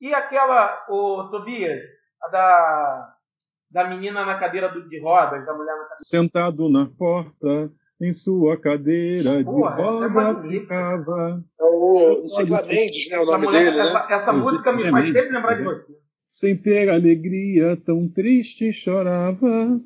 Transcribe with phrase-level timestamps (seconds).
[0.00, 1.78] E aquela, o Tobias,
[2.22, 3.14] a da,
[3.70, 5.96] da menina na cadeira do, de rodas, da mulher na cadeira.
[6.04, 7.70] Sentado na porta,
[8.00, 10.60] em sua cadeira Porra, de essa é roda magnífica.
[10.62, 11.44] ficava.
[11.60, 11.90] É o
[12.66, 13.18] Mendes, né?
[13.18, 13.82] O Essa, nome mulher- dele, né?
[13.82, 15.92] essa, essa Os música me faz sempre lembrar de você.
[16.28, 19.80] Sem ter alegria, tão triste chorava.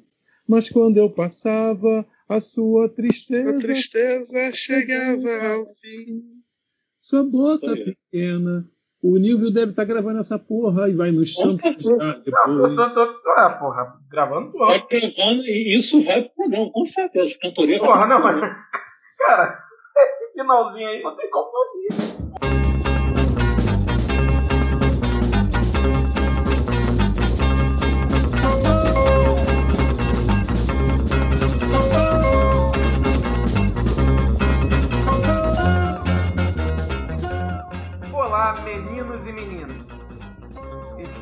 [0.46, 6.22] Mas quando eu passava, a sua A tristeza, tristeza chegava ao fim.
[6.96, 7.84] sua boca Olha.
[7.84, 8.68] pequena.
[9.04, 12.94] O Nilvio deve estar gravando essa porra e vai Não, eu depois.
[12.94, 14.66] tô, tô, tô, ah, porra, gravando tudo.
[14.66, 17.34] Tá gravando e isso vai pro programa, com certeza.
[17.38, 18.40] Cantoria vai Porra, não, mas.
[19.18, 19.58] Cara,
[19.98, 22.24] esse finalzinho aí não tem como não rir.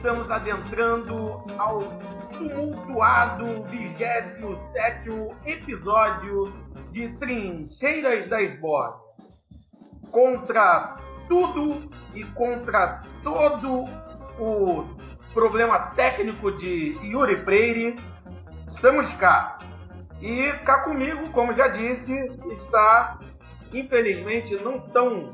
[0.02, 1.78] Estamos adentrando ao
[2.36, 4.42] tumultuado 27
[5.46, 6.52] episódio
[6.90, 8.98] de Trincheiras da Esbórnia.
[10.10, 10.96] Contra
[11.28, 13.84] tudo e contra todo
[14.40, 14.84] o
[15.32, 17.96] problema técnico de Yuri Freire,
[18.74, 19.60] estamos cá.
[20.20, 22.12] E cá comigo, como já disse,
[22.50, 23.20] está,
[23.72, 25.32] infelizmente, não tão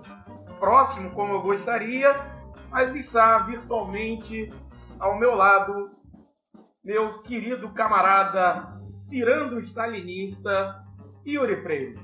[0.60, 2.37] próximo como eu gostaria,
[2.70, 4.50] mas está virtualmente
[4.98, 5.90] ao meu lado
[6.84, 8.68] meu querido camarada
[9.08, 10.84] cirando stalinista
[11.26, 11.98] Yuri Freire.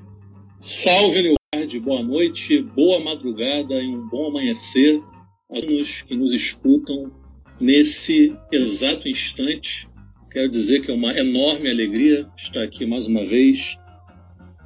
[0.60, 1.80] Salve, Leonardo.
[1.80, 5.00] Boa noite, boa madrugada e um bom amanhecer
[5.50, 7.12] a todos que nos escutam
[7.60, 9.88] nesse exato instante.
[10.30, 13.58] Quero dizer que é uma enorme alegria estar aqui mais uma vez,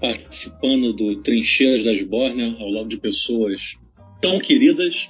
[0.01, 3.61] participando do Trincheiras das Bórnia, ao lado de pessoas
[4.21, 5.09] tão queridas.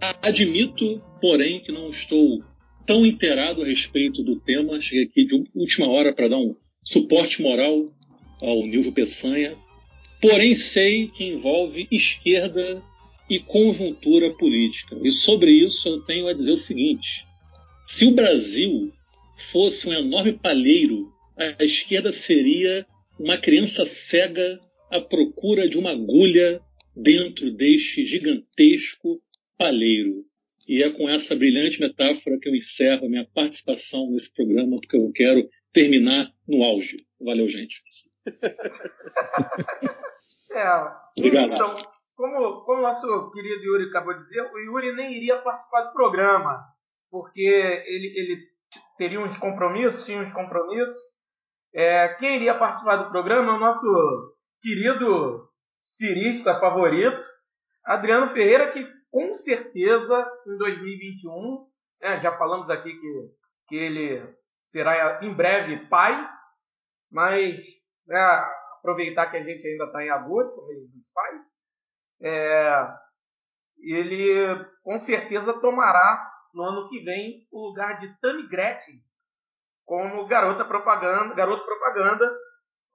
[0.00, 2.42] Admito, porém, que não estou
[2.86, 4.80] tão inteirado a respeito do tema.
[4.80, 7.84] Cheguei aqui de última hora para dar um suporte moral
[8.42, 9.56] ao Nilvio Peçanha.
[10.20, 12.82] Porém, sei que envolve esquerda
[13.28, 14.96] e conjuntura política.
[15.04, 17.26] E sobre isso eu tenho a dizer o seguinte:
[17.86, 18.90] se o Brasil
[19.52, 22.86] fosse um enorme palheiro, a esquerda seria
[23.18, 24.58] uma criança cega
[24.90, 26.60] à procura de uma agulha
[26.96, 29.20] dentro deste gigantesco
[29.60, 30.24] palheiro.
[30.66, 34.96] E é com essa brilhante metáfora que eu encerro a minha participação nesse programa, porque
[34.96, 36.96] eu quero terminar no auge.
[37.20, 37.76] Valeu, gente.
[40.52, 40.66] É,
[41.16, 41.52] Obrigado.
[41.52, 41.76] então,
[42.16, 45.92] como, como o nosso querido Yuri acabou de dizer, o Yuri nem iria participar do
[45.92, 46.60] programa,
[47.08, 48.40] porque ele, ele
[48.98, 50.96] teria uns compromissos, tinha uns compromissos.
[51.72, 55.48] É, quem iria participar do programa é o nosso querido
[55.80, 57.22] cirista favorito,
[57.86, 61.66] Adriano Ferreira, que com certeza em 2021,
[62.00, 63.30] né, já falamos aqui que,
[63.68, 64.34] que ele
[64.64, 66.28] será em breve pai,
[67.10, 67.56] mas
[68.06, 68.20] né,
[68.78, 71.40] aproveitar que a gente ainda está em agosto, mês dos pais,
[72.22, 72.94] é,
[73.78, 79.00] ele com certeza tomará no ano que vem o lugar de Tammy Gretchen
[79.84, 82.32] como garota propaganda, garoto propaganda,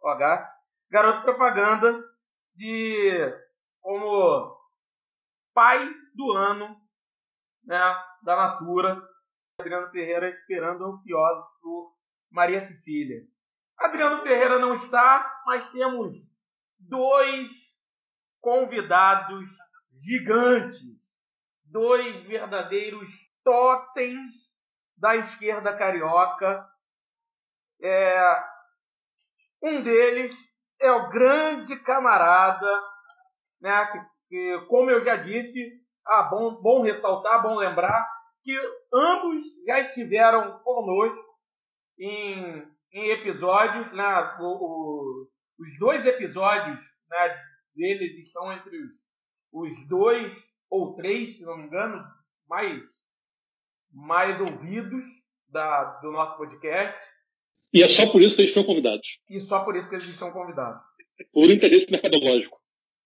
[0.02, 0.48] OH,
[0.90, 2.04] garoto propaganda
[2.56, 3.34] de
[3.82, 4.56] como
[5.54, 6.76] pai do ano
[7.66, 7.80] né,
[8.24, 9.02] da Natura.
[9.60, 11.96] Adriano Ferreira esperando ansioso por
[12.32, 13.22] Maria Cecília.
[13.78, 16.14] Adriano Ferreira não está, mas temos
[16.80, 17.50] dois
[18.42, 19.46] convidados
[20.04, 20.82] gigantes,
[21.66, 23.08] dois verdadeiros
[23.44, 24.34] totens
[24.98, 26.68] da esquerda carioca.
[27.82, 28.44] É,
[29.62, 30.36] um deles
[30.80, 32.82] é o grande camarada,
[33.62, 34.00] né, que,
[34.30, 38.08] que, como eu já disse, ah, bom, bom ressaltar, bom lembrar,
[38.44, 38.54] que
[38.94, 41.26] ambos já estiveram conosco
[41.98, 45.28] em, em episódios, né, o, o,
[45.60, 46.78] os dois episódios
[47.10, 47.44] né,
[47.76, 48.92] deles estão entre os,
[49.52, 50.32] os dois
[50.70, 52.04] ou três, se não me engano,
[52.48, 52.84] mais,
[53.92, 55.04] mais ouvidos
[55.50, 57.00] da, do nosso podcast.
[57.74, 59.08] E é só por isso que eles foram convidados.
[59.30, 60.82] E só por isso que eles estão convidados.
[61.32, 62.60] Por interesse mercadológico.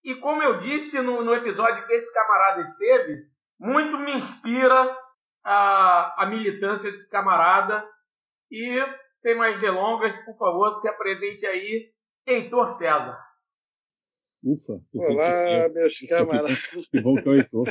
[0.04, 3.26] E como eu disse no, no episódio que esse camarada esteve,
[3.58, 4.96] muito me inspira
[5.44, 7.84] a, a militância desse camarada.
[8.50, 8.82] E,
[9.22, 11.92] sem mais delongas, por favor, se apresente aí,
[12.26, 13.18] Heitor César.
[14.42, 14.80] Ufa.
[14.94, 16.66] Olá, meus camaradas.
[16.90, 17.68] Que bom que é o Heitor.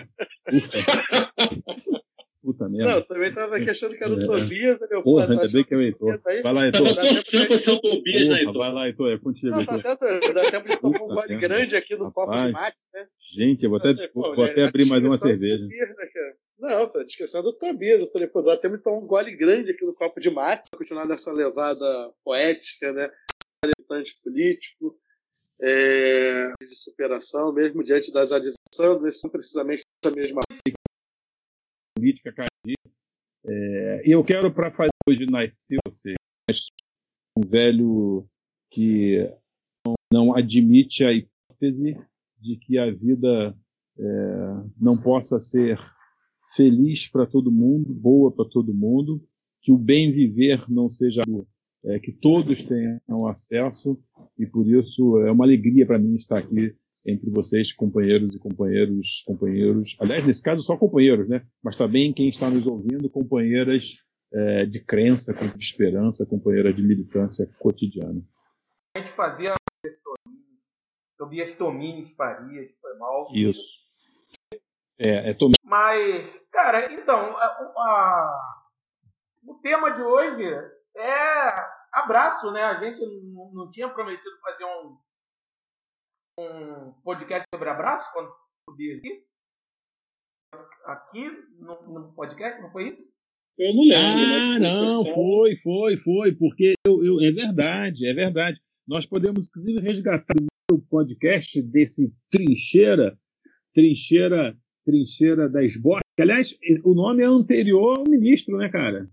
[0.54, 1.90] Ufa.
[2.41, 2.95] Puta merda.
[2.95, 4.25] Não, também tava aqui achando que era o É.
[4.25, 6.18] Tobias, né, meu Porra, pô, ainda tá bem que é o Heitor.
[6.41, 6.95] Vai lá, Heitor.
[6.95, 8.53] Tava torcendo pra ser o Tobias, né, Heitor?
[8.53, 9.12] vai lá, Heitor.
[9.12, 12.38] É contigo, Não, tá tanto, dá tempo de tomar um gole grande aqui no copo
[12.38, 13.07] de mate, né?
[13.19, 15.68] Gente, eu vou até, Pô, vou né, até abrir mais uma descrição cerveja.
[15.68, 16.33] Né?
[16.59, 18.00] Não, tô esquecendo do Tobias.
[18.00, 20.69] Eu falei, pô, dá até me tomar um gole grande aqui no copo de mate,
[20.74, 21.85] continuar nessa levada
[22.24, 23.09] poética, né?
[23.65, 24.97] Militante político,
[25.62, 29.12] é, de superação, mesmo diante das adversidades, né?
[29.24, 30.39] não precisamente essa mesma
[32.00, 32.90] política cardíaca.
[33.46, 36.16] É, e eu quero, para fazer hoje nascer você,
[37.38, 38.25] um velho
[38.72, 39.30] que
[39.86, 41.98] não, não admite a hipótese
[42.40, 43.56] de que a vida
[43.98, 44.04] é,
[44.80, 45.80] não possa ser
[46.56, 49.22] feliz para todo mundo, boa para todo mundo,
[49.62, 51.24] que o bem viver não seja
[51.86, 54.02] é, que todos tenham acesso
[54.38, 56.75] e por isso é uma alegria para mim estar aqui
[57.07, 61.46] entre vocês, companheiros e companheiros, companheiros, aliás, nesse caso só companheiros, né?
[61.63, 63.98] Mas também quem está nos ouvindo, companheiras
[64.34, 68.22] é, de crença, de esperança, companheira de militância cotidiana.
[68.96, 69.56] A gente fazia
[71.18, 73.28] Tobias Tomines Farias, foi mal.
[73.34, 73.80] Isso.
[74.98, 78.62] É, é Mas, cara, então, a, a,
[79.45, 80.44] o tema de hoje
[80.95, 81.56] é
[81.92, 82.62] abraço, né?
[82.63, 83.02] A gente
[83.34, 84.98] não, não tinha prometido fazer um,
[86.39, 88.31] um podcast sobre abraço quando
[88.69, 89.24] subir aqui?
[90.86, 93.07] Aqui no, no, podcast, não foi isso?
[93.57, 93.97] Eu não lembro.
[93.97, 94.74] Ah, né?
[94.74, 98.59] não, foi, foi, foi, porque eu, eu, é verdade, é verdade.
[98.88, 100.33] Nós podemos, inclusive, resgatar
[100.71, 103.18] o podcast desse Trincheira,
[103.74, 104.57] Trincheira
[104.89, 106.01] trincheira da esborra.
[106.19, 109.09] Aliás, o nome é anterior ao ministro, né, cara?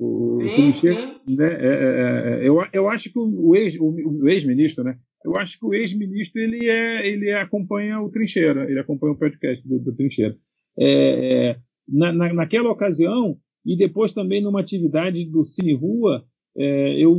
[0.00, 0.94] O, sim, sim.
[1.26, 4.96] Né, é, é, é, eu, eu acho que o, ex, o, ex-ministro, né?
[5.24, 9.66] Eu acho que o ex-ministro ele é, ele acompanha o Trincheira, ele acompanha o podcast
[9.66, 10.36] do, do Trincheira.
[10.78, 11.56] É,
[11.88, 13.36] na, na, naquela ocasião
[13.66, 16.24] e depois também numa atividade do Cine Rua,
[16.56, 17.18] é, eu,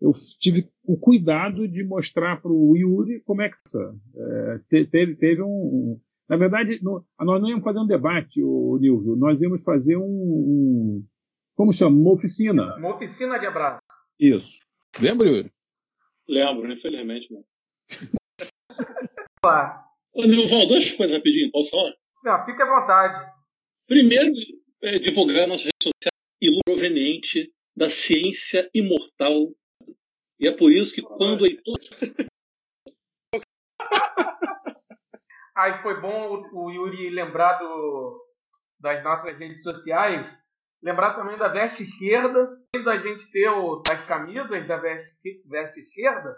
[0.00, 3.56] eu tive o cuidado de mostrar para o Yuri como é que
[4.76, 5.98] é, teve, teve um,
[6.30, 10.04] na verdade, no, nós não íamos fazer um debate, o Nilvio, nós íamos fazer um,
[10.04, 11.04] um,
[11.60, 11.94] Como chama?
[11.94, 12.74] Uma oficina.
[12.76, 13.82] Uma oficina de abraço.
[14.18, 14.60] Isso.
[14.98, 15.52] Lembra, Yuri?
[16.26, 17.44] Lembro, infelizmente não.
[19.42, 19.84] Claro.
[20.14, 21.92] Ô, Nilval, duas coisas rapidinho, posso falar?
[22.24, 23.30] Não, fique à vontade.
[23.86, 24.32] Primeiro,
[24.80, 29.52] é divulgar nossa rede social e proveniente da ciência imortal.
[30.38, 31.76] E é por isso que quando o Heitor
[35.54, 38.18] Aí foi bom o, Yuri lembrar do,
[38.80, 40.40] das nossas redes sociais.
[40.82, 42.58] Lembrar também da veste esquerda.
[42.74, 46.36] Além da gente ter o, as camisas da veste, veste esquerda,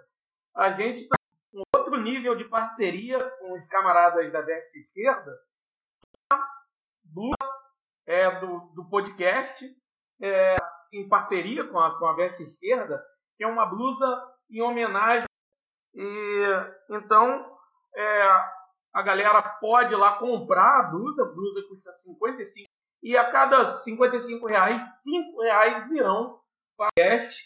[0.57, 1.17] a gente está
[1.53, 5.33] com outro nível de parceria com os camaradas da veste esquerda.
[6.33, 6.43] A
[7.05, 7.37] blusa
[8.07, 9.65] é, do, do podcast,
[10.21, 10.57] é,
[10.93, 13.03] em parceria com a, com a veste esquerda,
[13.37, 14.07] que é uma blusa
[14.51, 15.27] em homenagem.
[15.95, 16.45] E
[16.91, 17.57] então,
[17.95, 18.23] é,
[18.93, 22.72] a galera pode ir lá comprar a blusa, a blusa custa 55
[23.03, 26.39] e a cada 55 reais, 5 reais virão
[26.77, 27.43] para o podcast,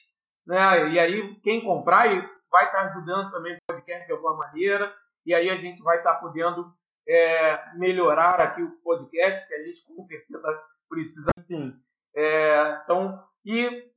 [0.47, 0.91] né?
[0.91, 2.09] E aí quem comprar
[2.51, 4.95] vai estar ajudando também o podcast de alguma maneira,
[5.25, 6.73] e aí a gente vai estar podendo
[7.09, 11.75] é, melhorar aqui o podcast, que a gente com certeza precisa, enfim.
[12.15, 13.91] É, então, e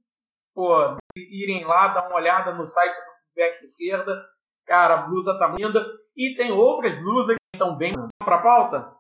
[0.54, 4.26] pô, irem lá, dar uma olhada no site do Veste Esquerda,
[4.66, 5.86] cara, a blusa tá linda,
[6.16, 8.99] e tem outras blusas então, bem para pauta?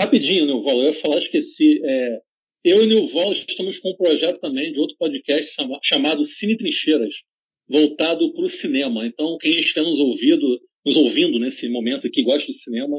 [0.00, 1.78] Rapidinho, Nilval, eu ia falar, esqueci.
[1.84, 2.20] É,
[2.64, 7.14] eu e Nilval estamos com um projeto também de outro podcast chamado Cine Trincheiras,
[7.68, 9.06] voltado para o cinema.
[9.06, 12.96] Então, quem está nos, ouvido, nos ouvindo nesse momento aqui, gosta de cinema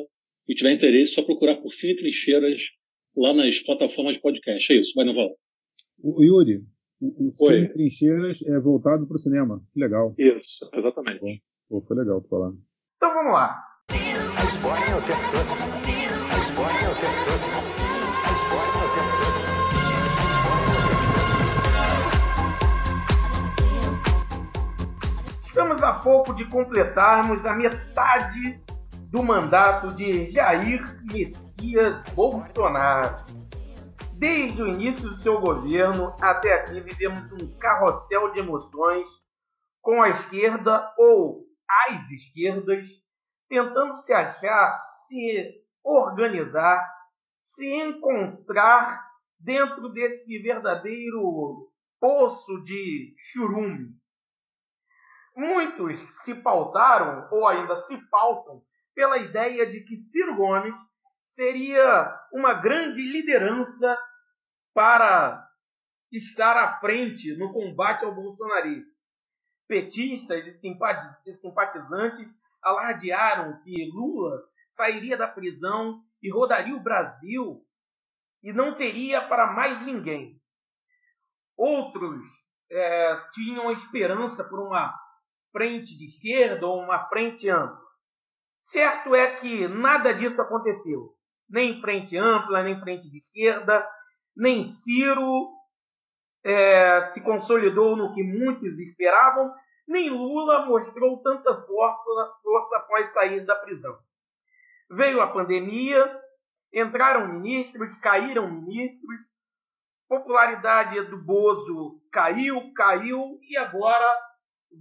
[0.47, 2.61] e tiver interesse, é só procurar por Cine Trincheiras
[3.17, 4.71] lá nas plataformas de podcast.
[4.71, 5.35] É isso, vai, Nilval.
[6.03, 6.59] O Yuri,
[7.01, 9.59] o, o Cine Trincheiras é voltado para o cinema.
[9.73, 10.13] Que legal.
[10.19, 11.41] Isso, exatamente.
[11.67, 12.51] Pô, foi legal tu falar.
[12.97, 13.59] Então vamos lá.
[13.89, 16.20] A esborna o tempo todo.
[25.45, 28.61] Estamos a pouco de completarmos a metade
[29.09, 33.25] do mandato de Jair Messias Bolsonaro.
[34.13, 39.05] Desde o início do seu governo até aqui vivemos um carrossel de emoções
[39.81, 41.45] com a esquerda ou
[41.87, 42.83] as esquerdas
[43.49, 46.87] tentando se achar, se organizar,
[47.41, 49.03] se encontrar
[49.39, 53.89] dentro desse verdadeiro poço de churume.
[55.35, 58.61] Muitos se pautaram, ou ainda se pautam,
[58.93, 60.75] pela ideia de que Ciro Gomes
[61.29, 63.97] seria uma grande liderança
[64.73, 65.47] para
[66.11, 68.91] estar à frente no combate ao bolsonarismo.
[69.67, 72.27] Petistas e simpatizantes
[72.61, 77.61] alardearam que Lula sairia da prisão e rodaria o Brasil
[78.43, 80.39] e não teria para mais ninguém.
[81.57, 82.21] Outros
[82.71, 84.93] é, tinham esperança por uma
[85.51, 87.81] frente de esquerda ou uma frente ampla.
[88.63, 91.13] Certo é que nada disso aconteceu.
[91.49, 93.85] Nem frente ampla, nem frente de esquerda,
[94.35, 95.51] nem Ciro
[96.43, 99.53] é, se consolidou no que muitos esperavam,
[99.87, 103.97] nem Lula mostrou tanta força, força após sair da prisão.
[104.91, 106.21] Veio a pandemia,
[106.73, 109.19] entraram ministros, caíram ministros,
[110.07, 114.05] popularidade do Bozo caiu, caiu e agora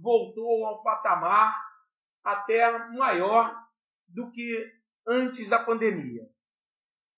[0.01, 1.55] voltou ao patamar
[2.23, 3.55] até maior
[4.09, 4.71] do que
[5.07, 6.21] antes da pandemia.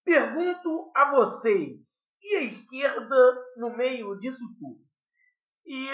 [0.05, 1.79] Pergunto a vocês,
[2.21, 4.79] e a esquerda no meio disso tudo?
[5.65, 5.87] E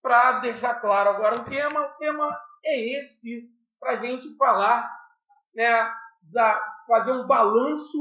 [0.00, 4.90] para deixar claro agora o tema, o tema é esse, para a gente falar,
[5.54, 5.92] né,
[6.32, 7.98] da, fazer um balanço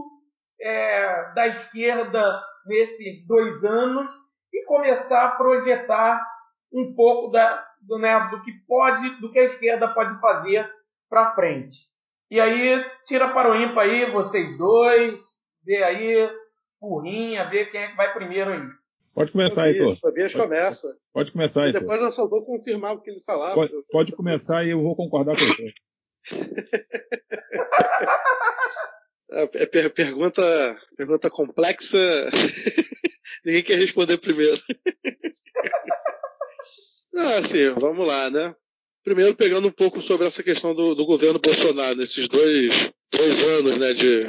[0.62, 4.10] é, da esquerda nesses dois anos
[4.54, 6.26] e começar a projetar
[6.72, 10.70] um pouco da, do, né, do que pode, do que a esquerda pode fazer
[11.10, 11.76] para frente.
[12.30, 15.20] E aí tira para o ímpar aí vocês dois,
[15.64, 16.30] vê aí
[16.80, 18.62] porrinha, vê quem é que vai primeiro aí.
[19.14, 20.00] Pode começar, Heitor.
[20.00, 20.88] Tobias começa.
[21.12, 21.82] Pode começar, Heitor.
[21.82, 23.56] depois eu só vou confirmar o que ele falava.
[23.56, 25.74] Pode, pode começar e eu vou concordar com você.
[29.32, 30.42] É, é pergunta,
[30.98, 31.98] pergunta complexa.
[33.46, 34.58] Ninguém quer responder primeiro.
[37.16, 38.56] ah, assim, vamos lá, né?
[39.04, 43.78] Primeiro, pegando um pouco sobre essa questão do, do governo Bolsonaro, nesses dois, dois anos
[43.78, 44.24] né, de,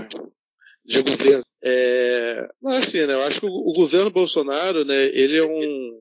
[0.84, 1.42] de governo.
[1.62, 5.98] É, não, assim, né, eu acho que o, o, governo Bolsonaro, né, ele é um,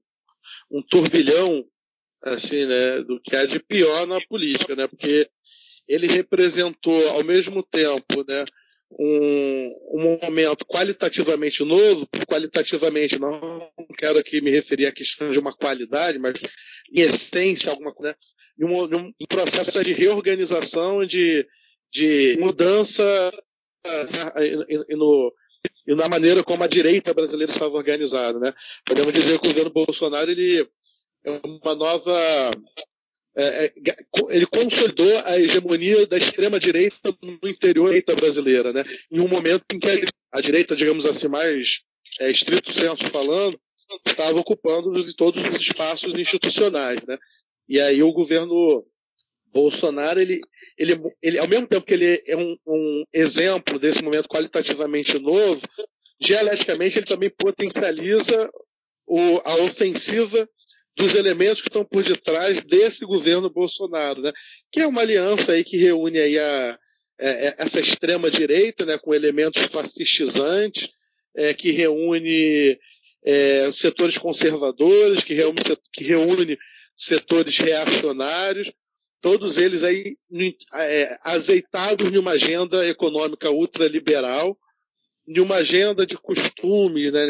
[0.71, 1.65] um turbilhão,
[2.23, 5.27] assim, né, do que há de pior na política, né, porque
[5.89, 8.45] ele representou, ao mesmo tempo, né,
[8.91, 15.53] um, um momento qualitativamente novo, qualitativamente não quero aqui me referir à questão de uma
[15.53, 16.35] qualidade, mas
[16.91, 18.15] em essência alguma coisa,
[18.57, 18.67] né?
[18.67, 21.47] um, um processo de reorganização, de,
[21.91, 23.03] de mudança
[23.85, 24.47] né?
[24.89, 25.33] e, no,
[25.87, 28.53] e na maneira como a direita brasileira estava organizada, né?
[28.85, 30.67] Podemos dizer que o governo Bolsonaro ele
[31.25, 32.51] é uma nova
[34.29, 38.83] ele consolidou a hegemonia da extrema-direita no interior da brasileira, né?
[39.11, 39.87] em um momento em que
[40.31, 41.81] a, direita, digamos assim, mais
[42.19, 43.59] é, estrito senso falando,
[44.05, 47.03] estava ocupando todos os espaços institucionais.
[47.05, 47.17] Né?
[47.67, 48.85] E aí o governo
[49.51, 50.41] Bolsonaro, ele,
[50.77, 55.67] ele, ele, ao mesmo tempo que ele é um, um exemplo desse momento qualitativamente novo,
[56.19, 58.49] dialeticamente ele também potencializa
[59.07, 60.47] o, a ofensiva
[60.99, 64.33] dos elementos que estão por detrás desse governo Bolsonaro, né?
[64.69, 66.79] que é uma aliança aí que reúne aí a,
[67.17, 70.89] é, é essa extrema direita, né, com elementos fascistizantes,
[71.33, 72.77] é, que reúne
[73.25, 75.61] é, setores conservadores, que reúne,
[75.93, 76.57] que reúne
[76.97, 78.69] setores reacionários,
[79.21, 80.17] todos eles aí
[80.75, 84.57] é, azeitados em uma agenda econômica ultraliberal,
[85.29, 87.27] de uma agenda de costume, né,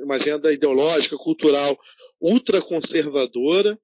[0.00, 1.78] uma agenda ideológica, cultural
[2.20, 3.78] ultraconservadora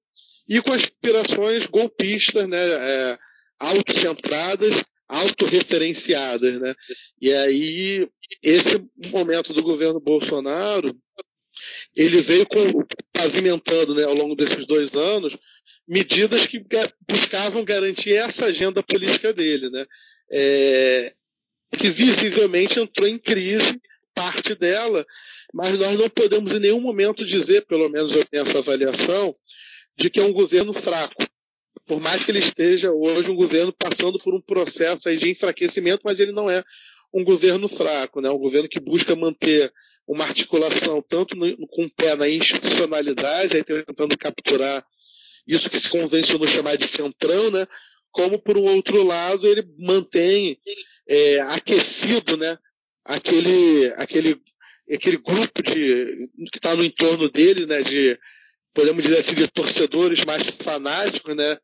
[0.49, 3.17] e com aspirações golpistas, né, é,
[3.61, 6.59] autocentradas, autorreferenciadas.
[6.59, 6.75] Né?
[7.21, 8.09] E aí,
[8.43, 10.93] esse momento do governo Bolsonaro,
[11.95, 15.37] ele veio com, pavimentando né, ao longo desses dois anos
[15.87, 16.61] medidas que
[17.09, 19.69] buscavam garantir essa agenda política dele.
[19.69, 19.85] Né?
[20.33, 21.13] É,
[21.77, 23.81] que visivelmente entrou em crise,
[24.13, 25.05] parte dela,
[25.53, 29.33] mas nós não podemos em nenhum momento dizer, pelo menos eu tenho essa avaliação,
[29.97, 31.25] de que é um governo fraco.
[31.85, 36.19] Por mais que ele esteja hoje um governo passando por um processo de enfraquecimento, mas
[36.19, 36.63] ele não é
[37.13, 38.29] um governo fraco, né?
[38.29, 39.71] um governo que busca manter
[40.07, 44.85] uma articulação tanto no, com o pé na institucionalidade, aí tentando capturar
[45.45, 47.65] isso que se convencionou chamar de centrão, né?
[48.11, 50.57] como por um outro lado ele mantém
[51.11, 52.57] é, aquecido né,
[53.03, 54.41] aquele, aquele,
[54.89, 58.17] aquele grupo de, que está no entorno dele, né, de,
[58.73, 61.57] podemos dizer assim, de torcedores mais fanáticos, né,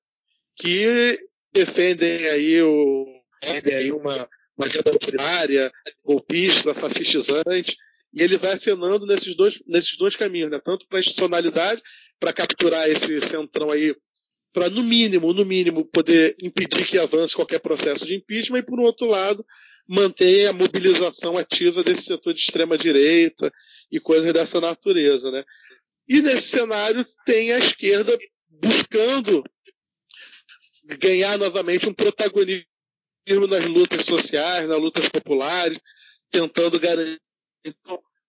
[0.57, 1.17] que
[1.53, 3.05] defendem aí, o,
[3.41, 4.27] defendem aí uma,
[4.57, 5.71] uma agenda autoritária,
[6.03, 7.77] golpista, fascistizante,
[8.13, 10.59] e ele vai acenando nesses dois, nesses dois caminhos, né?
[10.63, 11.81] tanto para a institucionalidade,
[12.19, 13.95] para capturar esse centrão aí
[14.53, 18.79] para, no mínimo, no mínimo, poder impedir que avance qualquer processo de impeachment, e, por
[18.79, 19.45] outro lado,
[19.87, 23.51] manter a mobilização ativa desse setor de extrema-direita
[23.91, 25.31] e coisas dessa natureza.
[25.31, 25.43] Né?
[26.07, 28.17] E nesse cenário tem a esquerda
[28.49, 29.43] buscando
[30.99, 32.65] ganhar novamente um protagonismo
[33.49, 35.79] nas lutas sociais, nas lutas populares,
[36.29, 37.19] tentando garantir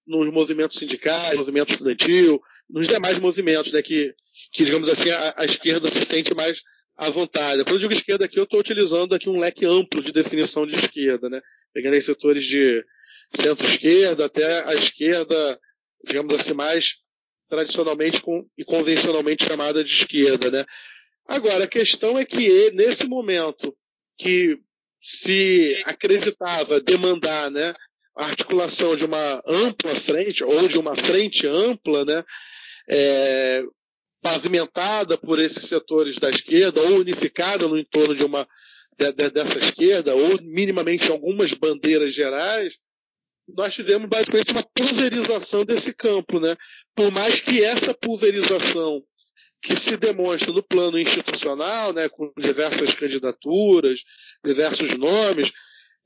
[0.08, 4.14] nos movimentos sindicais, movimento estudantil, nos demais movimentos, né, que,
[4.52, 6.62] que digamos assim, a, a esquerda se sente mais
[6.96, 7.62] à vontade.
[7.62, 10.74] Quando eu digo esquerda aqui, eu estou utilizando aqui um leque amplo de definição de
[10.74, 11.40] esquerda, né,
[11.74, 12.82] pegando em setores de
[13.34, 15.60] centro-esquerda até a esquerda,
[16.04, 16.96] digamos assim, mais
[17.48, 18.22] tradicionalmente
[18.56, 20.64] e convencionalmente chamada de esquerda, né.
[21.26, 23.76] Agora, a questão é que nesse momento
[24.16, 24.58] que
[25.00, 27.74] se acreditava demandar né,
[28.18, 32.24] articulação de uma ampla frente, ou de uma frente ampla, né,
[32.88, 33.62] é,
[34.20, 38.46] pavimentada por esses setores da esquerda, ou unificada no entorno de uma
[38.98, 42.76] de, de, dessa esquerda, ou minimamente algumas bandeiras gerais,
[43.56, 46.40] nós tivemos basicamente uma pulverização desse campo.
[46.40, 46.56] Né?
[46.96, 49.02] Por mais que essa pulverização
[49.62, 54.02] que se demonstra no plano institucional, né, com diversas candidaturas,
[54.44, 55.52] diversos nomes,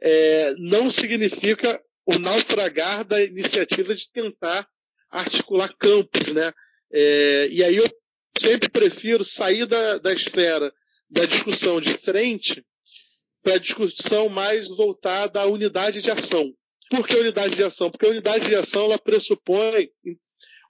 [0.02, 4.68] é, não significa o naufragar da iniciativa de tentar
[5.10, 6.32] articular campos.
[6.32, 6.52] Né?
[6.92, 7.88] É, e aí eu
[8.38, 10.72] sempre prefiro sair da, da esfera
[11.08, 12.64] da discussão de frente
[13.42, 16.52] para a discussão mais voltada à unidade de ação.
[16.88, 17.90] Por que unidade de ação?
[17.90, 19.90] Porque a unidade de ação ela pressupõe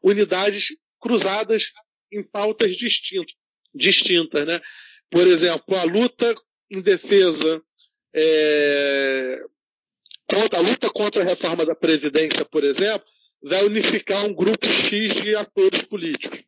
[0.02, 1.72] unidades cruzadas
[2.12, 3.34] em pautas distintas,
[3.74, 4.60] distintas né?
[5.10, 6.34] Por exemplo, a luta
[6.70, 7.62] em defesa
[8.14, 9.42] é,
[10.32, 13.06] contra a luta contra a reforma da Previdência, por exemplo,
[13.42, 16.44] vai unificar um grupo X de atores políticos.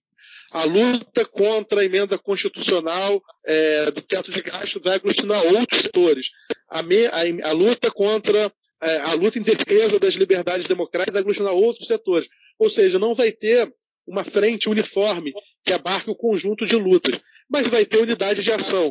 [0.52, 6.28] A luta contra a emenda constitucional é, do teto de gastos vai aglutinar outros setores.
[6.70, 8.50] A, me, a, a luta contra
[8.82, 12.28] é, a luta em defesa das liberdades democráticas vai aglutinar outros setores.
[12.58, 13.70] Ou seja, não vai ter
[14.06, 15.32] uma frente uniforme
[15.64, 17.18] que abarque o conjunto de lutas,
[17.50, 18.88] mas vai ter unidade de ação.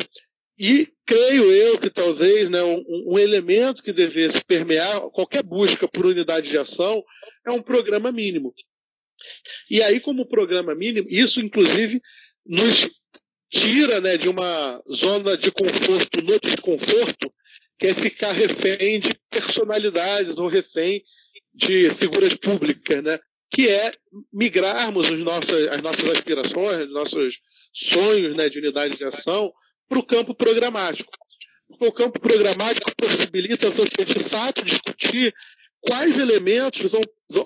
[0.57, 6.05] E creio eu que talvez né, um, um, elemento que devesse permear qualquer busca por
[6.05, 7.03] unidade de ação
[7.45, 8.53] é um programa mínimo.
[9.69, 11.99] E aí, como programa mínimo, isso inclusive
[12.45, 12.89] nos
[13.49, 17.33] tira né, de uma zona de conforto no desconforto,
[17.77, 21.03] que é ficar refém de personalidades ou refém
[21.53, 23.19] de figuras públicas, né?
[23.49, 23.93] que é
[24.31, 27.39] migrarmos os nossos, as nossas aspirações, os nossos
[27.71, 29.53] sonhos né, de unidade de ação
[29.87, 31.11] para o campo programático.
[31.67, 35.33] Porque o campo programático possibilita você, de fato, discutir
[35.81, 37.01] quais elementos vão,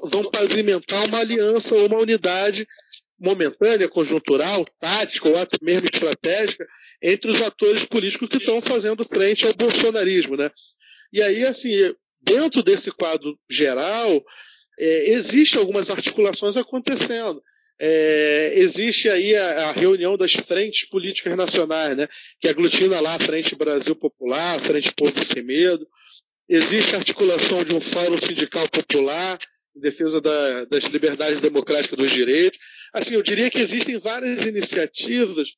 [0.09, 2.67] vão pavimentar uma aliança ou uma unidade
[3.19, 6.67] momentânea, conjuntural, tática ou até mesmo estratégica
[7.01, 10.37] entre os atores políticos que estão fazendo frente ao bolsonarismo.
[10.37, 10.51] Né?
[11.11, 11.71] E aí, assim,
[12.21, 14.23] dentro desse quadro geral,
[14.79, 17.41] é, existem algumas articulações acontecendo.
[17.79, 22.07] É, existe aí a, a, reunião das frentes políticas nacionais, né,
[22.39, 25.87] que aglutina lá a Frente Brasil Popular, a Frente Povo Sem Medo.
[26.49, 29.37] Existe a articulação de um fórum sindical popular
[29.75, 32.59] em defesa da, das liberdades democráticas dos direitos.
[32.93, 35.49] Assim, eu diria que existem várias iniciativas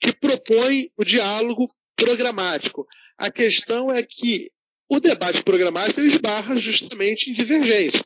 [0.00, 2.86] que propõem o diálogo programático.
[3.16, 4.48] A questão é que
[4.90, 8.04] o debate programático esbarra justamente em divergência.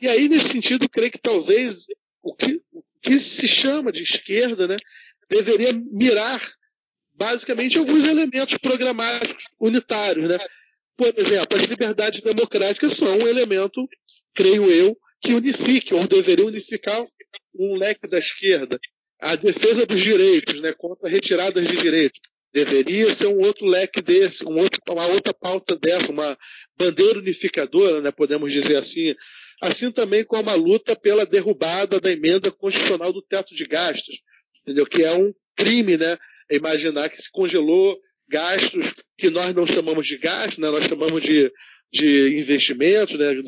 [0.00, 1.86] E aí, nesse sentido, creio que talvez
[2.22, 4.76] o que, o que se chama de esquerda né,
[5.28, 6.40] deveria mirar
[7.14, 10.28] basicamente alguns elementos programáticos unitários.
[10.28, 10.38] Né?
[10.96, 13.88] Por exemplo, as liberdades democráticas são um elemento,
[14.34, 17.02] creio eu, que unifique, ou deveria unificar
[17.54, 18.78] um leque da esquerda.
[19.20, 22.20] A defesa dos direitos, né, contra retiradas de direitos.
[22.64, 26.36] Deveria ser um outro leque desse, um outro, uma outra pauta dessa, uma
[26.76, 29.14] bandeira unificadora, né, podemos dizer assim,
[29.62, 34.20] assim também como a luta pela derrubada da emenda constitucional do teto de gastos,
[34.62, 34.86] entendeu?
[34.86, 36.18] que é um crime, né?
[36.50, 37.96] Imaginar que se congelou
[38.28, 40.68] gastos que nós não chamamos de gastos, né?
[40.68, 41.52] nós chamamos de,
[41.92, 43.40] de investimentos, né?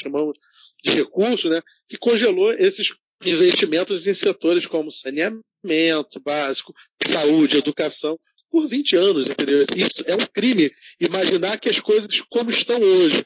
[0.00, 0.38] chamamos
[0.84, 1.60] de recursos, né?
[1.88, 8.18] que congelou esses investimentos em setores como saneamento básico, saúde, educação,
[8.50, 9.64] por 20 anos, entendeu?
[9.76, 10.70] Isso é um crime.
[11.00, 13.24] Imaginar que as coisas como estão hoje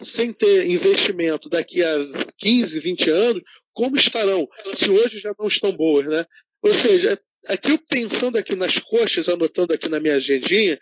[0.00, 1.96] sem ter investimento daqui a
[2.38, 6.26] 15, 20 anos, como estarão, se hoje já não estão boas, né?
[6.62, 10.78] Ou seja, aqui eu pensando aqui nas coxas, anotando aqui na minha agendinha,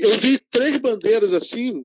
[0.00, 1.82] eu vi três bandeiras assim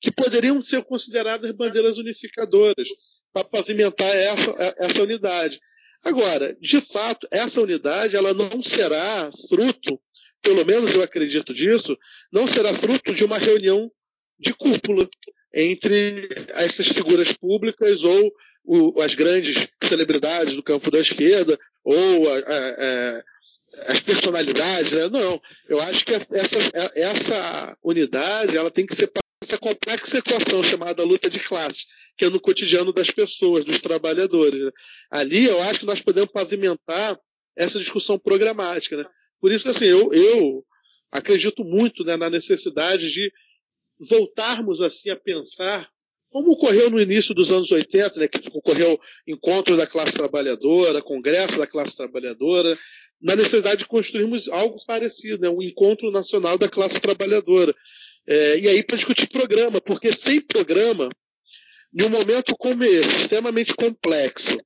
[0.00, 2.88] que poderiam ser consideradas bandeiras unificadoras
[3.32, 5.58] para pavimentar essa, essa unidade.
[6.04, 10.00] Agora, de fato, essa unidade ela não será fruto,
[10.42, 11.96] pelo menos eu acredito disso,
[12.32, 13.90] não será fruto de uma reunião
[14.38, 15.08] de cúpula
[15.52, 18.32] entre essas figuras públicas ou
[18.64, 23.22] o, as grandes celebridades do campo da esquerda ou a, a, a,
[23.88, 25.08] as personalidades, né?
[25.08, 25.40] não.
[25.68, 26.58] Eu acho que essa,
[26.96, 29.08] essa unidade ela tem que ser
[29.42, 34.60] essa complexa equação chamada luta de classes, que é no cotidiano das pessoas, dos trabalhadores.
[34.60, 34.70] Né?
[35.10, 37.18] Ali eu acho que nós podemos pavimentar
[37.56, 38.98] essa discussão programática.
[38.98, 39.04] Né?
[39.40, 40.64] Por isso, assim, eu, eu
[41.10, 43.32] acredito muito né, na necessidade de
[43.98, 45.90] voltarmos assim a pensar
[46.30, 51.58] como ocorreu no início dos anos 80, né, que ocorreu encontro da classe trabalhadora, congresso
[51.58, 52.78] da classe trabalhadora,
[53.20, 57.74] na necessidade de construirmos algo parecido, né, um encontro nacional da classe trabalhadora.
[58.30, 61.10] É, e aí para discutir programa, porque sem programa,
[61.92, 64.56] em um momento como esse, extremamente complexo,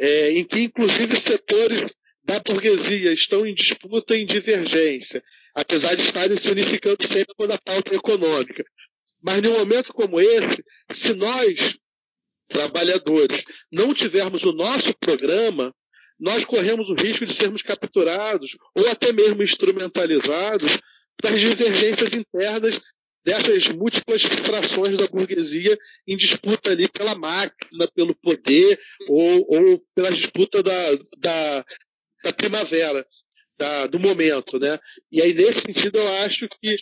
[0.00, 1.84] é, em que inclusive setores
[2.24, 5.22] da burguesia estão em disputa e em divergência,
[5.54, 8.64] apesar de estarem se unificando sempre quando a pauta é econômica.
[9.22, 11.78] Mas num momento como esse, se nós,
[12.48, 15.72] trabalhadores, não tivermos o nosso programa,
[16.18, 20.80] nós corremos o risco de sermos capturados ou até mesmo instrumentalizados
[21.20, 22.80] para as divergências internas
[23.24, 30.10] dessas múltiplas frações da burguesia em disputa ali pela máquina, pelo poder ou, ou pela
[30.10, 31.64] disputa da, da,
[32.24, 33.06] da primavera,
[33.58, 34.58] da, do momento.
[34.58, 34.78] Né?
[35.12, 36.76] E aí, nesse sentido, eu acho que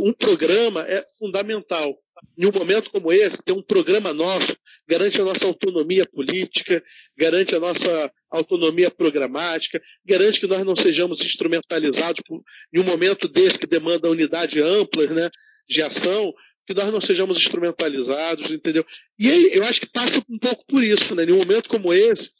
[0.00, 1.96] um programa é fundamental.
[2.36, 4.54] Em um momento como esse, ter um programa nosso
[4.88, 6.82] garante a nossa autonomia política,
[7.16, 12.40] garante a nossa autonomia programática, garante que nós não sejamos instrumentalizados por,
[12.72, 15.30] em um momento desse que demanda unidade ampla né,
[15.68, 16.32] de ação,
[16.66, 18.84] que nós não sejamos instrumentalizados, entendeu?
[19.18, 21.24] E aí, eu acho que passa um pouco por isso, né?
[21.24, 22.30] Em um momento como esse,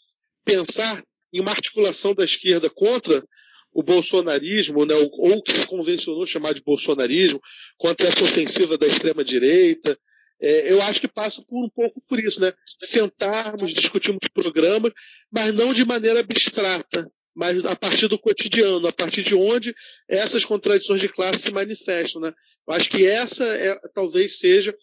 [0.44, 3.24] pensar em uma articulação da esquerda contra
[3.72, 7.40] o bolsonarismo, né, ou o que se convencionou chamar de bolsonarismo,
[7.76, 9.98] contra essa ofensiva da extrema-direita.
[10.40, 12.52] É, eu acho que passa por um pouco por isso, né?
[12.64, 14.92] Sentarmos, discutirmos programas,
[15.30, 19.74] mas não de maneira abstrata, mas a partir do cotidiano, a partir de onde
[20.08, 22.32] essas contradições de classe se manifestam, né?
[22.66, 24.74] Eu acho que essa é, talvez seja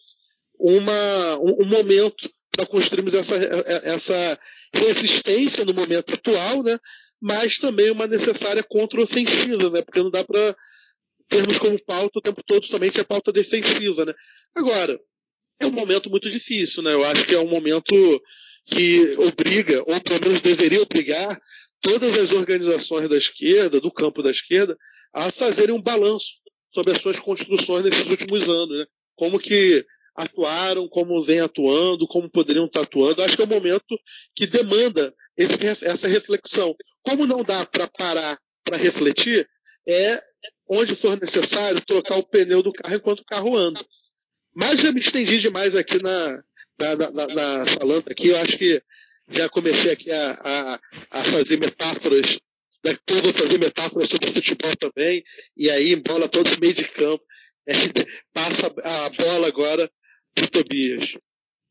[0.58, 3.36] uma, um, um momento para construirmos essa,
[3.84, 4.38] essa
[4.72, 6.78] resistência no momento atual, né?
[7.20, 9.82] mas também uma necessária contraofensiva, né?
[9.82, 10.56] Porque não dá para
[11.28, 14.14] termos como pauta o tempo todo somente a pauta defensiva, né?
[14.54, 14.98] Agora,
[15.60, 16.92] é um momento muito difícil, né?
[16.92, 17.94] Eu acho que é um momento
[18.66, 21.38] que obriga, ou pelo menos deveria obrigar,
[21.80, 24.76] todas as organizações da esquerda, do campo da esquerda,
[25.14, 26.38] a fazerem um balanço
[26.72, 28.86] sobre as suas construções nesses últimos anos, né?
[29.16, 33.22] Como que atuaram, como vem atuando, como poderiam estar atuando.
[33.22, 33.98] Acho que é um momento
[34.34, 36.74] que demanda esse, essa reflexão.
[37.02, 39.48] Como não dá para parar para refletir,
[39.88, 40.20] é
[40.68, 43.80] onde for necessário trocar o pneu do carro enquanto o carro anda.
[44.58, 46.42] Mas já me estendi demais aqui na,
[46.80, 48.82] na, na, na falando aqui, eu acho que
[49.30, 50.74] já comecei aqui a, a,
[51.12, 52.40] a fazer metáforas,
[52.82, 55.22] depois vou fazer metáforas sobre futebol também,
[55.56, 57.22] e aí bola todo meio de campo.
[57.68, 57.72] É,
[58.34, 59.88] passa a bola agora
[60.34, 61.16] para Tobias.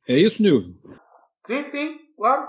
[0.08, 0.80] É isso, Nilvio?
[1.46, 2.48] Sim, sim, claro.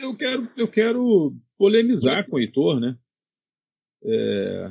[0.00, 2.96] Eu quero, eu quero polemizar com o Heitor, né?
[4.04, 4.70] É,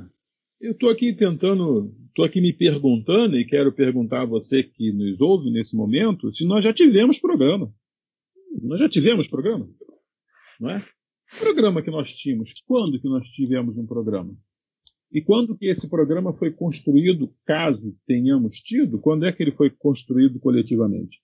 [0.60, 5.22] eu estou aqui tentando, estou aqui me perguntando e quero perguntar a você que nos
[5.22, 7.74] ouve nesse momento se nós já tivemos programa.
[8.62, 9.70] Nós já tivemos programa,
[10.60, 10.86] não é?
[11.40, 14.36] Programa que nós tínhamos, quando que nós tivemos um programa?
[15.14, 19.70] E quando que esse programa foi construído, caso tenhamos tido, quando é que ele foi
[19.70, 21.22] construído coletivamente?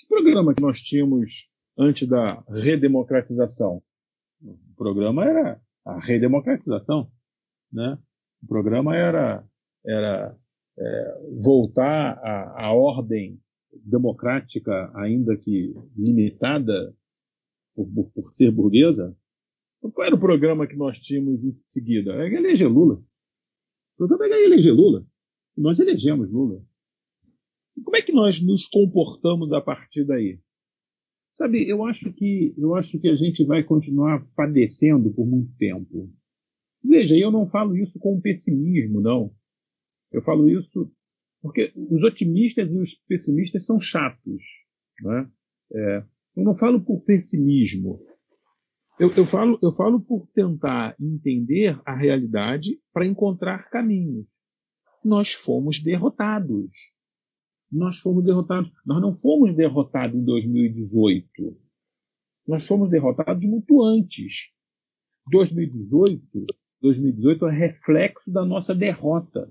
[0.00, 3.80] Que programa que nós tínhamos antes da redemocratização.
[4.42, 7.08] O programa era a redemocratização,
[7.72, 7.96] né?
[8.42, 9.46] O programa era
[9.84, 10.36] era
[10.78, 13.40] é, voltar à, ordem
[13.84, 16.94] democrática, ainda que limitada
[17.74, 19.16] por, por, por, ser burguesa.
[19.80, 22.12] Qual era o programa que nós tínhamos em seguida?
[22.12, 22.94] É eleger Lula.
[22.94, 25.04] O programa era eleger Lula.
[25.56, 26.64] Nós elegemos Lula.
[27.84, 30.38] como é que nós nos comportamos a partir daí?
[31.32, 36.10] Sabe, eu acho que eu acho que a gente vai continuar padecendo por muito tempo.
[36.84, 39.34] Veja, eu não falo isso com pessimismo, não.
[40.12, 40.90] Eu falo isso
[41.40, 44.44] porque os otimistas e os pessimistas são chatos.
[45.00, 45.30] Né?
[45.74, 46.04] É,
[46.36, 48.00] eu não falo por pessimismo.
[49.00, 54.28] Eu, eu, falo, eu falo por tentar entender a realidade para encontrar caminhos.
[55.04, 56.70] Nós fomos derrotados
[57.72, 58.70] nós fomos derrotados.
[58.84, 61.26] Nós não fomos derrotados em 2018.
[62.46, 64.50] Nós fomos derrotados muito antes.
[65.30, 66.20] 2018,
[66.82, 69.50] 2018 é reflexo da nossa derrota.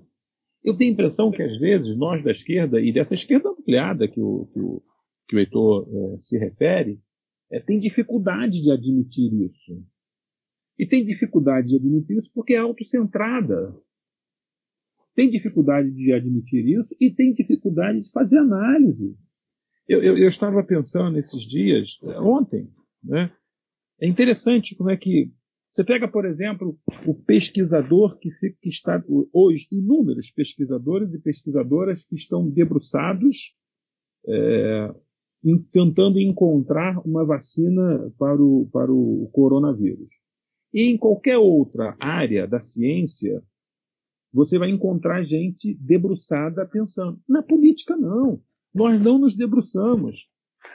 [0.64, 4.20] Eu tenho a impressão que, às vezes, nós da esquerda, e dessa esquerda ampliada que
[4.20, 4.82] o, que o,
[5.28, 7.00] que o Heitor é, se refere,
[7.50, 9.84] é, tem dificuldade de admitir isso.
[10.78, 13.74] E tem dificuldade de admitir isso porque é autocentrada.
[15.14, 19.16] tem dificuldade de admitir isso e tem dificuldade de fazer análise.
[19.88, 22.70] Eu, eu, eu estava pensando nesses dias, ontem,
[23.02, 23.32] né?
[24.00, 25.32] É interessante como é que
[25.72, 32.04] você pega, por exemplo, o pesquisador que, fica, que está hoje, inúmeros pesquisadores e pesquisadoras
[32.04, 33.56] que estão debruçados
[34.28, 34.94] é,
[35.42, 40.12] em, tentando encontrar uma vacina para o, para o coronavírus.
[40.74, 43.42] E em qualquer outra área da ciência,
[44.30, 47.18] você vai encontrar gente debruçada pensando.
[47.26, 48.42] Na política, não.
[48.74, 50.28] Nós não nos debruçamos.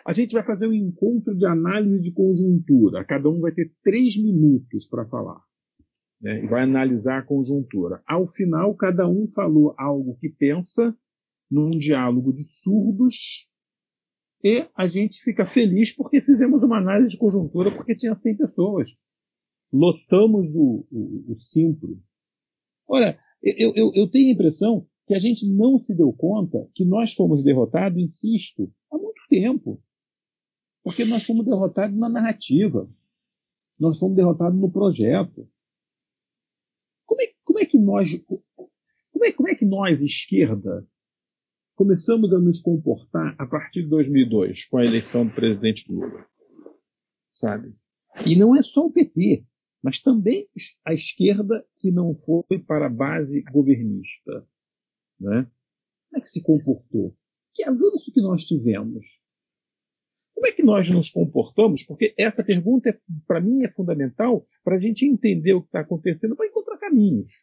[0.05, 3.05] A gente vai fazer um encontro de análise de conjuntura.
[3.05, 5.41] Cada um vai ter três minutos para falar.
[6.21, 6.43] Né?
[6.43, 8.01] E vai analisar a conjuntura.
[8.07, 10.95] Ao final, cada um falou algo que pensa
[11.49, 13.47] num diálogo de surdos
[14.43, 18.89] e a gente fica feliz porque fizemos uma análise de conjuntura porque tinha 100 pessoas.
[19.71, 21.35] Lotamos o, o, o.
[22.87, 26.85] Olha, eu, eu, eu tenho a impressão que a gente não se deu conta que
[26.85, 28.71] nós fomos derrotados, insisto,
[29.39, 29.81] tempo.
[30.83, 32.89] Porque nós fomos derrotados na narrativa.
[33.79, 35.47] Nós fomos derrotados no projeto.
[37.05, 38.09] Como é, como é que nós.
[38.25, 40.87] Como é, como é que nós, esquerda,
[41.75, 46.25] começamos a nos comportar a partir de 2002, com a eleição do presidente Lula?
[47.31, 47.75] Sabe?
[48.25, 49.45] E não é só o PT,
[49.81, 50.47] mas também
[50.85, 54.47] a esquerda que não foi para a base governista.
[55.19, 55.43] Né?
[56.09, 57.15] Como é que se comportou?
[57.53, 59.19] Que avanço que nós tivemos?
[60.37, 61.81] Como é que nós nos comportamos?
[61.81, 65.79] Porque essa pergunta, é, para mim, é fundamental para a gente entender o que está
[65.79, 67.33] acontecendo, para encontrar caminhos.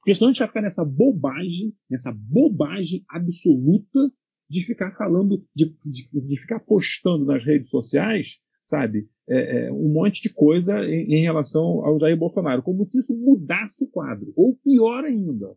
[0.00, 4.00] Porque senão a gente vai ficar nessa bobagem, nessa bobagem absoluta
[4.48, 9.92] de ficar falando, de, de, de ficar postando nas redes sociais, sabe, é, é, um
[9.92, 14.32] monte de coisa em, em, relação ao Jair Bolsonaro, como se isso mudasse o quadro.
[14.34, 15.54] Ou pior ainda,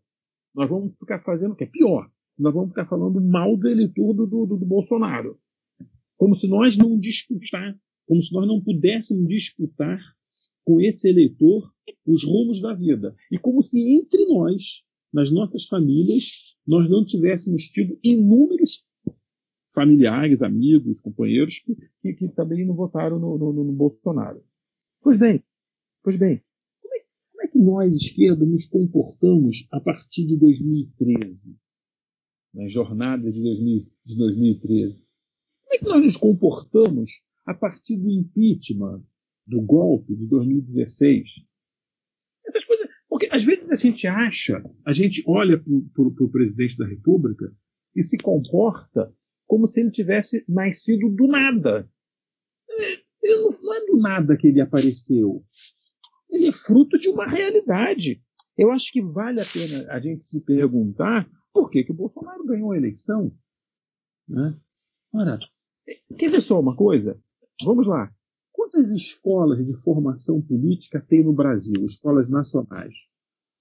[0.54, 2.08] nós vamos ficar fazendo o que é pior.
[2.38, 5.40] Nós vamos ficar falando mal do eleitor do, do, do Bolsonaro.
[6.24, 10.00] Como se nós não disputar, como se nós não pudéssemos disputar
[10.64, 11.70] com esse eleitor
[12.06, 13.14] os rumos da vida.
[13.30, 18.86] E como se entre nós, nas nossas famílias, nós não tivéssemos tido inúmeros
[19.76, 24.42] familiares, amigos, companheiros que, que, que também não votaram no, no, no, Bolsonaro.
[25.02, 25.44] Pois bem,
[26.02, 26.42] pois bem,
[26.82, 27.00] como é,
[27.34, 31.54] como é que nós, esquerda, nos comportamos a partir de 2013?
[32.54, 35.06] Na jornada de, 2000, de 2013?
[35.74, 39.04] É que nós nos comportamos a partir do impeachment,
[39.48, 41.28] do golpe de 2016?
[42.46, 42.88] Essas coisas.
[43.10, 47.52] Porque às vezes a gente acha, a gente olha para o presidente da República
[47.96, 49.12] e se comporta
[49.48, 51.90] como se ele tivesse nascido do nada.
[53.22, 55.44] Ele não, não é do nada que ele apareceu.
[56.30, 58.22] Ele é fruto de uma realidade.
[58.58, 62.46] Eu acho que vale a pena a gente se perguntar por que, que o Bolsonaro
[62.46, 63.36] ganhou a eleição.
[64.28, 64.56] Né?
[65.14, 65.40] Ora,
[66.18, 67.20] Quer ver só uma coisa?
[67.64, 68.14] Vamos lá.
[68.52, 71.84] Quantas escolas de formação política tem no Brasil?
[71.84, 72.96] Escolas nacionais?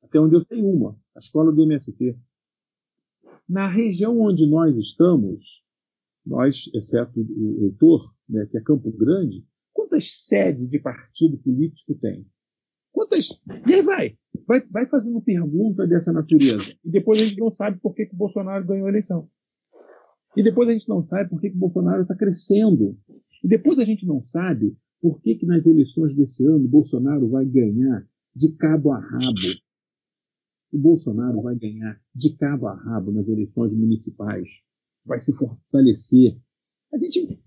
[0.03, 2.17] Até onde eu sei uma, a escola do MST.
[3.49, 5.65] Na região onde nós estamos,
[6.25, 12.27] nós, exceto o Heitor, né, que é Campo Grande, quantas sedes de partido político tem?
[12.93, 13.43] Quantas.
[13.67, 14.17] E aí vai.
[14.47, 16.77] Vai, vai fazendo pergunta dessa natureza.
[16.85, 19.29] E depois a gente não sabe por que, que o Bolsonaro ganhou a eleição.
[20.37, 22.99] E depois a gente não sabe por que, que Bolsonaro está crescendo.
[23.45, 27.45] E depois a gente não sabe por que, que nas eleições desse ano Bolsonaro vai
[27.45, 29.61] ganhar de cabo a rabo.
[30.73, 34.49] O Bolsonaro vai ganhar de cabo a rabo nas eleições municipais.
[35.05, 36.39] Vai se fortalecer.
[36.93, 37.39] A gente,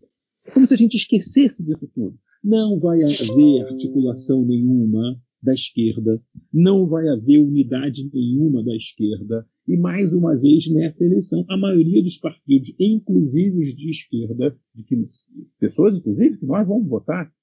[0.45, 2.19] é como se a gente esquecesse disso tudo.
[2.43, 6.21] Não vai haver articulação nenhuma da esquerda,
[6.51, 12.01] não vai haver unidade nenhuma da esquerda, e mais uma vez nessa eleição, a maioria
[12.03, 15.09] dos partidos, inclusive os de esquerda, de que,
[15.59, 17.33] pessoas inclusive que nós vamos votar,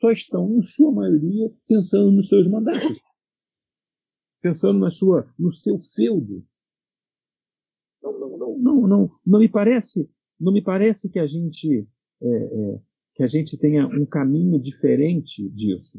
[0.00, 3.00] só estão, em sua maioria, pensando nos seus mandatos,
[4.42, 6.44] pensando na sua, no seu feudo.
[8.02, 11.88] Não, não, não, não, não, não me parece, não me parece que a gente
[12.20, 12.80] é, é,
[13.16, 15.98] que a gente tenha um caminho diferente disso.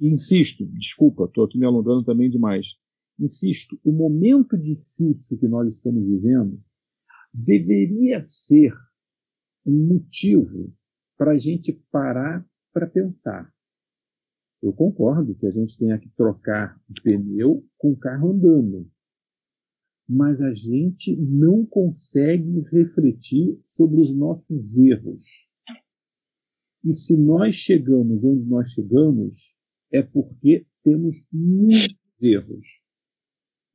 [0.00, 2.78] Insisto, desculpa, estou aqui me alongando também demais.
[3.18, 6.62] Insisto, o momento difícil que nós estamos vivendo
[7.34, 8.72] deveria ser
[9.66, 10.72] um motivo
[11.16, 13.52] para a gente parar para pensar.
[14.62, 18.90] Eu concordo que a gente tenha que trocar o pneu com o carro andando.
[20.08, 25.24] Mas a gente não consegue refletir sobre os nossos erros.
[26.84, 29.56] E se nós chegamos onde nós chegamos,
[29.92, 32.64] é porque temos muitos erros.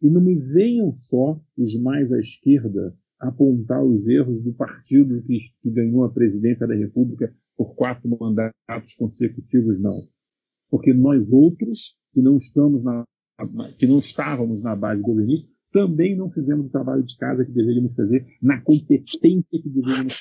[0.03, 5.37] E não me venham só os mais à esquerda apontar os erros do partido que,
[5.61, 9.95] que ganhou a presidência da República por quatro mandatos consecutivos, não.
[10.69, 13.05] Porque nós outros, que não estamos na,
[13.79, 17.95] que não estávamos na base governista, também não fizemos o trabalho de casa que deveríamos
[17.95, 20.19] fazer, na competência que deveríamos.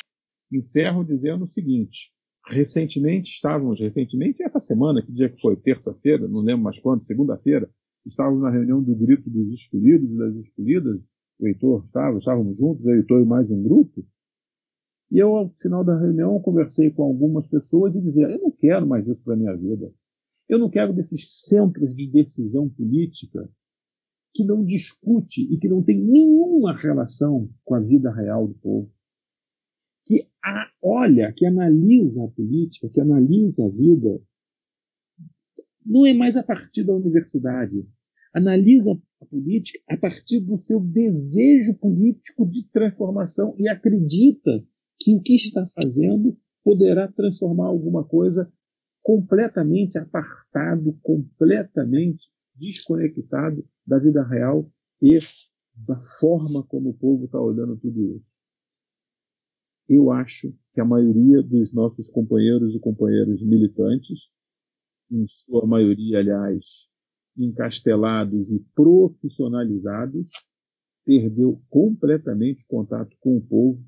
[0.53, 2.12] Encerro dizendo o seguinte:
[2.47, 5.57] recentemente estávamos, recentemente, essa semana, que dia que foi?
[5.57, 7.68] Terça-feira, não lembro mais quando, segunda-feira,
[8.07, 11.01] estávamos na reunião do Grito dos Escolhidos e das Escolhidas,
[11.41, 14.05] o Heitor estava, estávamos juntos, o Heitor e mais um grupo,
[15.12, 18.87] e eu, ao final da reunião, conversei com algumas pessoas e dizia: eu não quero
[18.87, 19.93] mais isso para minha vida.
[20.49, 23.47] Eu não quero desses centros de decisão política
[24.35, 28.91] que não discute e que não tem nenhuma relação com a vida real do povo.
[30.07, 34.19] Que a, olha, que analisa a política, que analisa a vida,
[35.85, 37.87] não é mais a partir da universidade.
[38.35, 44.64] Analisa a política a partir do seu desejo político de transformação e acredita
[44.99, 48.51] que o que está fazendo poderá transformar alguma coisa
[49.03, 55.18] completamente apartado, completamente desconectado da vida real e
[55.75, 58.40] da forma como o povo está olhando tudo isso.
[59.88, 64.29] Eu acho que a maioria dos nossos companheiros e companheiras militantes,
[65.12, 66.90] em sua maioria, aliás,
[67.37, 70.31] encastelados e profissionalizados,
[71.05, 73.85] perdeu completamente contato com o povo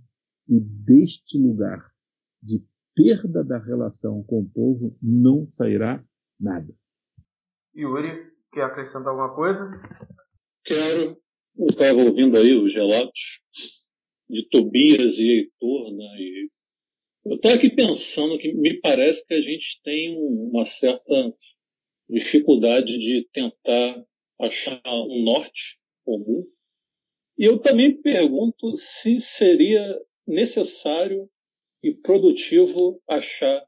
[0.48, 1.90] e deste lugar
[2.42, 2.62] de
[2.94, 6.04] perda da relação com o povo não sairá
[6.38, 6.72] nada.
[7.74, 9.80] Yuri, quer acrescentar alguma coisa?
[10.64, 11.16] Quero.
[11.56, 13.20] Eu estava ouvindo aí os relatos
[14.28, 16.16] de Tobias e Heitor, né?
[16.18, 16.50] E
[17.24, 21.34] eu estava aqui pensando que me parece que a gente tem uma certa
[22.08, 24.04] dificuldade de tentar
[24.40, 26.44] achar um norte comum.
[27.38, 31.28] E eu também pergunto se seria necessário
[31.82, 33.64] e produtivo achar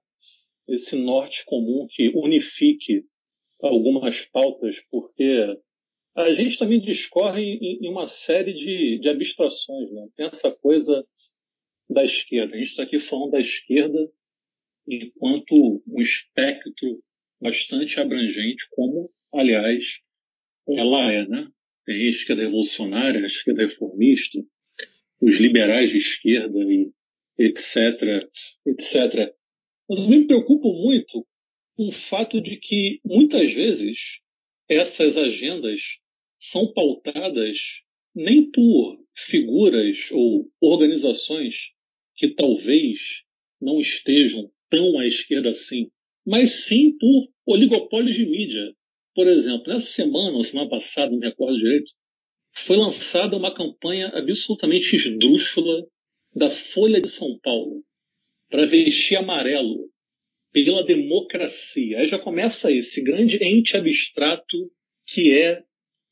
[0.68, 3.04] esse norte comum que unifique
[3.60, 5.58] algumas pautas, porque
[6.14, 9.92] a gente também discorre em, uma série de, de abstrações.
[9.92, 10.08] Né?
[10.16, 11.04] Tem essa coisa
[11.88, 12.54] da esquerda.
[12.54, 14.10] A gente está aqui falando da esquerda
[14.88, 17.02] enquanto um espectro
[17.40, 19.84] bastante abrangente, como, aliás,
[20.68, 21.26] ela é.
[21.26, 21.48] Né?
[21.84, 24.38] Tem a esquerda revolucionária, a esquerda reformista,
[25.20, 26.90] os liberais de esquerda e
[27.38, 28.24] etc,
[28.66, 29.34] etc.
[29.88, 31.26] Mas eu me preocupo muito
[31.76, 33.98] com o fato de que muitas vezes
[34.68, 35.80] essas agendas
[36.40, 37.58] são pautadas
[38.14, 41.54] nem por figuras ou organizações
[42.16, 42.98] que talvez
[43.60, 45.90] não estejam tão à esquerda assim,
[46.26, 48.74] mas sim por oligopólios de mídia.
[49.14, 51.90] Por exemplo, nessa semana, ou semana passada, não me recordo direito,
[52.66, 55.86] foi lançada uma campanha absolutamente esdrúxula
[56.34, 57.82] da Folha de São Paulo
[58.50, 59.90] para vestir amarelo
[60.52, 61.98] pela democracia.
[61.98, 64.70] Aí já começa esse grande ente abstrato
[65.06, 65.62] que é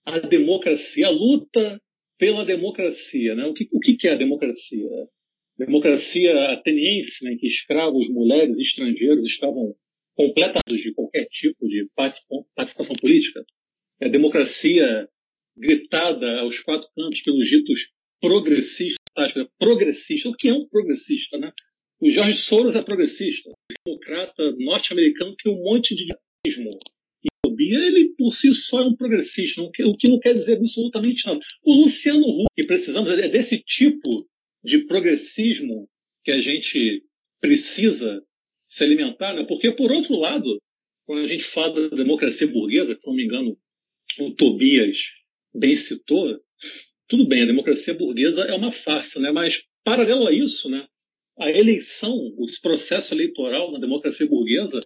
[0.05, 1.81] a democracia, a luta
[2.19, 3.35] pela democracia.
[3.35, 3.47] Né?
[3.47, 4.89] O, que, o que é a democracia?
[5.57, 9.75] Democracia ateniense, né, em que escravos, mulheres, estrangeiros estavam
[10.17, 13.45] completados de qualquer tipo de participação política.
[14.01, 15.09] É a democracia
[15.57, 17.89] gritada aos quatro cantos pelos ditos
[18.21, 18.97] progressistas.
[19.59, 20.29] Progressista.
[20.29, 21.53] O que é um progressista, né?
[22.01, 23.53] O Jorge Soros é progressista.
[23.87, 26.71] Democrata norte-americano tem um monte de idealismo.
[27.23, 30.57] E o Bia, ele por si só é um progressista, o que não quer dizer
[30.57, 31.39] absolutamente nada.
[31.63, 34.27] O Luciano Huck, que precisamos, é desse tipo
[34.65, 35.89] de progressismo
[36.25, 37.05] que a gente
[37.41, 38.23] precisa
[38.69, 39.45] se alimentar, né?
[39.45, 40.59] porque, por outro lado,
[41.07, 43.57] quando a gente fala da democracia burguesa, se não me engano,
[44.19, 44.99] o Tobias
[45.55, 46.41] bem citou,
[47.07, 49.31] tudo bem, a democracia burguesa é uma farsa, né?
[49.31, 50.87] mas, paralelo a isso, né,
[51.39, 54.81] a eleição, o processo eleitoral na democracia burguesa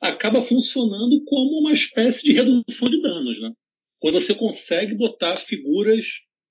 [0.00, 3.40] acaba funcionando como uma espécie de redução de danos.
[3.40, 3.52] Né?
[3.98, 6.04] Quando você consegue botar figuras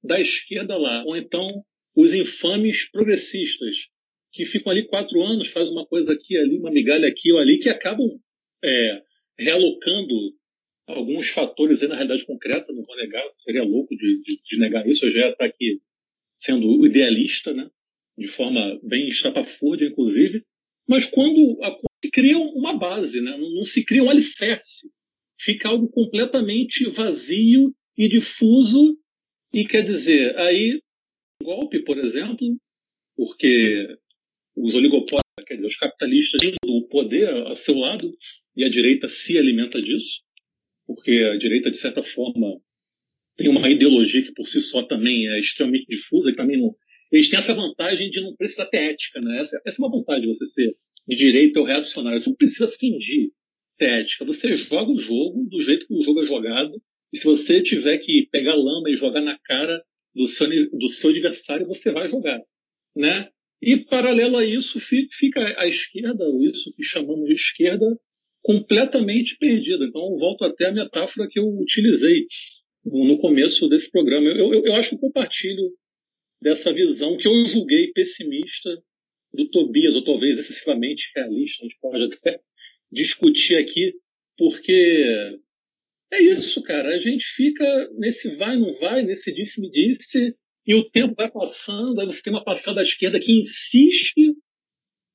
[0.04, 1.64] da esquerda lá, ou então
[1.96, 3.76] os infames progressistas,
[4.32, 7.60] que ficam ali quatro anos, faz uma coisa aqui ali, uma migalha aqui ou ali,
[7.60, 8.20] que acabam
[8.64, 9.02] é,
[9.38, 10.14] realocando
[10.88, 14.88] alguns fatores aí na realidade concreta, não vou negar, seria louco de, de, de negar
[14.88, 15.80] isso, eu já está aqui
[16.40, 17.70] sendo idealista, né?
[18.18, 20.44] de forma bem estapafúrdia, inclusive,
[20.88, 23.38] mas quando a, se cria uma base, né?
[23.38, 24.90] não, não se cria um alicerce,
[25.40, 28.98] fica algo completamente vazio e difuso,
[29.54, 30.82] e quer dizer, aí,
[31.44, 32.58] golpe, por exemplo,
[33.16, 33.98] porque
[34.56, 38.12] os oligopólios, quer dizer, os capitalistas têm o poder a seu lado,
[38.56, 40.22] e a direita se alimenta disso,
[40.86, 42.60] porque a direita, de certa forma,
[43.36, 46.76] tem uma ideologia que por si só também é extremamente difusa, que também não.
[47.12, 49.40] Eles têm essa vantagem de não precisar ter ética, né?
[49.40, 50.76] Essa, essa é uma vantagem de você ser
[51.08, 52.20] de direita ou reacionário.
[52.20, 53.32] Você não precisa fingir
[53.78, 54.26] ter ética.
[54.26, 56.72] Você joga o jogo do jeito que o jogo é jogado.
[57.12, 59.84] E se você tiver que pegar lama e jogar na cara
[60.16, 62.40] do seu, do seu adversário, você vai jogar,
[62.96, 63.30] né?
[63.62, 67.98] E paralelo a isso fica a esquerda, isso que chamamos de esquerda,
[68.42, 69.86] completamente perdida.
[69.86, 72.28] Então, volto até a metáfora que eu utilizei
[72.84, 74.28] no começo desse programa.
[74.28, 75.72] Eu, eu, eu acho que compartilho
[76.42, 78.84] dessa visão que eu julguei pessimista
[79.34, 82.40] do Tobias, ou talvez excessivamente realista, a gente pode até
[82.92, 83.94] discutir aqui,
[84.38, 85.40] porque
[86.14, 86.90] é isso, cara.
[86.90, 90.36] A gente fica nesse vai, não vai, nesse disse-me disse,
[90.66, 94.36] e o tempo vai passando, aí você tem uma passada à esquerda que insiste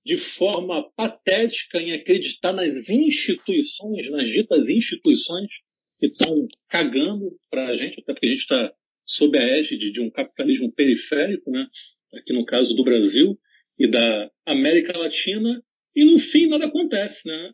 [0.04, 5.50] de forma patética em acreditar nas instituições, nas ditas instituições
[5.98, 8.72] que estão cagando para a gente, até porque a gente está
[9.04, 11.66] sob a égide de um capitalismo periférico, né?
[12.14, 13.38] aqui no caso do Brasil
[13.78, 15.62] e da América Latina,
[15.94, 17.26] e no fim nada acontece.
[17.26, 17.52] Né?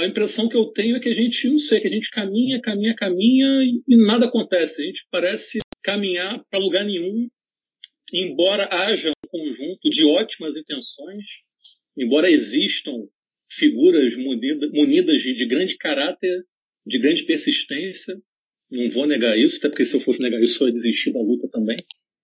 [0.00, 2.58] A impressão que eu tenho é que a gente, não sei, que a gente caminha,
[2.58, 4.80] caminha, caminha e, e nada acontece.
[4.80, 7.28] A gente parece caminhar para lugar nenhum,
[8.10, 11.24] embora haja um conjunto de ótimas intenções,
[11.98, 12.92] embora existam
[13.58, 16.44] figuras munidas de, de grande caráter,
[16.86, 18.16] de grande persistência,
[18.70, 21.20] não vou negar isso, até porque se eu fosse negar isso, eu ia desistir da
[21.20, 21.76] luta também.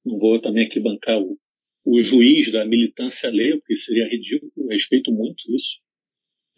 [0.02, 1.36] Não vou também aqui bancar o,
[1.84, 5.85] o juiz da militância alheia, porque seria ridículo, respeito muito isso.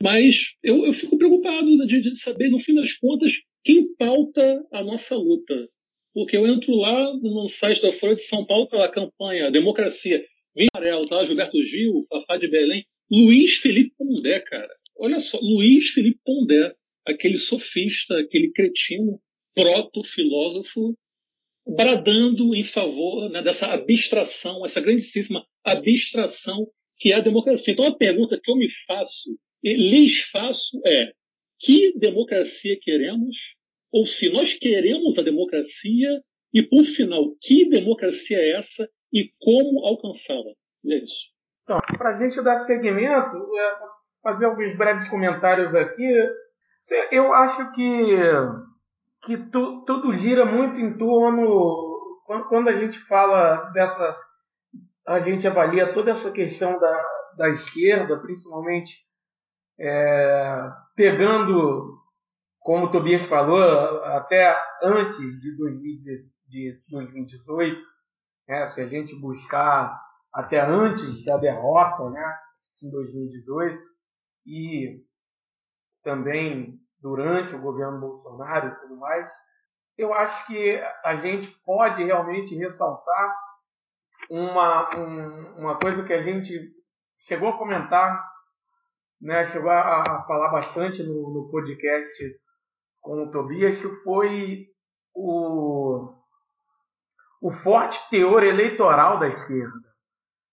[0.02, 3.32] Mas eu, eu fico preocupado de, de, saber, no fim das contas,
[3.64, 5.68] quem pauta a nossa luta.
[6.14, 10.24] Porque eu entro lá no site da Folha de São Paulo pela campanha Democracia.
[10.56, 11.24] Vim amarelo, tá?
[11.26, 12.84] Gilberto Gil, Fafá de Belém.
[13.10, 14.68] Luiz Felipe Pondé, cara.
[14.96, 16.74] Olha só, Luiz Felipe Pondé,
[17.06, 19.20] aquele sofista, aquele cretino,
[19.54, 20.96] proto-filósofo,
[21.66, 26.66] bradando em favor né, dessa abstração, essa grandíssima abstração
[26.98, 27.72] que é a democracia.
[27.72, 31.12] Então, a pergunta que eu me faço e lhes faço é:
[31.58, 33.36] que democracia queremos?
[33.92, 39.84] Ou se nós queremos a democracia, e por final, que democracia é essa e como
[39.84, 40.52] alcançá-la?
[40.86, 41.26] É isso.
[41.62, 43.78] Então, para a gente dar seguimento, é,
[44.22, 46.06] fazer alguns breves comentários aqui,
[47.10, 48.16] eu acho que,
[49.24, 51.96] que tu, tudo gira muito em torno.
[52.48, 54.16] Quando a gente fala dessa.
[55.06, 57.04] A gente avalia toda essa questão da,
[57.38, 58.92] da esquerda, principalmente
[59.78, 61.98] é, pegando,
[62.60, 67.80] como o Tobias falou, até antes de, 2018,
[68.48, 70.02] né, se a gente buscar
[70.32, 72.38] até antes da derrota, né,
[72.82, 73.80] em 2018,
[74.46, 75.04] e
[76.02, 79.30] também durante o governo Bolsonaro e tudo mais,
[79.96, 83.36] eu acho que a gente pode realmente ressaltar
[84.30, 86.52] uma, um, uma coisa que a gente
[87.26, 88.24] chegou a comentar,
[89.20, 92.40] né, chegou a, a falar bastante no, no podcast
[93.00, 94.66] com o Tobias, que foi
[95.14, 96.14] o,
[97.42, 99.88] o forte teor eleitoral da esquerda.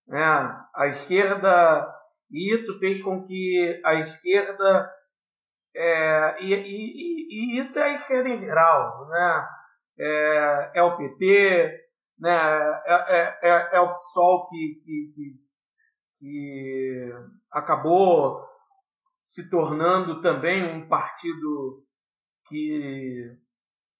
[0.08, 0.66] Né?
[0.76, 1.94] A esquerda,
[2.32, 4.92] e isso fez com que a esquerda,
[5.76, 9.48] é, e, e, e, isso é a esquerda em geral, né?
[10.00, 11.86] é, é o PT,
[12.20, 12.82] né?
[12.86, 15.40] é, é, é, é o PSOL que, que, que,
[16.20, 17.14] que
[17.52, 18.55] acabou
[19.36, 21.84] se tornando também um partido
[22.48, 23.38] que,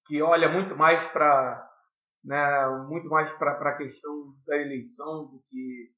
[0.06, 1.62] que olha muito mais para
[2.24, 5.90] né, muito mais para a questão da eleição do que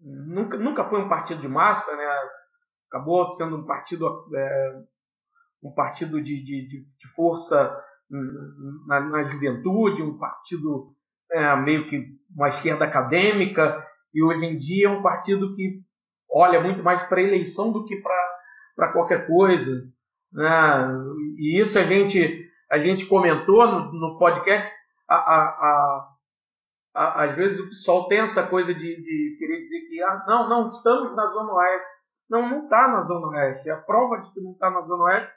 [0.00, 2.06] nunca, nunca foi um partido de massa, né?
[2.88, 4.82] acabou sendo um partido é,
[5.62, 7.84] um partido de, de, de força
[8.86, 10.94] na, na, juventude, um partido
[11.32, 13.84] é, meio que uma esquerda acadêmica,
[14.14, 15.82] e hoje em dia é um partido que
[16.30, 19.84] olha muito mais para eleição do que para qualquer coisa.
[20.32, 20.48] Né?
[21.38, 24.70] E isso a gente, a gente comentou no, no podcast.
[25.08, 26.08] A, a,
[26.94, 30.48] a, às vezes o pessoal tem essa coisa de, de querer dizer que ah, não,
[30.48, 31.88] não estamos na Zona Oeste.
[32.28, 33.70] Não, não está na Zona Oeste.
[33.70, 35.32] A prova de que não está na Zona Oeste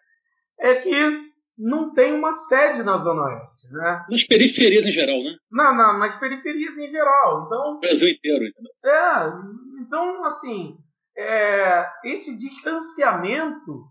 [0.60, 3.68] é que não tem uma sede na Zona Oeste.
[3.72, 4.06] Né?
[4.10, 5.38] Nas periferias em geral, né?
[5.52, 7.46] Na, na, nas periferias em geral.
[7.46, 8.72] Então, o Brasil inteiro, entendeu?
[8.84, 10.78] É, então, assim,
[11.16, 13.86] é, esse distanciamento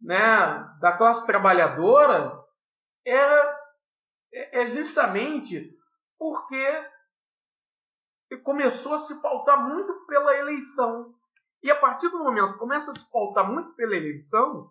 [0.00, 2.38] né, da classe trabalhadora
[3.06, 3.16] é,
[4.34, 5.70] é, é justamente
[6.18, 6.86] porque
[8.44, 11.14] começou a se pautar muito pela eleição.
[11.62, 14.70] E a partir do momento que começa a se pautar muito pela eleição,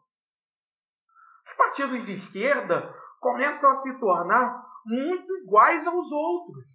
[1.62, 6.66] partidos de esquerda começam a se tornar muito iguais aos outros.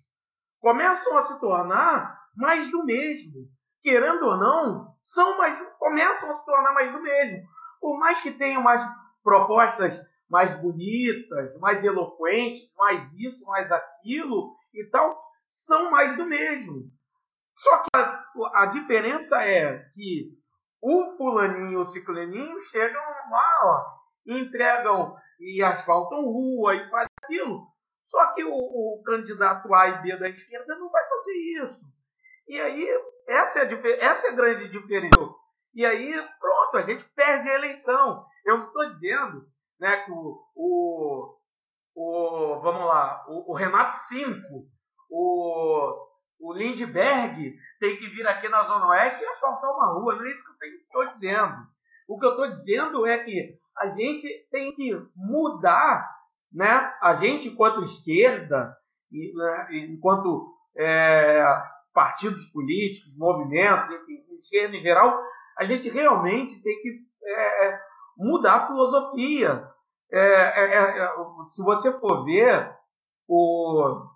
[0.60, 3.48] Começam a se tornar mais do mesmo.
[3.82, 7.46] Querendo ou não, são mais, começam a se tornar mais do mesmo.
[7.80, 8.82] Por mais que tenham mais
[9.22, 16.90] propostas mais bonitas, mais eloquentes, mais isso, mais aquilo e tal, são mais do mesmo.
[17.56, 18.24] Só que a,
[18.54, 20.32] a diferença é que
[20.82, 23.95] o fulaninho e o ciclaninho chegam lá, ó,
[24.26, 27.66] entregam e asfaltam rua e faz aquilo.
[28.08, 31.80] Só que o, o, candidato A e B da esquerda não vai fazer isso.
[32.48, 32.88] E aí,
[33.28, 35.34] essa é a, essa é a grande diferença.
[35.74, 38.24] E aí, pronto, a gente perde a eleição.
[38.44, 39.46] Eu não estou dizendo
[39.80, 41.36] né, que o, o,
[41.94, 44.68] o, vamos lá, o, o Renato Cinco,
[45.10, 46.06] o,
[46.40, 50.14] o Lindbergh tem que vir aqui na Zona Oeste e asfaltar uma rua.
[50.14, 51.66] Não é isso que eu estou dizendo.
[52.08, 56.08] O que eu estou dizendo é que a gente tem que mudar,
[56.52, 56.94] né?
[57.02, 58.76] A gente, enquanto esquerda,
[59.10, 61.44] né, enquanto é,
[61.92, 65.22] partidos políticos, movimentos, enfim, esquerda em geral,
[65.58, 67.80] a gente realmente tem que é,
[68.16, 69.68] mudar a filosofia.
[70.12, 71.08] É, é, é, é
[71.44, 72.74] se você for ver
[73.28, 74.06] o,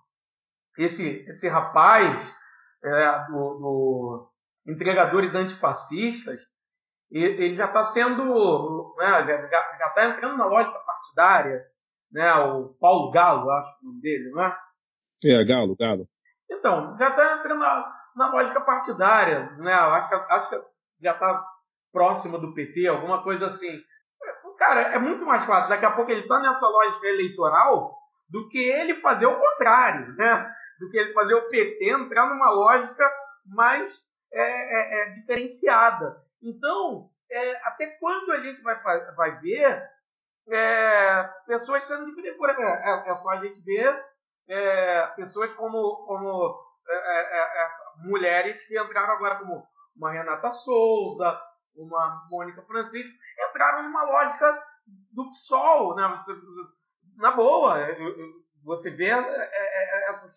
[0.77, 2.15] esse, esse rapaz
[2.83, 4.31] é, do, do,
[4.67, 6.39] entregadores antifascistas,
[7.11, 11.61] ele já está sendo, né, já está entrando na lógica partidária,
[12.11, 14.57] né, o Paulo Galo, acho o nome dele, não é?
[15.23, 16.07] É, Galo, Galo.
[16.49, 20.61] Então, já está entrando na, na, lógica partidária, né, acho, acho que
[21.01, 21.45] já está
[21.91, 23.81] próximo do PT, alguma coisa assim.
[24.57, 25.69] Cara, é muito mais fácil.
[25.69, 27.97] Daqui a pouco ele está nessa lógica eleitoral
[28.29, 30.49] do que ele fazer o contrário, né?
[30.79, 33.03] Do que ele fazer o PT entrar numa lógica
[33.45, 33.91] mais
[34.31, 36.15] é, é, é, diferenciada.
[36.41, 38.79] Então, é, até quando a gente vai,
[39.15, 39.89] vai ver
[40.49, 42.39] é, pessoas sendo diferentes?
[42.39, 44.11] É, é, só a gente ver
[45.15, 46.59] pessoas como, como
[48.03, 49.65] mulheres que entraram agora como
[49.95, 51.39] uma Renata Souza,
[51.75, 53.17] uma Mônica Francisco,
[53.49, 54.63] entraram numa lógica
[55.13, 56.07] do PSOL, né?
[56.17, 56.33] Você,
[57.17, 57.77] na boa,
[58.63, 60.31] você vê é, é, é, essas,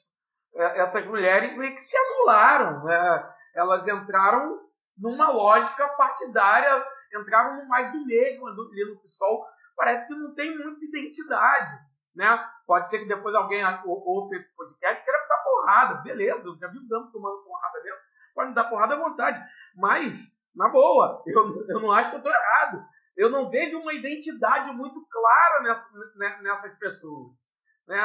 [0.54, 3.34] essas mulheres meio que se anularam, né?
[3.54, 4.63] elas entraram
[4.98, 6.84] numa lógica partidária,
[7.14, 11.78] entraram no mais do mesmo ali no PSOL, parece que não tem muita identidade,
[12.14, 12.48] né?
[12.66, 16.68] Pode ser que depois alguém ouça esse podcast queira me dar porrada, beleza, eu já
[16.68, 17.98] vi o Damo tomando porrada mesmo,
[18.34, 19.44] pode me dar porrada à vontade,
[19.76, 20.14] mas
[20.54, 22.84] na boa, eu, eu não acho que eu estou errado.
[23.16, 27.32] Eu não vejo uma identidade muito clara nessa, né, nessas pessoas.
[27.86, 28.02] Né?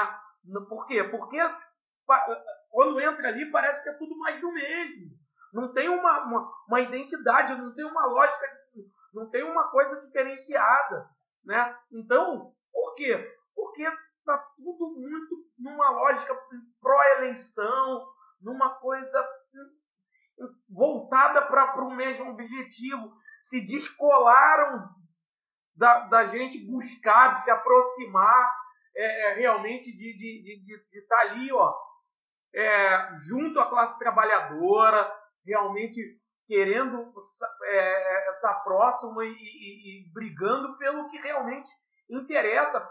[0.68, 1.04] Por quê?
[1.04, 1.38] Porque
[2.70, 5.18] quando entra ali parece que é tudo mais do mesmo.
[5.54, 8.46] Não tem uma, uma, uma identidade, não tem uma lógica,
[9.14, 11.10] não tem uma coisa diferenciada.
[11.44, 11.76] Né?
[11.92, 13.36] Então, por quê?
[13.56, 16.38] Porque está tudo muito numa lógica
[16.82, 18.08] pró-eleição,
[18.42, 19.28] numa coisa
[20.70, 24.88] voltada para o mesmo objetivo, se descolaram
[25.76, 28.54] da, da gente buscar, de se aproximar
[28.96, 30.14] é, é realmente de
[35.50, 36.00] realmente
[36.48, 41.70] querendo estar é, é tá próximo e, e, e, brigando pelo que realmente
[42.10, 42.90] interessa,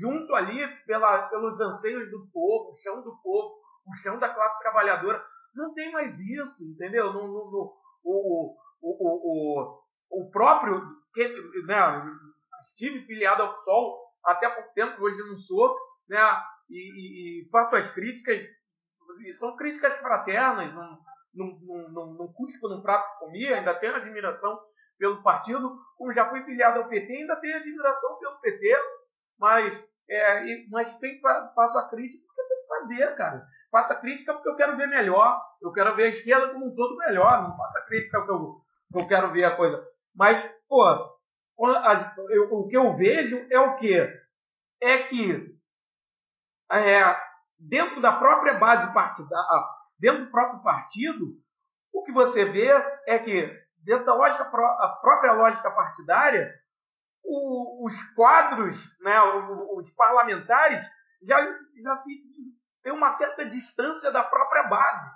[0.00, 3.56] junto ali pela, pelos anseios do povo, o chão do povo,
[3.86, 5.24] o chão da classe trabalhadora.
[5.54, 7.12] Não tem mais isso, entendeu?
[7.12, 10.80] No, no, no o, o, o, o, próprio.
[11.12, 11.28] Que,
[11.66, 11.76] né,
[12.70, 15.76] estive filiado ao PSOL até pouco tempo, hoje não sou,
[16.08, 16.18] né?
[16.70, 18.40] E, e, e faço as críticas,
[19.38, 20.98] são críticas fraternas, não,
[21.34, 21.46] não,
[21.90, 24.58] não, não cuspo no prato que comi, ainda tenho admiração
[24.98, 28.76] pelo partido, como já fui filiado ao PT, ainda tenho admiração pelo PT,
[29.38, 34.50] mas, é, mas tem, faço a crítica porque tem que fazer, cara faça crítica porque
[34.50, 37.80] eu quero ver melhor, eu quero ver a esquerda como um todo melhor, não faça
[37.86, 39.82] crítica porque eu, eu quero ver a coisa.
[40.14, 44.06] Mas, pô, a, eu, o que eu vejo é o quê?
[44.82, 45.58] É que
[46.70, 47.16] é,
[47.58, 49.64] dentro da própria base partidária,
[50.02, 51.40] dentro do próprio partido,
[51.94, 52.68] o que você vê
[53.06, 56.52] é que, dentro da lógica, a própria lógica partidária,
[57.24, 60.84] o, os quadros, né, os, parlamentares
[61.22, 61.38] já,
[61.84, 62.20] já se
[62.82, 65.08] tem uma certa distância da própria base.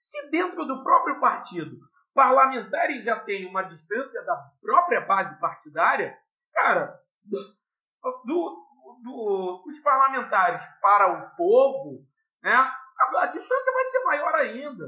[0.00, 1.78] Se dentro do próprio partido
[2.12, 6.18] parlamentares já têm uma distância da própria base partidária,
[6.52, 8.66] cara, do,
[9.04, 12.04] do, os parlamentares para o povo,
[12.42, 12.72] né,
[13.02, 14.84] a, a, distância vai ser maior ainda.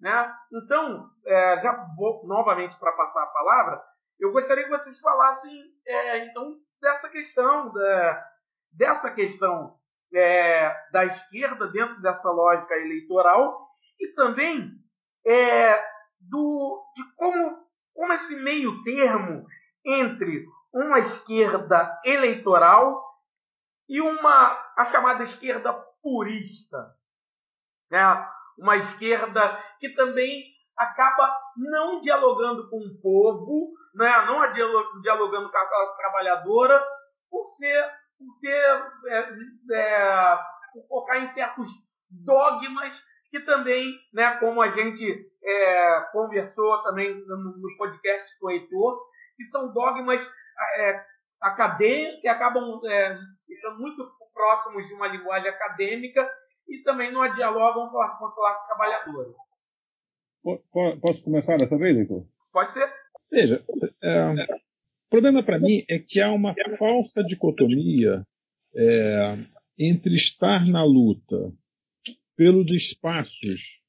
[0.00, 0.34] Né?
[0.52, 3.82] Então, é, já vou novamente para passar a palavra,
[4.20, 8.24] eu gostaria que vocês falassem é, então dessa questão da,
[8.72, 9.76] dessa questão
[10.14, 13.68] é, da esquerda dentro dessa lógica eleitoral
[14.00, 14.70] e também
[15.26, 15.84] é,
[16.20, 17.58] do, de como,
[17.94, 19.46] como esse meio termo
[19.84, 23.02] entre uma esquerda eleitoral
[23.88, 26.95] e uma a chamada esquerda purista,
[27.90, 28.28] né?
[28.58, 30.44] uma esquerda que também
[30.76, 34.10] acaba não dialogando com o povo, né?
[34.26, 34.52] não
[35.00, 36.82] dialogando com a classe trabalhadora,
[37.30, 39.28] por ser, por ter, é,
[39.72, 40.38] é,
[40.72, 41.68] por focar em certos
[42.10, 42.96] dogmas
[43.30, 45.04] que também, né, como a gente
[45.42, 48.98] é, conversou também no, no, podcast com o Heitor,
[49.36, 50.20] que são dogmas
[50.76, 51.04] é,
[51.42, 56.28] acadêmicos, que acabam é, ficando muito próximos de uma linguagem acadêmica
[56.68, 59.34] e também não dialogam com a, classe trabalhadora.
[61.00, 62.24] Posso começar dessa vez, Heitor?
[62.52, 62.88] Pode ser.
[63.30, 63.64] Veja,
[64.02, 68.26] é, o problema para mim é que há uma falsa dicotomia
[68.74, 69.38] é,
[69.78, 71.52] entre estar na luta
[72.36, 73.80] pelos espaços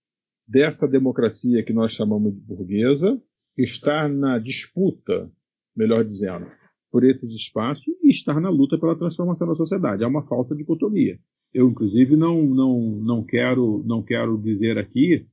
[0.47, 3.21] dessa democracia que nós chamamos de burguesa,
[3.57, 5.29] estar na disputa,
[5.75, 6.49] melhor dizendo,
[6.89, 10.03] por esses espaços e estar na luta pela transformação da sociedade.
[10.03, 11.19] Há uma falta de dicotomia.
[11.57, 15.25] Eu, inclusive, não, não, não, quero, não quero dizer aqui,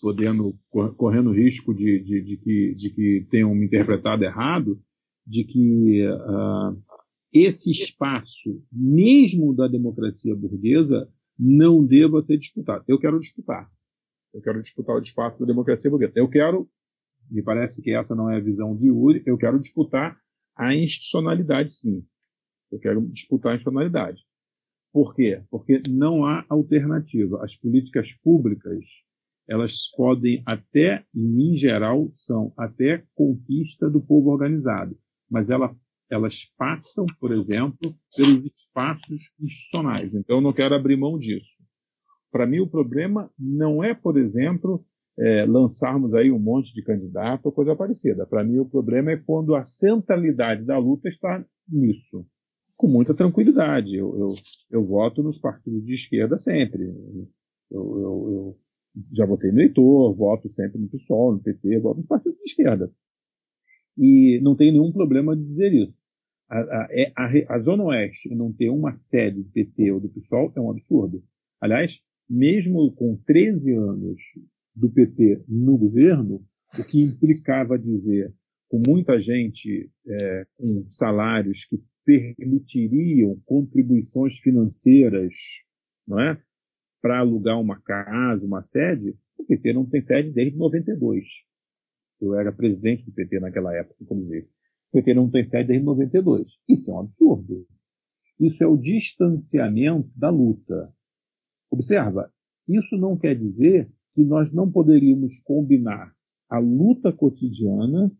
[0.00, 0.56] podendo,
[0.96, 4.80] correndo risco de, de, de, que, de que tenham me interpretado errado,
[5.26, 6.80] de que uh,
[7.32, 12.84] esse espaço, mesmo da democracia burguesa, não deva ser disputado.
[12.86, 13.68] Eu quero disputar.
[14.32, 16.12] Eu quero disputar o espaço da democracia burguesa.
[16.14, 16.70] Eu quero,
[17.28, 20.16] me parece que essa não é a visão de Uri, eu quero disputar
[20.54, 22.06] a institucionalidade, sim.
[22.70, 24.22] Eu quero disputar a institucionalidade.
[24.92, 25.42] Por quê?
[25.50, 27.42] Porque não há alternativa.
[27.42, 28.84] As políticas públicas,
[29.48, 34.96] elas podem até, em geral, são até conquista do povo organizado,
[35.30, 35.74] mas ela,
[36.10, 40.14] elas passam, por exemplo, pelos espaços institucionais.
[40.14, 41.56] Então, eu não quero abrir mão disso.
[42.30, 44.84] Para mim, o problema não é, por exemplo,
[45.18, 48.26] é, lançarmos aí um monte de candidato ou coisa parecida.
[48.26, 52.26] Para mim, o problema é quando a centralidade da luta está nisso
[52.82, 53.94] com muita tranquilidade.
[53.94, 54.26] Eu, eu,
[54.72, 56.82] eu voto nos partidos de esquerda sempre.
[56.82, 57.28] Eu,
[57.70, 58.58] eu, eu
[59.12, 62.92] já votei no Heitor, voto sempre no PSOL, no PT, voto nos partidos de esquerda.
[63.96, 66.02] E não tenho nenhum problema de dizer isso.
[66.50, 70.08] A, a, é, a, a Zona Oeste não ter uma sede do PT ou do
[70.08, 71.22] PSOL é um absurdo.
[71.60, 74.20] Aliás, mesmo com 13 anos
[74.74, 76.44] do PT no governo,
[76.76, 78.34] o que implicava dizer
[78.68, 85.34] com muita gente é, com salários que permitiriam contribuições financeiras,
[86.06, 86.40] não é?
[87.00, 91.26] Para alugar uma casa, uma sede, o PT não tem sede desde 92.
[92.20, 94.48] Eu era presidente do PT naquela época, inclusive.
[94.90, 96.60] O PT não tem sede desde 92.
[96.68, 97.66] Isso é um absurdo.
[98.38, 100.94] Isso é o distanciamento da luta.
[101.70, 102.32] Observa,
[102.68, 106.14] isso não quer dizer que nós não poderíamos combinar
[106.48, 108.12] a luta cotidiana,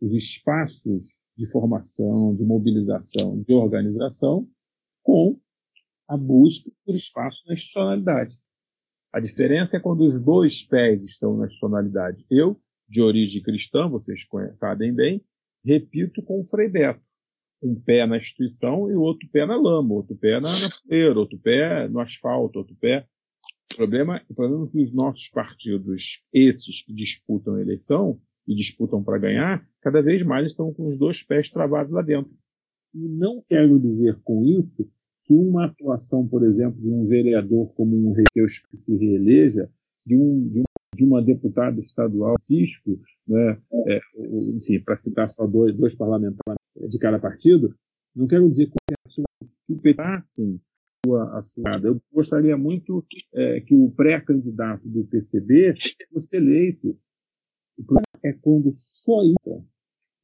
[0.00, 4.48] os espaços de formação, de mobilização, de organização,
[5.02, 5.38] com
[6.08, 8.38] a busca por espaço na institucionalidade.
[9.12, 12.24] A diferença é quando os dois pés estão na institucionalidade.
[12.30, 14.20] Eu, de origem cristã, vocês
[14.54, 15.24] sabem bem,
[15.64, 17.00] repito com o Frei Beto.
[17.62, 21.38] Um pé na instituição e o outro pé na lama, outro pé na, poeira, outro
[21.38, 23.06] pé no asfalto, outro pé.
[23.72, 28.54] O problema, o problema é que os nossos partidos, esses que disputam a eleição, e
[28.54, 32.32] disputam para ganhar, cada vez mais estão com os dois pés travados lá dentro.
[32.94, 34.88] E não quero dizer com isso
[35.24, 39.70] que uma atuação, por exemplo, de um vereador como um Requeus que se reeleja,
[40.06, 40.64] de, um, de, um,
[40.94, 44.00] de uma deputada estadual, Cisco, né, é,
[44.56, 47.74] enfim, para citar só dois, dois parlamentares de cada partido,
[48.14, 50.60] não quero dizer que petassem
[51.32, 51.78] a sua.
[51.82, 55.74] Eu gostaria muito é, que o pré-candidato do PCB
[56.12, 56.98] fosse eleito.
[57.76, 57.84] O
[58.24, 59.64] é quando só isso,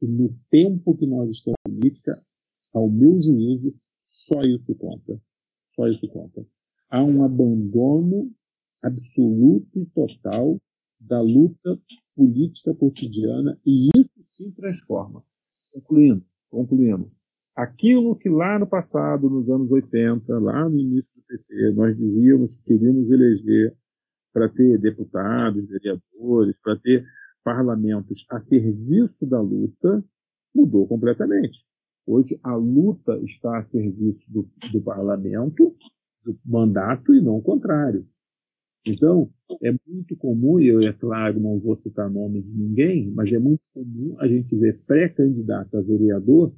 [0.00, 2.24] no tempo que nós estamos em política,
[2.72, 5.20] ao meu juízo, só isso conta.
[5.74, 6.46] Só isso conta.
[6.88, 8.32] Há um abandono
[8.82, 10.58] absoluto e total
[10.98, 11.78] da luta
[12.16, 15.22] política cotidiana e isso se transforma.
[15.72, 17.06] Concluindo, concluindo.
[17.54, 22.56] Aquilo que lá no passado, nos anos 80, lá no início do PT, nós dizíamos
[22.56, 23.76] que queríamos eleger
[24.32, 27.04] para ter deputados, vereadores, para ter
[27.44, 30.04] parlamentos a serviço da luta
[30.54, 31.64] mudou completamente.
[32.06, 35.76] Hoje a luta está a serviço do, do parlamento,
[36.24, 38.06] do mandato e não o contrário.
[38.86, 39.30] Então,
[39.62, 43.38] é muito comum, e eu, é claro, não vou citar nome de ninguém, mas é
[43.38, 46.54] muito comum a gente ver pré-candidato a vereador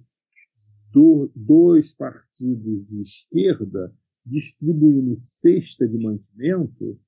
[0.92, 3.92] do, dos partidos de esquerda
[4.24, 6.98] distribuindo cesta de mantimento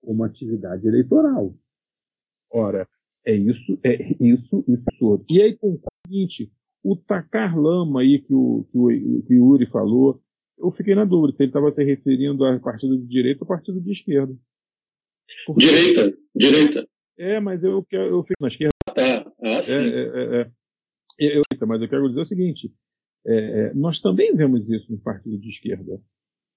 [0.00, 1.54] como atividade eleitoral.
[2.54, 2.88] Ora,
[3.26, 5.24] é isso, é isso, isso.
[5.28, 6.52] E aí, com o seguinte,
[6.84, 10.22] o tacar lama aí que o, que o, que o Yuri falou,
[10.56, 13.80] eu fiquei na dúvida se ele estava se referindo a partido de direita ou partido
[13.80, 14.32] de esquerda.
[15.46, 15.66] Porque...
[15.66, 16.88] Direita, direita.
[17.18, 18.72] É, mas eu, eu fico na esquerda.
[18.90, 19.72] Ah, ah sim.
[19.72, 20.50] É, é,
[21.20, 22.72] é, eu, mas eu quero dizer o seguinte:
[23.26, 26.00] é, é, nós também vemos isso no partido de esquerda,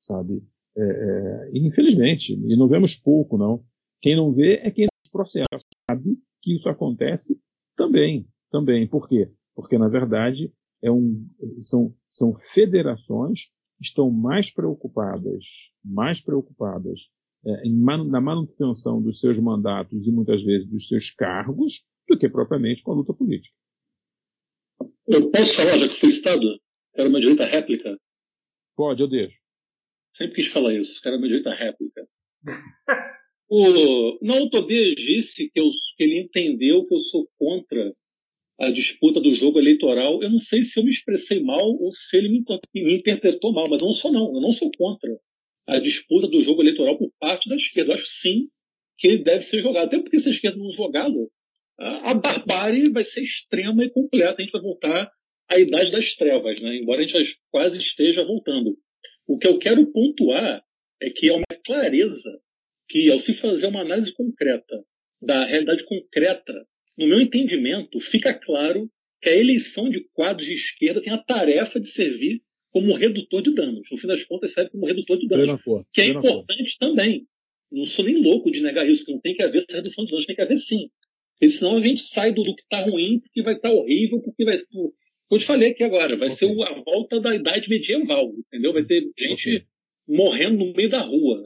[0.01, 0.43] sabe?
[0.77, 3.63] É, é, infelizmente, e não vemos pouco, não.
[3.99, 5.45] Quem não vê é quem nos processa,
[5.89, 7.39] sabe que isso acontece
[7.75, 8.87] também, também.
[8.87, 9.31] Por quê?
[9.55, 11.27] Porque, na verdade, é um,
[11.61, 13.45] são, são federações
[13.77, 15.45] que estão mais preocupadas,
[15.83, 17.09] mais preocupadas
[17.45, 22.29] é, man, na manutenção dos seus mandatos e muitas vezes dos seus cargos do que
[22.29, 23.55] propriamente com a luta política.
[25.07, 26.59] Eu posso falar, já que fui citado?
[26.95, 27.97] Era uma direita réplica?
[28.75, 29.39] Pode, eu deixo.
[30.15, 32.07] Sempre quis falar isso, era uma direita réplica.
[33.49, 37.93] o, Tobias disse que, eu, que ele entendeu que eu sou contra
[38.59, 40.21] a disputa do jogo eleitoral.
[40.21, 42.43] Eu não sei se eu me expressei mal ou se ele me,
[42.75, 45.09] me interpretou mal, mas eu não sou não, eu não sou contra
[45.67, 47.91] a disputa do jogo eleitoral por parte da esquerda.
[47.91, 48.47] Eu acho sim
[48.97, 49.85] que ele deve ser jogado.
[49.85, 51.29] Até porque se a esquerda não jogá-lo,
[51.79, 54.41] a, a barbárie vai ser extrema e completa.
[54.41, 55.11] A gente vai voltar
[55.49, 56.75] à idade das trevas, né?
[56.77, 58.77] embora a gente quase esteja voltando.
[59.27, 60.63] O que eu quero pontuar
[61.01, 62.41] é que há uma clareza
[62.89, 64.83] que, ao se fazer uma análise concreta
[65.21, 66.53] da realidade concreta,
[66.97, 68.89] no meu entendimento, fica claro
[69.21, 73.53] que a eleição de quadros de esquerda tem a tarefa de servir como redutor de
[73.53, 73.87] danos.
[73.91, 75.61] No fim das contas, serve como redutor de danos.
[75.93, 77.27] que é importante também.
[77.71, 80.11] Não sou nem louco de negar isso, que não tem que haver essa redução de
[80.11, 80.89] danos, tem que haver sim.
[81.39, 84.21] Porque senão a gente sai do, do que está ruim, porque vai estar tá horrível,
[84.21, 84.57] porque vai.
[84.71, 84.93] Por,
[85.29, 86.37] eu te falei aqui agora, vai okay.
[86.37, 88.73] ser a volta da idade medieval, entendeu?
[88.73, 89.63] Vai ter gente okay.
[90.07, 91.45] morrendo no meio da rua,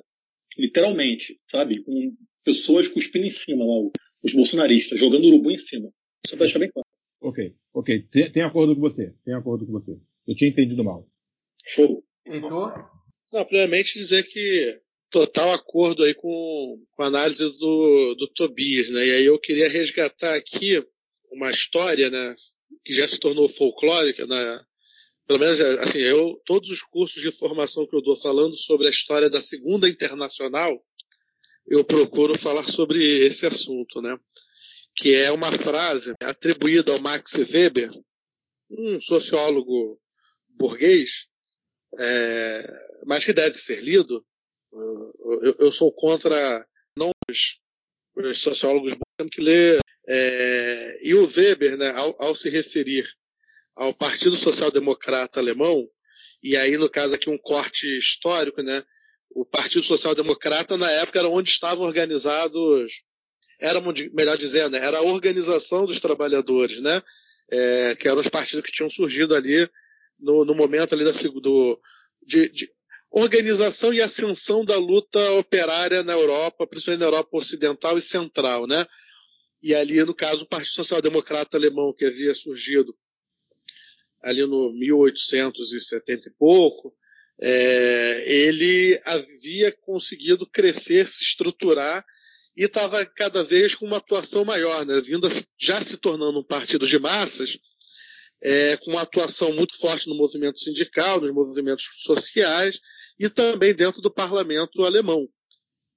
[0.58, 1.82] literalmente, sabe?
[1.84, 3.92] Com pessoas cuspindo em cima lá,
[4.24, 5.92] os bolsonaristas, jogando urubu em cima.
[6.28, 6.88] Só para deixar bem claro.
[7.22, 8.08] Ok, ok.
[8.12, 9.14] Tem, tem acordo com você.
[9.24, 9.98] Tem acordo com você.
[10.28, 11.08] Eu tinha entendido mal.
[11.68, 12.04] Show.
[12.26, 12.90] Heitor?
[13.32, 19.06] Não, primeiramente dizer que total acordo aí com, com a análise do, do Tobias, né?
[19.06, 20.84] E aí eu queria resgatar aqui
[21.32, 22.36] uma história, né?
[22.84, 24.62] Que já se tornou folclórica, né?
[25.32, 28.90] Pelo menos, assim, eu, todos os cursos de formação que eu dou falando sobre a
[28.90, 30.86] história da Segunda Internacional,
[31.66, 34.20] eu procuro falar sobre esse assunto, né?
[34.94, 37.90] Que é uma frase atribuída ao Max Weber,
[38.70, 39.98] um sociólogo
[40.50, 41.30] burguês,
[41.98, 42.74] é,
[43.06, 44.26] mas que deve ser lido,
[44.74, 46.68] eu, eu sou contra
[46.98, 47.58] não os,
[48.18, 49.80] os sociólogos temos que ler.
[50.10, 53.08] É, e o Weber, né, ao, ao, se referir
[53.76, 55.88] ao Partido Social Democrata alemão,
[56.44, 58.84] e aí no caso aqui um corte histórico, né,
[59.30, 63.04] o Partido Social Democrata na época era onde estavam organizados,
[63.60, 63.80] era
[64.14, 67.02] melhor dizendo, era a organização dos trabalhadores, né,
[67.50, 69.70] é, que eram os partidos que tinham surgido ali
[70.20, 71.80] no, no momento ali da, do,
[72.26, 72.70] de, de,
[73.12, 78.86] organização e ascensão da luta operária na Europa, principalmente na Europa Ocidental e Central, né?
[79.62, 82.96] E ali, no caso, o Partido Social Democrata Alemão, que havia surgido
[84.24, 86.94] ali no 1870 e pouco,
[87.42, 92.06] é, ele havia conseguido crescer, se estruturar
[92.56, 95.00] e estava cada vez com uma atuação maior, né?
[95.02, 97.58] Vindo a, já se tornando um partido de massas,
[98.44, 102.80] é, com uma atuação muito forte no movimento sindical, nos movimentos sociais
[103.20, 105.28] e também dentro do parlamento alemão.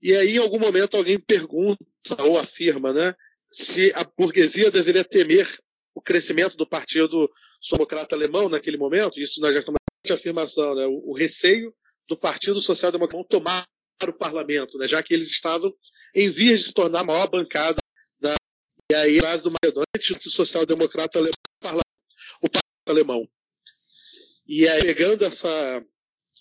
[0.03, 1.83] E aí, em algum momento, alguém pergunta
[2.21, 3.15] ou afirma né,
[3.47, 5.49] se a burguesia deveria temer
[5.95, 7.31] o crescimento do Partido
[7.71, 11.75] Democrata Alemão naquele momento, isso nós já estamos de afirmação, né, o, o receio
[12.09, 13.65] do Partido Social Democrata tomar
[14.03, 15.73] o parlamento, né, já que eles estavam
[16.15, 17.79] em vias de se tornar a maior bancada
[18.21, 18.35] da.
[18.93, 21.81] E aí, atrás do Macedônia, o Social Democrata Alemão
[22.43, 23.29] o parlamento alemão.
[24.47, 25.87] E aí, pegando essa,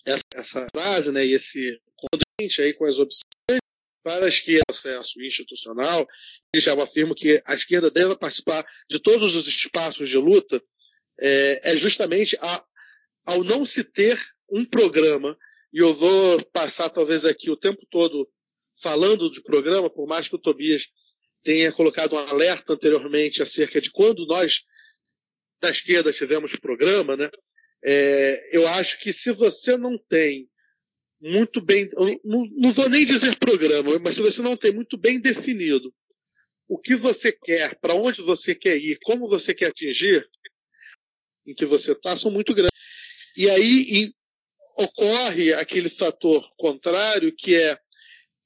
[0.06, 3.63] essa, essa frase né, e esse conduente aí com as opções
[4.04, 6.08] para a esquerda, processo institucional,
[6.56, 10.62] já afirma que a esquerda deve participar de todos os espaços de luta,
[11.20, 12.64] é, é justamente a,
[13.26, 14.20] ao não se ter
[14.52, 15.38] um programa,
[15.72, 18.30] e eu vou passar talvez aqui o tempo todo
[18.82, 20.88] falando de programa, por mais que o Tobias
[21.42, 24.64] tenha colocado um alerta anteriormente acerca de quando nós
[25.62, 27.30] da esquerda tivemos programa, né?
[27.86, 30.50] É, eu acho que se você não tem
[31.24, 31.90] muito bem,
[32.26, 35.94] não, não vou nem dizer programa, mas se você não tem muito bem definido
[36.68, 40.28] o que você quer, para onde você quer ir, como você quer atingir,
[41.48, 42.78] em que você está são muito grandes.
[43.38, 44.14] E aí em,
[44.78, 47.78] ocorre aquele fator contrário, que é,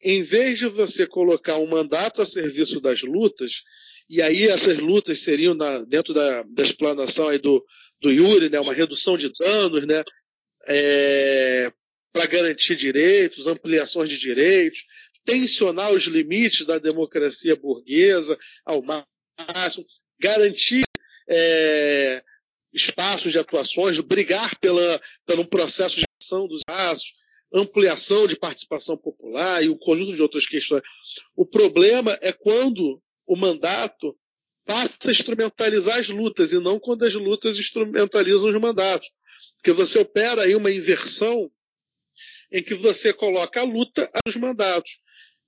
[0.04, 3.64] em vez de você colocar um mandato a serviço das lutas,
[4.08, 7.66] e aí essas lutas seriam na, dentro da, da explanação aí do,
[8.02, 10.04] do Yuri, né, uma redução de danos, né,
[10.68, 11.72] é,
[12.12, 14.86] para garantir direitos, ampliações de direitos,
[15.24, 19.86] tensionar os limites da democracia burguesa ao máximo,
[20.20, 20.84] garantir
[21.30, 22.24] é,
[22.74, 27.14] espaços de atuações, brigar pela, pelo processo de ação dos espaços,
[27.54, 30.84] ampliação de participação popular e um conjunto de outras questões.
[31.36, 34.18] O problema é quando o mandato
[34.66, 39.10] passa a instrumentalizar as lutas e não quando as lutas instrumentalizam os mandatos.
[39.56, 41.50] Porque você opera aí uma inversão
[42.52, 45.00] em que você coloca a luta aos mandatos.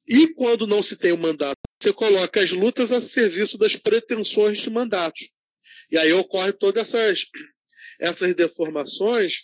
[0.08, 3.76] E quando não se tem o um mandato, você coloca as lutas a serviço das
[3.76, 5.30] pretensões de mandatos.
[5.91, 7.26] E aí ocorre todas essas,
[8.00, 9.43] essas deformações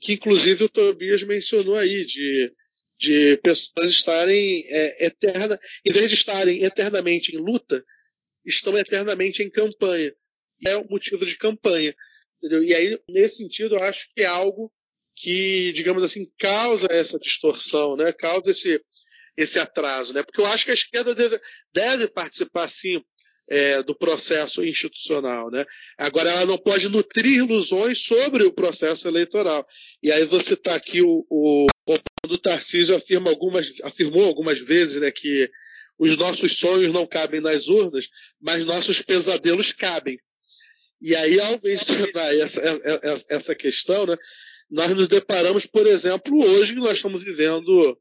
[0.00, 2.52] que inclusive o Tobias mencionou aí, de,
[2.98, 7.84] de pessoas estarem é, eterna, em vez de estarem eternamente em luta,
[8.44, 10.14] estão eternamente em campanha.
[10.66, 11.94] É um motivo de campanha.
[12.38, 12.62] Entendeu?
[12.62, 14.72] E aí, nesse sentido, eu acho que é algo
[15.20, 18.12] que, digamos assim, causa essa distorção, né?
[18.12, 18.80] causa esse,
[19.36, 20.14] esse atraso.
[20.14, 20.22] Né?
[20.22, 21.40] Porque eu acho que a esquerda deve,
[21.72, 23.02] deve participar, sim,
[23.50, 25.50] é, do processo institucional.
[25.50, 25.64] Né?
[25.98, 29.66] Agora, ela não pode nutrir ilusões sobre o processo eleitoral.
[30.00, 31.66] E aí você está aqui, o, o,
[32.28, 35.50] o Tarcísio afirma algumas, afirmou algumas vezes né, que
[35.98, 38.08] os nossos sonhos não cabem nas urnas,
[38.40, 40.16] mas nossos pesadelos cabem.
[41.00, 44.16] E aí, ao mencionar essa, essa, essa questão, né,
[44.70, 47.98] nós nos deparamos, por exemplo, hoje que nós estamos vivendo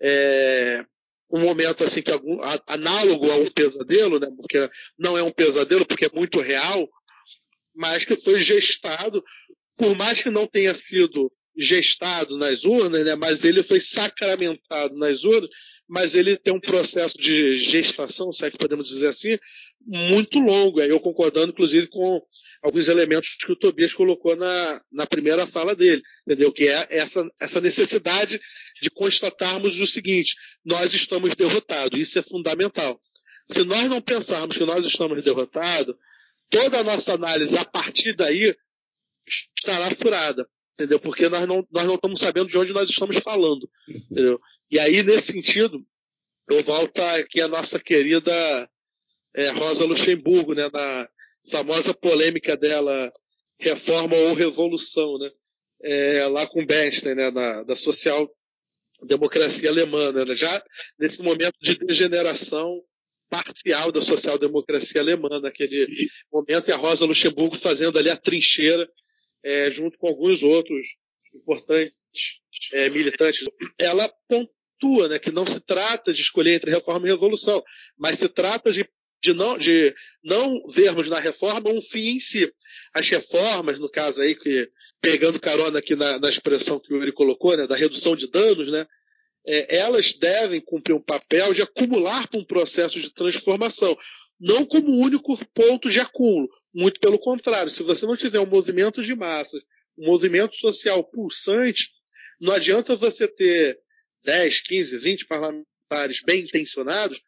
[0.00, 0.84] é,
[1.30, 4.68] um momento assim que algum, análogo a um pesadelo, né, porque
[4.98, 6.88] não é um pesadelo, porque é muito real,
[7.74, 9.22] mas que foi gestado,
[9.76, 15.24] por mais que não tenha sido gestado nas urnas, né, mas ele foi sacramentado nas
[15.24, 15.48] urnas,
[15.88, 19.36] mas ele tem um processo de gestação, se é que podemos dizer assim,
[19.84, 20.80] muito longo.
[20.80, 22.22] Eu concordando, inclusive, com
[22.62, 26.52] alguns elementos que o Tobias colocou na, na primeira fala dele, entendeu?
[26.52, 28.40] Que é essa, essa necessidade
[28.82, 33.00] de constatarmos o seguinte: nós estamos derrotados, isso é fundamental.
[33.50, 35.94] Se nós não pensarmos que nós estamos derrotados,
[36.48, 38.54] toda a nossa análise a partir daí
[39.56, 40.48] estará furada
[40.80, 40.98] entendeu?
[40.98, 44.40] Porque nós não, nós não estamos sabendo de onde nós estamos falando, entendeu?
[44.70, 45.84] E aí, nesse sentido,
[46.48, 48.32] eu volto aqui a nossa querida
[49.34, 51.08] é, Rosa Luxemburgo, né, na
[51.48, 53.12] famosa polêmica dela,
[53.58, 55.30] reforma ou revolução, né?
[55.82, 60.62] É, lá com Bernstein, né, na, da social-democracia alemã, né, já
[60.98, 62.82] nesse momento de degeneração
[63.30, 65.86] parcial da social-democracia alemã, naquele
[66.30, 68.86] momento, e a Rosa Luxemburgo fazendo ali a trincheira
[69.42, 70.86] é, junto com alguns outros
[71.34, 71.94] importantes
[72.72, 77.62] é, militantes, ela pontua né, que não se trata de escolher entre reforma e revolução,
[77.96, 78.88] mas se trata de,
[79.22, 79.94] de, não, de
[80.24, 82.52] não vermos na reforma um fim em si.
[82.94, 87.12] As reformas, no caso aí, que pegando carona aqui na, na expressão que o Yuri
[87.12, 88.86] colocou, né, da redução de danos, né,
[89.46, 93.96] é, elas devem cumprir um papel de acumular para um processo de transformação
[94.38, 96.48] não como único ponto de acúmulo.
[96.72, 99.62] Muito pelo contrário, se você não tiver um movimento de massas,
[99.98, 101.90] um movimento social pulsante,
[102.40, 103.78] não adianta você ter
[104.24, 107.20] 10, 15, 20 parlamentares bem intencionados,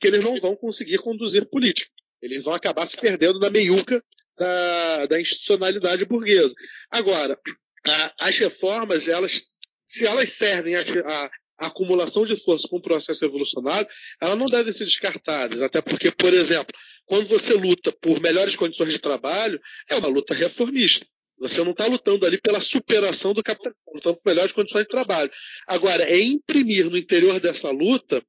[0.00, 1.90] que eles não vão conseguir conduzir política.
[2.20, 4.02] Eles vão acabar se perdendo na meiuca
[4.36, 6.54] da, da institucionalidade burguesa.
[6.90, 7.38] Agora,
[7.86, 9.42] a, as reformas, elas,
[9.86, 11.30] se elas servem a, a
[11.60, 13.88] a acumulação de força com o processo evolucionário,
[14.20, 15.64] ela não deve ser descartada.
[15.64, 16.72] Até porque, por exemplo,
[17.04, 21.06] quando você luta por melhores condições de trabalho, é uma luta reformista.
[21.40, 25.30] Você não está lutando ali pela superação do capitalismo, lutando por melhores condições de trabalho.
[25.66, 28.22] Agora, é imprimir no interior dessa luta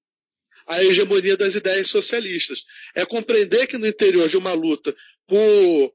[0.69, 2.63] a hegemonia das ideias socialistas.
[2.95, 4.95] É compreender que no interior de uma luta
[5.27, 5.93] por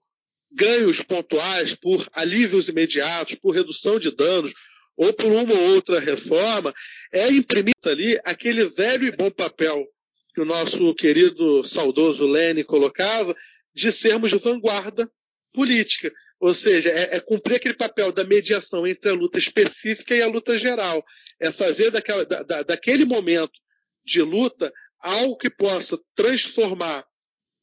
[0.50, 4.52] ganhos pontuais, por alívios imediatos, por redução de danos,
[4.96, 6.74] ou por uma ou outra reforma,
[7.12, 9.86] é imprimir ali aquele velho e bom papel
[10.34, 13.34] que o nosso querido saudoso Lênin colocava
[13.72, 15.08] de sermos vanguarda
[15.52, 16.12] política.
[16.40, 20.26] Ou seja, é, é, cumprir aquele papel da mediação entre a luta específica e a
[20.26, 21.02] luta geral.
[21.40, 23.63] É fazer daquela, da, da, daquele momento
[24.04, 27.06] de luta algo que possa transformar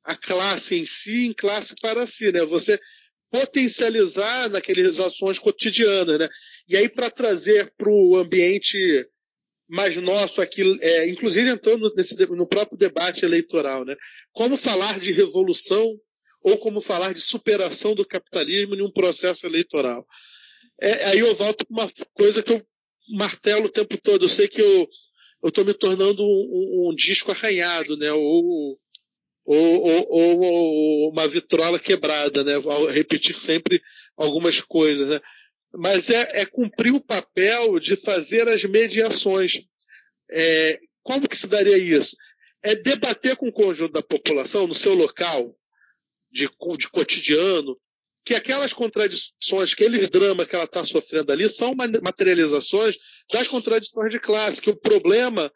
[0.03, 2.31] a classe em si em classe para si.
[2.31, 2.43] Né?
[2.45, 2.79] Você
[3.31, 6.27] potencializar naquelas ações cotidianas, né?
[6.67, 8.77] E aí para trazer para o ambiente
[9.69, 13.95] mais nosso aqui, é, inclusive entrando nesse, no próprio debate eleitoral, né?
[14.33, 15.97] Como falar de revolução
[16.43, 20.05] ou como falar de superação do capitalismo em um processo eleitoral.
[20.81, 22.61] É, aí eu volto para uma coisa que eu
[23.11, 24.25] martelo o tempo todo.
[24.25, 24.89] Eu sei que eu
[25.49, 28.11] estou me tornando um, um, disco arranhado, né?
[28.11, 28.79] Ou,
[29.43, 32.55] ou, ou, ou, uma vitrola quebrada, né?
[32.55, 33.81] Ao repetir sempre
[34.15, 35.19] algumas coisas, né?
[35.73, 39.61] Mas é, é cumprir o papel de fazer as mediações.
[40.29, 42.15] É, como que se daria isso?
[42.61, 45.55] É debater com o conjunto da população no seu local
[46.31, 47.73] de, de cotidiano,
[48.23, 52.97] que aquelas contradições, aqueles dramas que ela está sofrendo ali são materializações
[53.31, 55.51] das contradições de classe, que o problema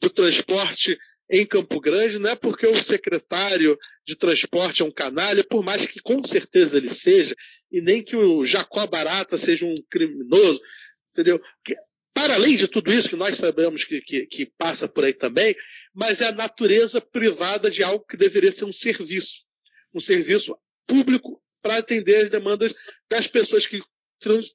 [0.00, 0.98] do transporte
[1.30, 5.86] em Campo Grande não é porque o secretário de transporte é um canalha, por mais
[5.86, 7.34] que com certeza ele seja,
[7.70, 10.60] e nem que o Jacó Barata seja um criminoso,
[11.12, 11.40] entendeu?
[12.18, 15.54] para além de tudo isso que nós sabemos que, que, que passa por aí também,
[15.94, 19.44] mas é a natureza privada de algo que deveria ser um serviço,
[19.94, 22.74] um serviço público para atender as demandas
[23.10, 23.80] das pessoas que
[24.18, 24.54] trans,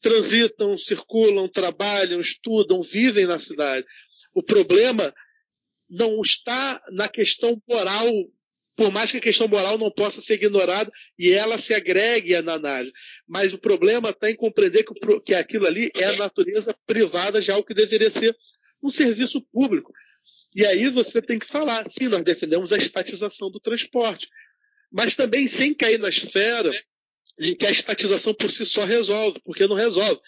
[0.00, 3.86] transitam, circulam, trabalham, estudam, vivem na cidade.
[4.34, 5.14] O problema
[5.88, 8.06] não está na questão moral,
[8.76, 12.54] por mais que a questão moral não possa ser ignorada e ela se agregue na
[12.54, 12.92] análise.
[13.26, 17.50] Mas o problema está em compreender que, que aquilo ali é a natureza privada de
[17.50, 18.36] algo que deveria ser
[18.82, 19.92] um serviço público.
[20.54, 24.28] E aí você tem que falar, sim, nós defendemos a estatização do transporte,
[24.94, 26.70] mas também sem cair na esfera
[27.36, 30.20] de que a estatização por si só resolve, porque não resolve.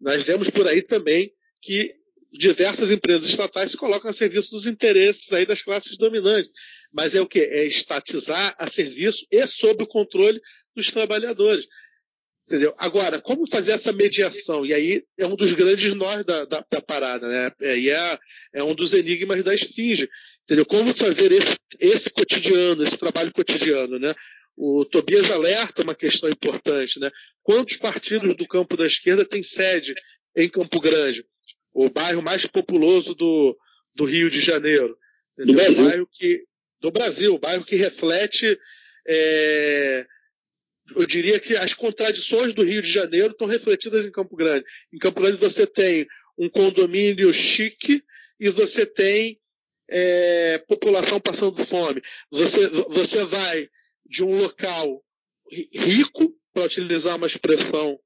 [0.00, 1.92] Nós vemos por aí também que
[2.32, 6.50] diversas empresas estatais se colocam a serviço dos interesses aí das classes dominantes.
[6.90, 7.38] Mas é o que?
[7.38, 10.40] É estatizar a serviço e sob o controle
[10.74, 11.68] dos trabalhadores.
[12.46, 12.74] Entendeu?
[12.78, 14.66] Agora, como fazer essa mediação?
[14.66, 17.50] E aí é um dos grandes nós da, da, da parada, né?
[17.62, 18.18] É, e é,
[18.56, 20.08] é um dos enigmas da esfinge.
[20.42, 20.66] Entendeu?
[20.66, 24.14] Como fazer esse, esse cotidiano, esse trabalho cotidiano, né?
[24.56, 27.10] O Tobias alerta uma questão importante, né?
[27.42, 29.94] Quantos partidos do campo da esquerda têm sede
[30.36, 31.24] em Campo Grande?
[31.72, 33.56] O bairro mais populoso do,
[33.94, 34.96] do Rio de Janeiro.
[35.32, 35.54] Entendeu?
[35.54, 35.82] Do Brasil.
[35.82, 36.44] O bairro que,
[36.78, 38.58] do Brasil, o bairro que reflete
[39.08, 40.06] é,
[40.94, 44.64] eu diria que as contradições do Rio de Janeiro estão refletidas em Campo Grande.
[44.92, 46.06] Em Campo Grande você tem
[46.36, 48.02] um condomínio chique
[48.38, 49.38] e você tem
[49.88, 52.02] é, população passando fome.
[52.30, 53.68] Você, você vai
[54.04, 55.02] de um local
[55.72, 57.98] rico, para utilizar uma expressão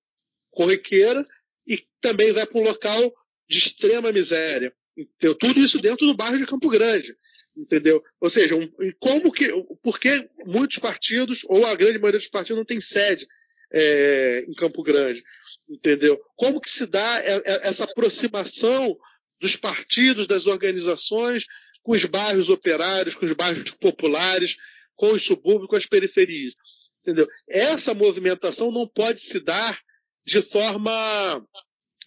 [0.51, 1.27] corriqueira,
[1.67, 3.15] e também vai para um local
[3.49, 4.73] de extrema miséria.
[4.97, 7.15] Então, tudo isso dentro do bairro de Campo Grande
[7.59, 8.03] entendeu?
[8.21, 9.49] Ou seja, um, como que,
[9.83, 13.27] por que muitos partidos ou a grande maioria dos partidos não tem sede
[13.73, 15.23] é, em Campo Grande,
[15.69, 16.19] entendeu?
[16.37, 17.19] Como que se dá
[17.63, 18.97] essa aproximação
[19.41, 21.45] dos partidos, das organizações
[21.83, 24.57] com os bairros operários, com os bairros populares,
[24.95, 26.55] com os subúrbios, com as periferias,
[27.01, 27.27] entendeu?
[27.49, 29.79] Essa movimentação não pode se dar
[30.27, 31.47] de forma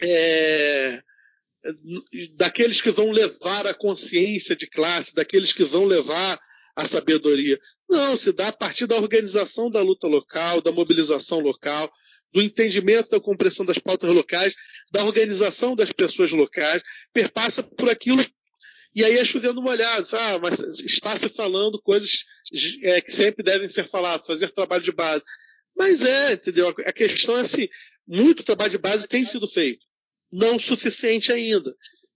[0.02, 1.02] é,
[2.36, 6.40] daqueles que vão levar a consciência de classe, daqueles que vão levar
[6.76, 7.60] a sabedoria.
[7.90, 11.92] Não, se dá a partir da organização da luta local, da mobilização local,
[12.34, 14.56] do entendimento da compreensão das pautas locais,
[14.92, 16.82] da organização das pessoas locais,
[17.14, 18.26] perpassa por aquilo.
[18.96, 22.26] E aí é chovendo molhado, ah, mas está se falando coisas
[22.84, 25.24] é, que sempre devem ser faladas, fazer trabalho de base.
[25.76, 26.70] Mas é, entendeu?
[26.70, 27.68] A questão é assim,
[28.08, 29.91] muito trabalho de base tem sido feito
[30.32, 31.74] não suficiente ainda.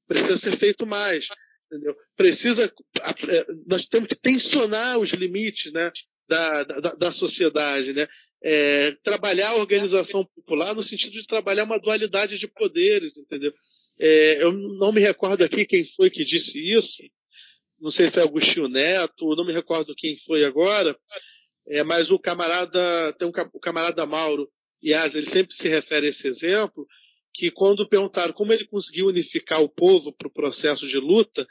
[0.07, 1.28] Precisa ser feito mais.
[1.68, 1.95] Entendeu?
[2.16, 5.91] Precisa, é, nós temos que tensionar os limites né,
[6.28, 7.93] da, da, da sociedade.
[7.93, 8.07] Né?
[8.43, 13.18] É, trabalhar a organização popular no sentido de trabalhar uma dualidade de poderes.
[13.18, 13.53] Entendeu?
[13.99, 17.01] É, eu não me recordo aqui quem foi que disse isso.
[17.80, 20.97] Não sei se é Agostinho Neto, não me recordo quem foi agora.
[21.68, 24.49] É, mas o camarada, tem um, o camarada Mauro
[24.84, 26.88] Iaz, ele sempre se refere a esse exemplo,
[27.38, 31.45] que quando perguntaram como ele conseguiu unificar o povo para o processo de luta,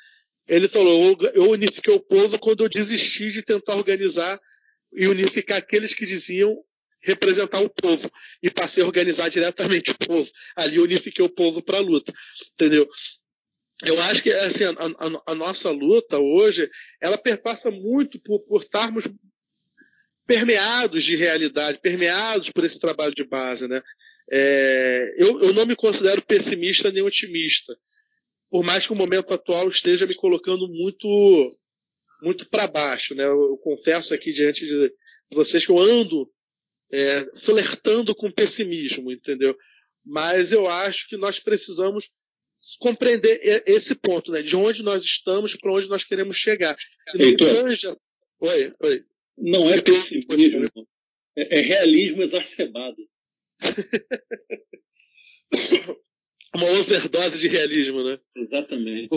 [0.47, 4.41] ele falou: eu unifiquei o povo quando eu desisti de tentar organizar
[4.93, 6.57] e unificar aqueles que diziam
[7.03, 8.11] representar o povo
[8.43, 10.30] e passei a organizar diretamente o povo.
[10.57, 12.12] Ali unifiquei o povo para a luta,
[12.53, 12.89] entendeu?
[13.82, 16.68] Eu acho que assim, a, a, a, nossa luta hoje
[17.03, 19.07] ela perpassa muito por, por estarmos
[20.26, 23.82] permeados de realidade, permeados por esse trabalho de base, né?
[24.31, 27.77] É, eu, eu não me considero pessimista nem otimista,
[28.51, 31.57] por mais que o momento atual esteja me colocando muito
[32.22, 33.25] muito para baixo, né?
[33.25, 34.93] Eu, eu, confesso aqui diante de
[35.31, 36.31] vocês que eu ando
[36.91, 39.55] é, flertando com pessimismo, entendeu?
[40.05, 42.09] Mas eu acho que nós precisamos
[42.79, 44.41] compreender esse ponto, né?
[44.41, 46.75] De onde nós estamos para onde nós queremos chegar.
[47.14, 47.91] E não Heitor, canja...
[48.41, 49.05] Oi, oi.
[49.37, 50.64] Não é pessimismo,
[51.37, 52.97] é, é realismo exacerbado.
[56.55, 58.19] Uma overdose de realismo, né?
[58.37, 59.09] Exatamente.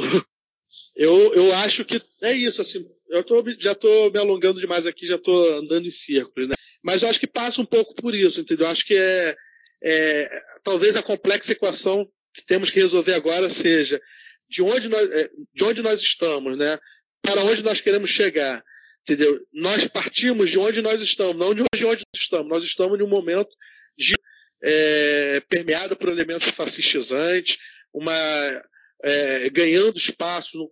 [0.96, 2.86] Eu, eu acho que é isso, assim.
[3.10, 6.56] Eu tô, já estou me alongando demais aqui, já estou andando em círculos, né?
[6.84, 8.66] Mas eu acho que passa um pouco por isso, entendeu?
[8.66, 9.36] Eu acho que é,
[9.84, 14.02] é talvez a complexa equação que temos que resolver agora seja
[14.50, 16.78] de onde nós, é, de onde nós estamos, né?
[17.22, 18.64] Para onde nós queremos chegar,
[19.02, 19.38] entendeu?
[19.54, 22.50] Nós partimos de onde nós estamos, não de onde nós estamos.
[22.50, 23.50] Nós estamos em um momento
[24.62, 27.58] é, permeado por elementos fascistizantes,
[27.94, 28.14] uma
[29.04, 30.70] é, ganhando espaço,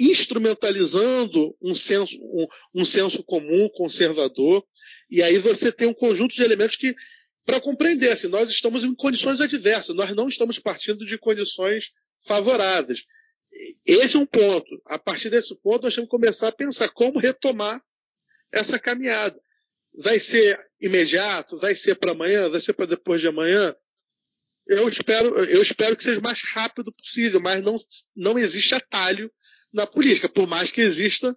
[0.00, 4.64] instrumentalizando um senso, um, um senso comum conservador,
[5.10, 6.94] e aí você tem um conjunto de elementos que,
[7.44, 11.92] para compreender, assim, nós estamos em condições adversas, nós não estamos partindo de condições
[12.26, 13.04] favoráveis.
[13.86, 14.68] Esse é um ponto.
[14.88, 17.80] A partir desse ponto, nós temos que começar a pensar como retomar
[18.52, 19.40] essa caminhada.
[20.00, 21.58] Vai ser imediato?
[21.58, 22.48] Vai ser para amanhã?
[22.48, 23.74] Vai ser para depois de amanhã?
[24.66, 27.74] Eu espero, eu espero que seja o mais rápido possível, mas não,
[28.14, 29.32] não existe atalho
[29.72, 31.34] na política, por mais que existam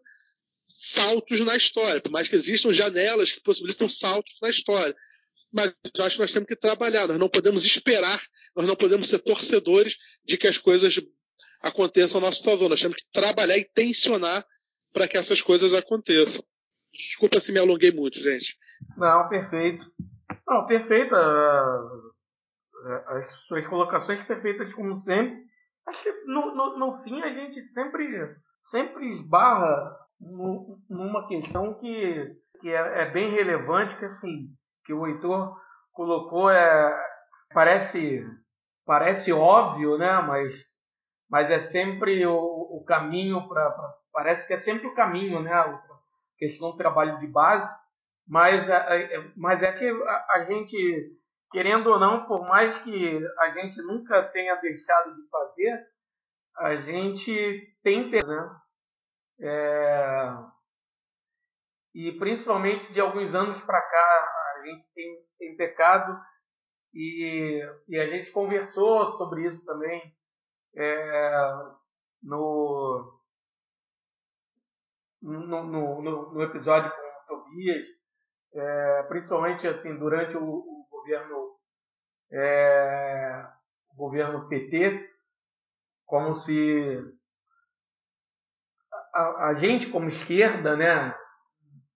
[0.68, 4.96] saltos na história, por mais que existam janelas que possibilitam saltos na história.
[5.52, 8.22] Mas eu acho que nós temos que trabalhar, nós não podemos esperar,
[8.56, 11.00] nós não podemos ser torcedores de que as coisas
[11.62, 14.46] aconteçam a nosso favor, nós temos que trabalhar e tensionar
[14.94, 16.44] para que essas coisas aconteçam.
[16.94, 18.58] Desculpa se me alonguei muito, gente.
[18.98, 19.86] Não, perfeito.
[20.48, 21.16] Não, perfeito.
[21.16, 25.42] É, as suas colocações perfeitas como sempre.
[25.88, 28.36] Acho que no, no, no fim a gente sempre,
[28.70, 29.98] sempre esbarra
[30.90, 34.50] numa questão que, que é, é, bem relevante, que assim,
[34.86, 35.58] que o Heitor
[35.92, 37.06] colocou, é,
[37.54, 38.26] parece,
[38.86, 40.22] parece óbvio, né?
[40.22, 40.54] mas,
[41.30, 43.74] mas é sempre o, o caminho para.
[44.14, 45.54] Parece que é sempre o caminho, né?
[46.42, 47.72] Questão do trabalho de base,
[48.28, 51.22] mas, é, é, mas é que a, a gente
[51.52, 55.86] querendo ou não, por mais que a gente nunca tenha deixado de fazer,
[56.58, 58.56] a gente tem né?
[59.42, 60.34] É...
[61.94, 66.18] E principalmente de alguns anos para cá, a gente tem, tem pecado
[66.94, 70.02] e, e a gente conversou sobre isso também
[70.78, 71.54] é,
[72.24, 73.21] no,
[75.22, 76.02] no, no,
[76.34, 77.86] no, episódio com o Tobias,
[78.54, 81.52] é, principalmente assim durante o, o governo,
[82.32, 83.46] é,
[83.96, 85.10] governo PT,
[86.06, 87.00] como se
[89.14, 91.16] a, a, gente como esquerda, né,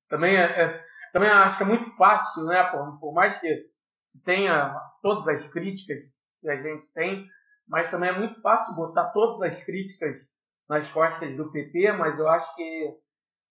[0.07, 3.65] também é, é, também acha muito fácil, né, por, por mais que
[4.03, 5.99] se tenha todas as críticas
[6.41, 7.28] que a gente tem,
[7.67, 10.15] mas também é muito fácil botar todas as críticas
[10.69, 13.05] nas costas do PT, mas eu acho que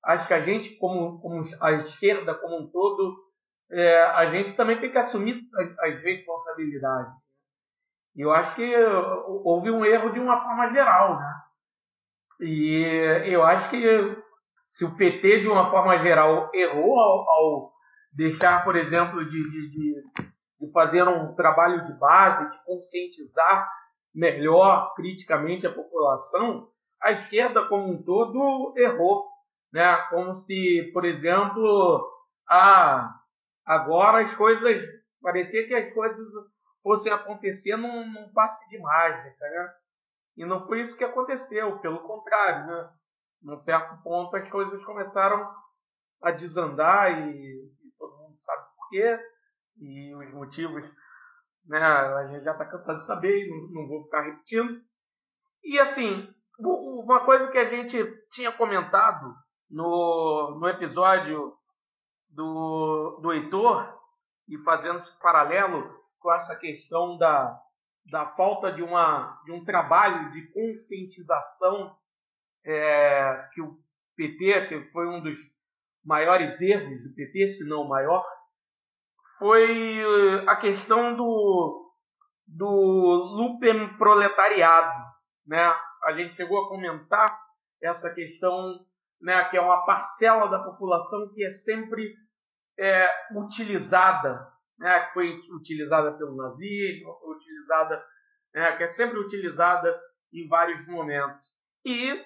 [0.04, 3.16] acho que a gente como, como a esquerda como um todo
[3.70, 7.12] é, a gente também tem que assumir as, as responsabilidades.
[8.16, 8.76] E eu acho que
[9.44, 11.32] houve um erro de uma forma geral, né?
[12.40, 14.16] E eu acho que
[14.68, 17.72] se o PT, de uma forma geral, errou ao, ao
[18.12, 23.68] deixar, por exemplo, de, de, de, fazer um trabalho de base, de conscientizar
[24.14, 26.68] melhor criticamente a população,
[27.02, 29.26] a esquerda como um todo errou.
[29.74, 29.96] Né?
[30.08, 32.08] Como se, por exemplo,
[32.48, 33.20] a
[33.64, 34.82] Agora as coisas.
[35.22, 36.28] Parecia que as coisas
[36.82, 39.74] fossem acontecer num, num passe de mágica, né?
[40.36, 42.90] E não foi isso que aconteceu, pelo contrário, né?
[43.42, 45.50] Num certo ponto as coisas começaram
[46.22, 49.18] a desandar e, e todo mundo sabe por quê.
[49.80, 50.84] E os motivos,
[51.66, 51.82] né?
[51.82, 54.82] A gente já está cansado de saber não, não vou ficar repetindo.
[55.62, 56.28] E assim,
[56.58, 57.96] uma coisa que a gente
[58.30, 59.34] tinha comentado
[59.70, 61.54] no, no episódio
[62.30, 63.98] do, do Heitor
[64.48, 67.60] e fazendo esse paralelo com essa questão da,
[68.10, 71.96] da falta de, uma, de um trabalho de conscientização
[72.64, 73.78] é, que o
[74.16, 75.36] PT, que foi um dos
[76.04, 78.24] maiores erros do PT, se não o maior,
[79.38, 80.04] foi
[80.46, 81.92] a questão do,
[82.46, 85.04] do lumpen proletariado.
[85.46, 85.60] Né?
[86.04, 87.38] A gente chegou a comentar
[87.82, 88.84] essa questão,
[89.20, 92.14] né, que é uma parcela da população que é sempre
[92.78, 94.46] é, utilizada,
[94.78, 98.04] né, foi utilizada pelo nazismo, foi utilizada,
[98.54, 100.00] né, que é sempre utilizada
[100.32, 101.42] em vários momentos.
[101.84, 102.24] E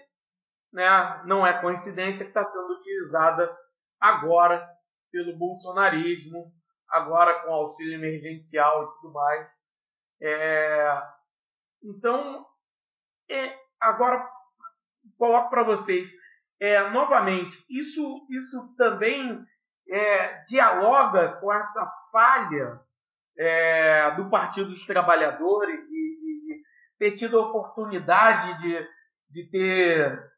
[0.73, 3.57] né, não é coincidência que está sendo utilizada
[4.01, 4.67] agora
[5.11, 6.53] pelo bolsonarismo,
[6.91, 9.49] agora com auxílio emergencial e tudo mais.
[10.21, 11.03] É,
[11.83, 12.47] então,
[13.31, 14.29] é, agora
[15.17, 16.09] coloco para vocês
[16.61, 19.45] é, novamente, isso, isso também
[19.89, 22.81] é, dialoga com essa falha
[23.39, 26.63] é, do Partido dos Trabalhadores de, de, de,
[26.99, 28.89] ter tido a oportunidade de,
[29.31, 30.31] de ter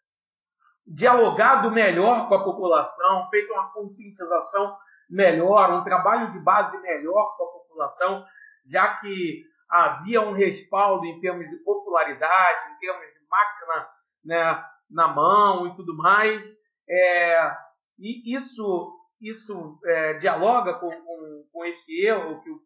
[0.86, 4.76] dialogado melhor com a população, feito uma conscientização
[5.08, 8.24] melhor, um trabalho de base melhor com a população,
[8.66, 13.88] já que havia um respaldo em termos de popularidade, em termos de máquina
[14.24, 16.42] né, na mão e tudo mais.
[16.88, 17.52] É,
[17.98, 22.60] e isso, isso é, dialoga com, com, com, esse erro que o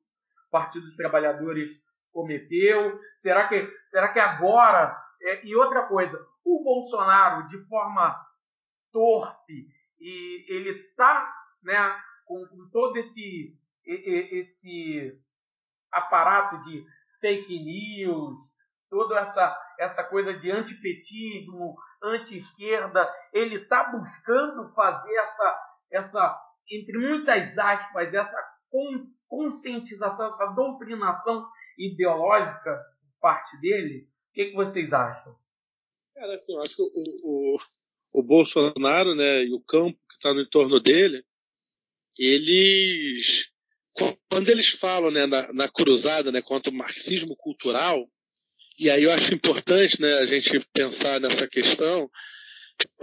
[0.50, 1.70] Partido dos Trabalhadores
[2.12, 2.98] cometeu?
[3.18, 4.96] Será que, será que agora.
[5.22, 8.14] É, e outra coisa, o Bolsonaro, de forma
[8.92, 9.66] torpe,
[9.98, 11.32] e ele está
[11.62, 11.96] né,
[12.26, 13.56] com, com todo esse,
[13.86, 15.18] esse
[15.90, 16.84] aparato de
[17.20, 18.36] fake news,
[18.90, 21.74] toda essa, essa coisa de antipetismo,
[22.04, 25.60] anti-esquerda, ele está buscando fazer essa,
[25.90, 26.40] essa,
[26.70, 28.36] entre muitas aspas, essa
[29.28, 31.46] conscientização, essa doutrinação
[31.78, 34.08] ideológica por parte dele.
[34.30, 35.34] O que, que vocês acham?
[36.14, 37.58] Cara, assim, eu acho o, o,
[38.20, 41.24] o Bolsonaro né, e o campo que está no entorno dele,
[42.18, 43.52] eles
[44.28, 48.08] quando eles falam né, na, na cruzada né, contra o marxismo cultural,
[48.78, 52.10] e aí eu acho importante né, a gente pensar nessa questão,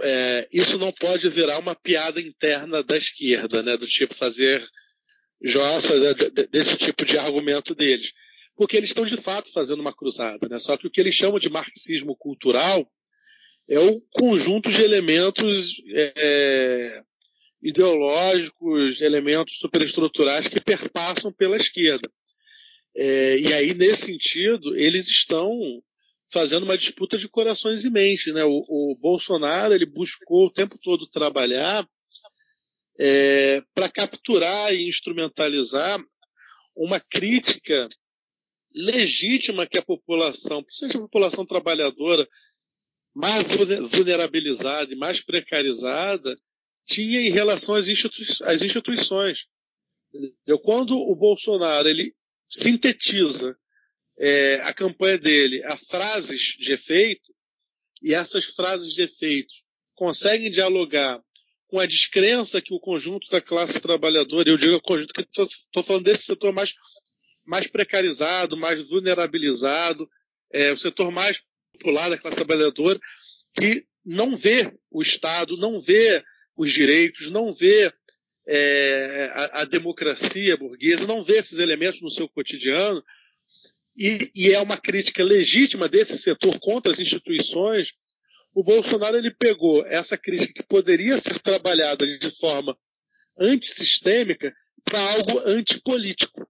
[0.00, 4.62] é, isso não pode virar uma piada interna da esquerda, né, do tipo fazer
[5.42, 6.14] jossa né,
[6.50, 8.12] desse tipo de argumento deles.
[8.54, 10.48] Porque eles estão de fato fazendo uma cruzada.
[10.48, 10.58] Né?
[10.58, 12.86] Só que o que eles chamam de marxismo cultural
[13.68, 17.02] é o conjunto de elementos é,
[17.62, 22.10] ideológicos, elementos superestruturais que perpassam pela esquerda.
[22.94, 25.82] É, e aí, nesse sentido, eles estão
[26.30, 28.32] fazendo uma disputa de corações e mentes.
[28.32, 28.44] Né?
[28.44, 31.86] O, o Bolsonaro ele buscou o tempo todo trabalhar
[32.98, 36.02] é, para capturar e instrumentalizar
[36.74, 37.88] uma crítica
[38.74, 42.26] legítima que a população, principalmente a população trabalhadora,
[43.14, 43.44] mais
[43.90, 46.34] vulnerabilizada e mais precarizada,
[46.86, 49.46] tinha em relação às, institui às instituições.
[50.62, 52.14] Quando o Bolsonaro ele
[52.52, 53.56] sintetiza
[54.18, 57.32] é, a campanha dele a frases de efeito,
[58.02, 59.54] e essas frases de efeito
[59.94, 61.22] conseguem dialogar
[61.68, 66.04] com a descrença que o conjunto da classe trabalhadora, eu digo conjunto que estou falando
[66.04, 66.74] desse setor mais,
[67.46, 70.08] mais precarizado, mais vulnerabilizado,
[70.52, 71.42] é, o setor mais
[71.72, 73.00] popular da classe trabalhadora,
[73.54, 76.22] que não vê o Estado, não vê
[76.56, 77.92] os direitos, não vê
[78.46, 83.02] é, a, a, democracia burguesa, não vê esses elementos no seu cotidiano,
[83.96, 87.92] e, e, é uma crítica legítima desse setor contra as instituições.
[88.54, 92.76] O Bolsonaro ele pegou essa crítica que poderia ser trabalhada de forma
[93.38, 94.52] antissistêmica
[94.82, 96.48] para algo antipolítico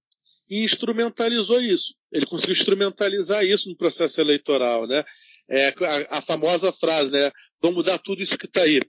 [0.48, 1.96] e instrumentalizou isso.
[2.12, 5.02] Ele conseguiu instrumentalizar isso no processo eleitoral, né?
[5.48, 7.30] É, a, a famosa frase, né?
[7.60, 8.80] Vamos mudar tudo isso que está aí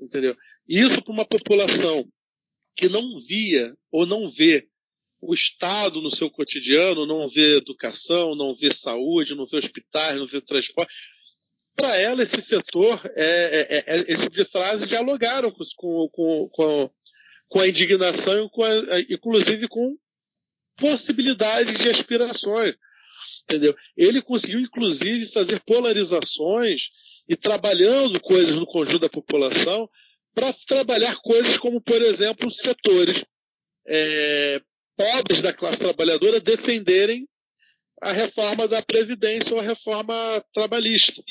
[0.00, 0.36] entendeu?
[0.68, 2.08] Isso para uma população
[2.80, 4.66] que não via ou não vê
[5.20, 10.26] o Estado no seu cotidiano, não vê educação, não vê saúde, não vê hospitais, não
[10.26, 10.90] vê transporte.
[11.76, 16.48] Para ela, esse setor, é, é, é, é, esse tipo de frase dialogaram com, com,
[16.48, 16.90] com,
[17.48, 19.98] com a indignação, e com a, inclusive com
[20.76, 22.76] possibilidades de aspirações.
[23.42, 23.76] Entendeu?
[23.94, 26.90] Ele conseguiu, inclusive, fazer polarizações
[27.28, 29.88] e trabalhando coisas no conjunto da população
[30.34, 33.24] para trabalhar coisas como, por exemplo, setores
[33.86, 34.60] é,
[34.96, 37.28] pobres da classe trabalhadora defenderem
[38.02, 40.14] a reforma da Previdência ou a reforma
[40.52, 41.22] trabalhista,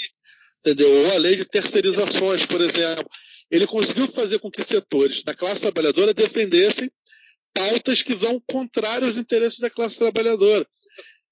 [0.60, 0.92] entendeu?
[0.92, 3.08] Ou a lei de terceirizações, por exemplo.
[3.50, 6.92] Ele conseguiu fazer com que setores da classe trabalhadora defendessem
[7.54, 10.68] pautas que vão contrário aos interesses da classe trabalhadora,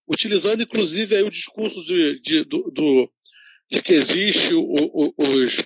[0.07, 3.11] utilizando inclusive aí o discurso de, de, do, do,
[3.69, 5.64] de que existe o, o, os.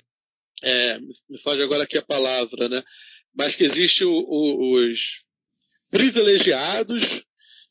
[0.62, 2.82] É, me foge agora aqui a palavra, né?
[3.34, 5.24] Mas que existe os
[5.90, 7.24] privilegiados,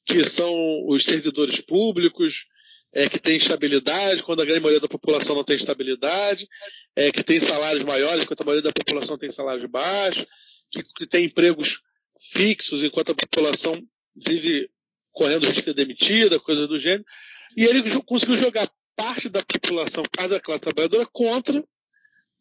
[0.06, 0.54] que são
[0.88, 2.48] os servidores públicos,
[2.94, 6.48] é, que têm estabilidade, quando a grande maioria da população não tem estabilidade,
[6.96, 10.26] é, que tem salários maiores, enquanto a maioria da população tem salários baixos,
[10.70, 11.82] que, que tem empregos
[12.20, 13.82] fixos, enquanto a população
[14.16, 14.70] vive
[15.12, 17.06] correndo risco de ser demitida, coisas do gênero.
[17.56, 21.64] E ele conseguiu jogar parte da população, parte da classe trabalhadora, contra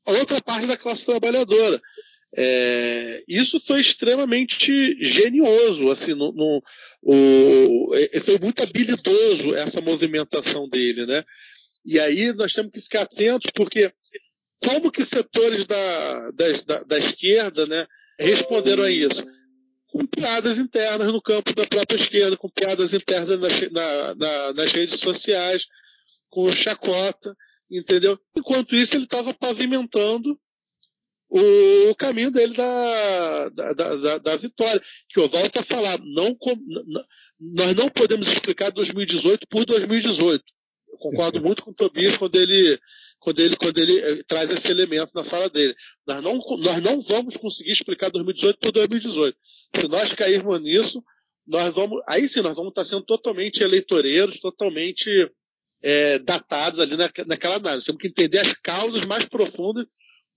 [0.06, 1.80] outra parte da classe trabalhadora.
[2.36, 4.72] É, isso foi extremamente
[5.04, 6.60] genioso, assim, no, no,
[7.02, 7.92] o,
[8.24, 11.24] foi muito habilidoso essa movimentação dele, né?
[11.84, 13.92] E aí nós temos que ficar atentos, porque
[14.62, 17.86] como que setores da, da, da, esquerda né,
[18.18, 19.24] responderam a isso?
[19.88, 23.38] Com piadas internas no campo da própria esquerda, com piadas internas
[23.72, 25.66] na, na, nas redes sociais,
[26.28, 27.34] com chacota,
[27.70, 28.18] entendeu?
[28.36, 30.38] Enquanto isso, ele estava pavimentando
[31.30, 34.80] o caminho dele da, da, da, da, vitória.
[35.08, 36.36] Que eu volto a falar, não,
[37.38, 40.42] nós não podemos explicar 2018 por 2018.
[40.92, 42.78] Eu concordo muito com o Tobias quando ele,
[43.20, 45.74] quando ele, quando ele eh, traz esse elemento na fala dele.
[46.04, 49.38] Nós não, nós não vamos conseguir explicar 2018 por 2018.
[49.76, 51.00] Se nós cairmos nisso,
[51.46, 55.30] nós vamos, aí sim, nós vamos estar sendo totalmente eleitoreiros, totalmente
[55.82, 57.86] é, datados ali na, naquela análise.
[57.86, 59.86] Temos que entender as causas mais profundas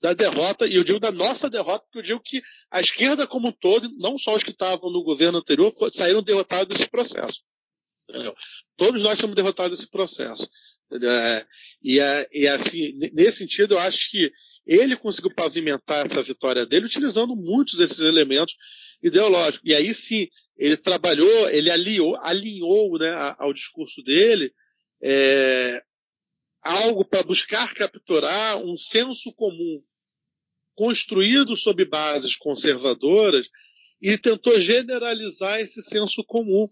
[0.01, 3.47] da derrota, e eu digo da nossa derrota, porque eu digo que a esquerda como
[3.47, 7.41] um todo, não só os que estavam no governo anterior, saíram derrotados desse processo.
[8.09, 8.35] Entendeu?
[8.75, 10.45] Todos nós somos derrotados desse processo.
[10.91, 11.45] É,
[11.81, 14.29] e, é, e assim, nesse sentido, eu acho que
[14.67, 18.55] ele conseguiu pavimentar essa vitória dele utilizando muitos desses elementos
[19.01, 19.61] ideológicos.
[19.63, 24.53] E aí sim, ele trabalhou, ele alinhou, alinhou né, ao discurso dele
[25.03, 25.84] é,
[26.61, 29.84] algo para buscar capturar um senso comum
[30.75, 33.49] construído sob bases conservadoras
[34.01, 36.67] e tentou generalizar esse senso comum,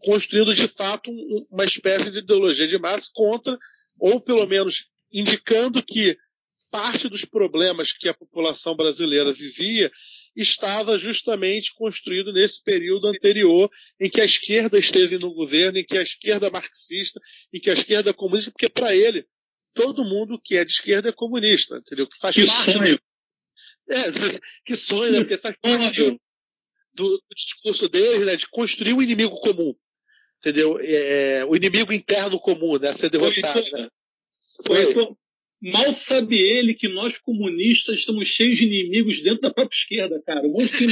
[0.00, 1.10] construindo de fato
[1.50, 3.56] uma espécie de ideologia de massa contra,
[3.98, 6.18] ou pelo menos indicando que
[6.70, 9.90] parte dos problemas que a população brasileira vivia
[10.34, 15.98] estava justamente construído nesse período anterior em que a esquerda esteve no governo, em que
[15.98, 17.20] a esquerda marxista,
[17.52, 19.26] em que a esquerda comunista, porque para ele
[19.74, 22.06] todo mundo que é de esquerda é comunista, entendeu?
[22.06, 22.98] Que faz que parte sonho.
[23.88, 24.02] é,
[24.64, 25.20] que sonho, né?
[25.20, 26.20] Porque faz parte do,
[26.94, 28.36] do, discurso dele, né?
[28.36, 29.74] De construir um inimigo comum.
[30.38, 30.76] Entendeu?
[30.80, 32.92] É, o inimigo interno comum, né?
[32.92, 33.64] Ser derrotado.
[33.64, 33.88] Foi, né?
[34.66, 34.92] foi.
[34.92, 35.16] Foi,
[35.62, 40.42] Mal sabe ele que nós comunistas estamos cheios de inimigos dentro da própria esquerda, cara.
[40.42, 40.88] Monte de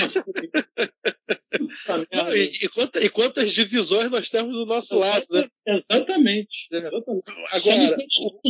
[2.13, 5.49] Não, e, e, quantas, e, quantas, divisões nós temos do nosso lado, né?
[5.67, 6.69] Exatamente.
[6.71, 7.25] exatamente.
[7.51, 7.97] Agora,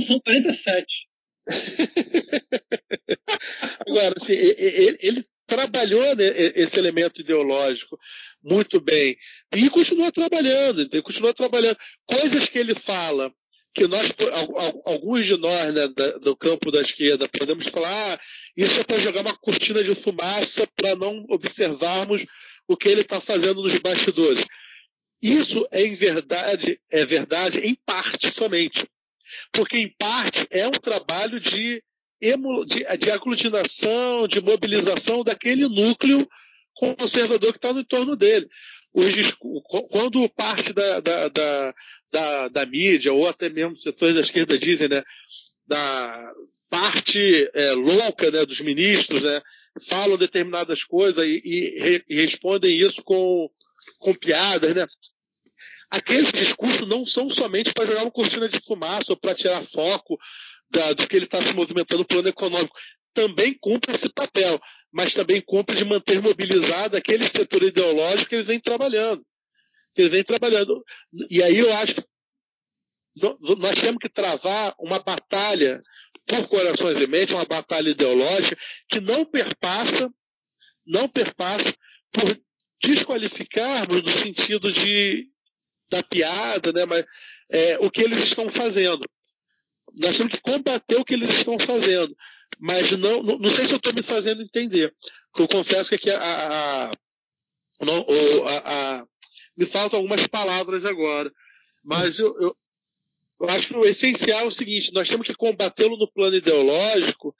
[0.06, 1.09] são 47.
[3.88, 6.24] Agora, assim, ele, ele trabalhou né,
[6.55, 7.98] esse elemento ideológico
[8.42, 9.16] muito bem
[9.56, 11.78] e continua trabalhando, ele continua trabalhando.
[12.05, 13.32] Coisas que ele fala
[13.74, 14.12] que nós,
[14.84, 15.88] alguns de nós né,
[16.20, 18.18] do campo da esquerda, podemos falar, ah,
[18.56, 22.26] isso é para jogar uma cortina de fumaça para não observarmos
[22.66, 24.44] o que ele está fazendo nos bastidores.
[25.22, 28.86] Isso é em verdade, é verdade em parte somente.
[29.52, 31.82] Porque em parte é um trabalho de,
[32.20, 36.28] de, de aglutinação, de mobilização daquele núcleo
[36.74, 38.48] conservador que está no entorno dele.
[38.92, 39.14] Os,
[39.90, 41.74] quando parte da, da, da,
[42.10, 45.02] da, da mídia, ou até mesmo setores da esquerda dizem, né,
[45.66, 46.32] da
[46.68, 49.40] parte é, louca né, dos ministros, né,
[49.88, 53.48] falam determinadas coisas e, e, e respondem isso com,
[53.98, 54.86] com piadas, né?
[55.90, 60.16] Aqueles discursos não são somente para jogar uma cortina de fumaça ou para tirar foco
[60.70, 62.76] da, do que ele está se movimentando no plano econômico.
[63.12, 64.60] Também cumpre esse papel,
[64.92, 69.24] mas também cumpre de manter mobilizado aquele setor ideológico que eles vêm trabalhando
[69.94, 70.84] que eles vêm trabalhando.
[71.30, 72.04] E aí eu acho que
[73.58, 75.80] nós temos que travar uma batalha
[76.26, 78.56] por corações e mentes, uma batalha ideológica
[78.88, 80.08] que não perpassa,
[80.86, 81.74] não perpassa
[82.12, 82.40] por
[82.82, 85.26] desqualificarmos no sentido de
[85.90, 87.04] da piada, né, mas
[87.50, 89.04] é, o que eles estão fazendo.
[90.00, 92.16] Nós temos que combater o que eles estão fazendo,
[92.60, 94.94] mas não, não, não sei se eu estou me fazendo entender.
[95.38, 96.92] Eu confesso que aqui a, a, a,
[98.66, 99.06] a
[99.56, 101.32] me faltam algumas palavras agora.
[101.82, 102.56] Mas eu, eu,
[103.40, 107.34] eu, acho que o essencial é o seguinte: nós temos que combatê-lo no plano ideológico,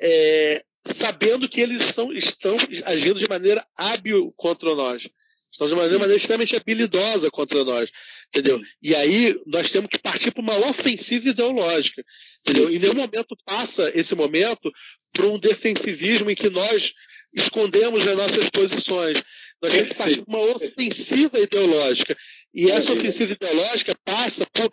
[0.00, 5.08] é, sabendo que eles são, estão agindo de maneira hábil contra nós.
[5.54, 7.88] Estão de maneira, maneira extremamente habilidosa contra nós,
[8.26, 8.60] entendeu?
[8.82, 12.04] E aí nós temos que partir para uma ofensiva ideológica,
[12.40, 12.68] entendeu?
[12.68, 14.68] Em nenhum momento passa esse momento
[15.12, 16.92] para um defensivismo em que nós
[17.32, 19.22] escondemos as nossas posições.
[19.62, 22.16] Nós temos que partir para uma ofensiva ideológica.
[22.52, 24.68] E essa ofensiva ideológica passa por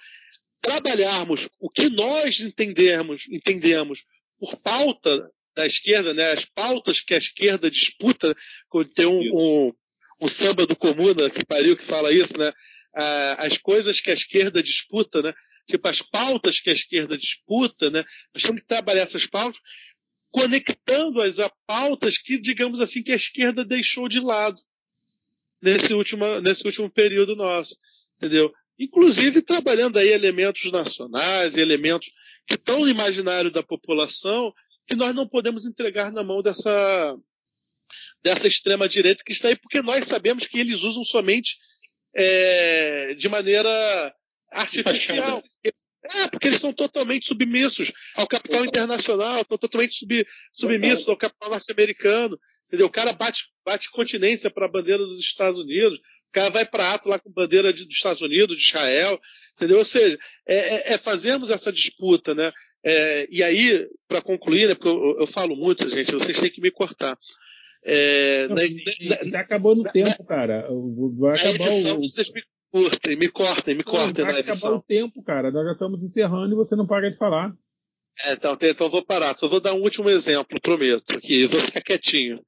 [0.59, 4.03] trabalharmos o que nós entendemos, entendemos
[4.39, 8.35] por pauta da esquerda, né, as pautas que a esquerda disputa,
[8.95, 9.73] tem um, um,
[10.21, 12.51] um samba do Comuna que pariu que fala isso, né,
[13.37, 15.33] as coisas que a esquerda disputa, né,
[15.67, 18.03] tipo as pautas que a esquerda disputa, né,
[18.33, 19.59] nós temos que trabalhar essas pautas
[20.29, 24.61] conectando-as a pautas que, digamos assim, que a esquerda deixou de lado
[25.61, 27.75] nesse último, nesse último período nosso,
[28.15, 28.53] entendeu?
[28.81, 32.11] inclusive trabalhando aí elementos nacionais, elementos
[32.47, 34.51] que estão no imaginário da população,
[34.87, 37.15] que nós não podemos entregar na mão dessa,
[38.23, 41.57] dessa extrema direita que está aí, porque nós sabemos que eles usam somente
[42.15, 43.69] é, de maneira
[44.51, 45.41] artificial.
[46.13, 51.49] É, porque eles são totalmente submissos ao capital internacional, estão totalmente sub, submissos ao capital
[51.49, 52.37] norte-americano.
[52.67, 52.87] Entendeu?
[52.87, 56.93] O cara bate, bate continência para a bandeira dos Estados Unidos, o cara vai para
[56.93, 59.19] ato lá com bandeira de, dos Estados Unidos, de Israel,
[59.55, 59.79] entendeu?
[59.79, 62.49] Ou seja, é, é, é fazermos essa disputa, né?
[62.81, 66.61] É, e aí, para concluir, né, porque eu, eu, falo muito, gente, vocês têm que
[66.61, 67.17] me cortar.
[67.83, 70.67] É, Não, na, na, tá acabando o tempo, cara.
[71.17, 72.03] Vai acabar edição, o...
[72.03, 74.55] vocês me curtem, me cortem, me cortem na edição.
[74.55, 75.51] Vai acabar o tempo, cara.
[75.51, 77.53] Nós já estamos encerrando e você não para de falar.
[78.25, 79.35] É, então, então vou parar.
[79.37, 81.15] Só vou dar um último exemplo, prometo.
[81.15, 82.39] Aqui, vou ficar quietinho.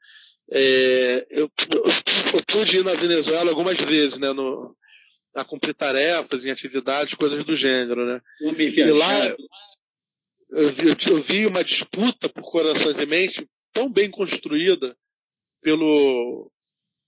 [0.51, 1.84] É, eu, eu,
[2.34, 4.76] eu, pude ir na Venezuela algumas vezes, né, no,
[5.35, 8.19] a cumprir tarefas, em atividades, coisas do gênero, né?
[8.41, 9.35] E lá
[10.51, 14.95] eu vi, eu vi uma disputa por corações e mente tão bem construída
[15.64, 16.52] pelo,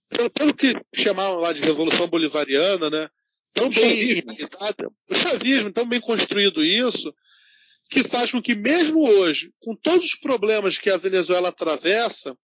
[0.09, 3.09] pelo, pelo que chamavam lá de Revolução Bolivariana, né?
[3.53, 7.13] Tão bem realizada, o chavismo, tão bem construído isso,
[7.89, 12.35] que faz com que mesmo hoje, com todos os problemas que a Venezuela atravessa,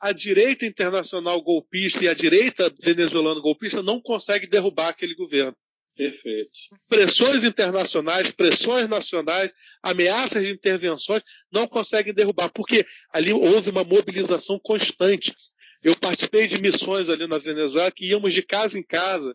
[0.00, 5.56] a direita internacional golpista e a direita venezuelana golpista não consegue derrubar aquele governo.
[5.96, 6.50] Perfeito.
[6.88, 9.50] Pressões internacionais, pressões nacionais,
[9.82, 15.34] ameaças de intervenções não conseguem derrubar, porque ali houve uma mobilização constante.
[15.82, 19.34] Eu participei de missões ali na Venezuela que íamos de casa em casa,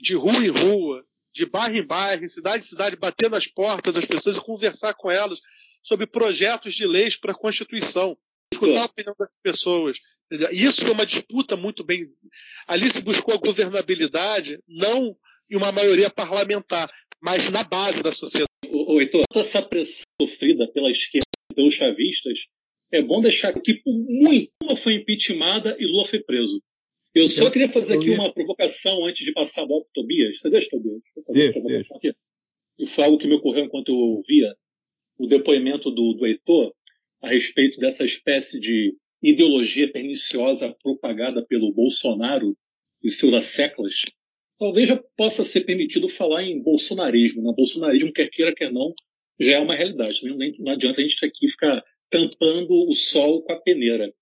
[0.00, 4.04] de rua em rua, de bairro em bairro, cidade em cidade, bater nas portas das
[4.04, 5.40] pessoas e conversar com elas
[5.82, 8.16] sobre projetos de leis para a Constituição
[8.52, 9.98] escutar a opinião das pessoas.
[10.30, 12.06] E isso foi uma disputa muito bem.
[12.66, 15.16] Ali se buscou a governabilidade, não
[15.50, 18.48] em uma maioria parlamentar, mas na base da sociedade.
[18.70, 22.38] O, Heitor, essa pressão sofrida pela esquerda, pelos chavistas,
[22.92, 24.50] é bom deixar aqui por muito.
[24.62, 26.62] Lula foi impeachmentada e Lula foi preso.
[27.14, 30.38] Eu só queria fazer aqui uma provocação antes de passar a bola para Tobias.
[30.38, 31.02] Você deixa, Tobias?
[31.28, 31.96] Deixa, deixa.
[31.96, 32.12] Aqui.
[32.78, 34.54] E foi algo que me ocorreu enquanto eu ouvia
[35.18, 36.72] o depoimento do, do Heitor
[37.22, 42.56] a respeito dessa espécie de ideologia perniciosa propagada pelo Bolsonaro
[43.02, 44.00] e seus asseclas,
[44.58, 47.42] talvez já possa ser permitido falar em bolsonarismo.
[47.42, 47.52] Né?
[47.56, 48.92] Bolsonarismo, quer queira, quer não,
[49.40, 50.20] já é uma realidade.
[50.22, 54.12] Não, não adianta a gente aqui ficar tampando o sol com a peneira.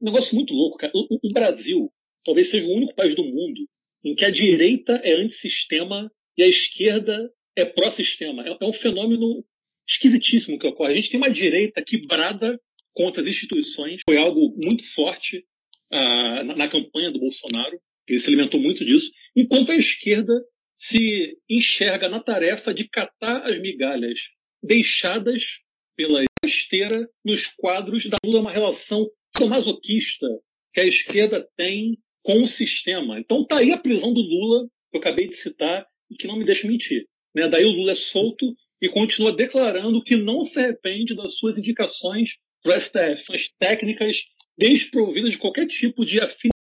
[0.00, 0.92] Um negócio muito louco, cara.
[0.94, 1.90] O, o Brasil
[2.24, 3.68] talvez seja o único país do mundo
[4.04, 8.46] em que a direita é antissistema e a esquerda é pró-sistema.
[8.46, 9.44] É, é um fenômeno
[9.88, 10.92] esquisitíssimo que ocorre.
[10.92, 12.60] A gente tem uma direita quebrada
[12.92, 14.00] contra as instituições.
[14.04, 15.44] Foi algo muito forte
[15.92, 17.80] uh, na, na, campanha do Bolsonaro.
[18.08, 19.10] Ele se alimentou muito disso.
[19.36, 20.32] Enquanto a esquerda
[20.76, 24.20] se enxerga na tarefa de catar as migalhas
[24.62, 25.42] deixadas
[25.96, 29.08] pela esteira nos quadros da Lula, uma relação
[29.48, 30.26] masoquista
[30.72, 33.18] que a esquerda tem com o sistema.
[33.18, 36.36] Então tá aí a prisão do Lula, que eu acabei de citar, e que não
[36.36, 37.06] me deixa mentir.
[37.34, 37.48] Né?
[37.48, 42.30] Daí o Lula é solto e continua declarando que não se arrepende das suas indicações
[42.62, 44.18] para o STF, as técnicas
[44.58, 46.18] desprovidas de qualquer tipo de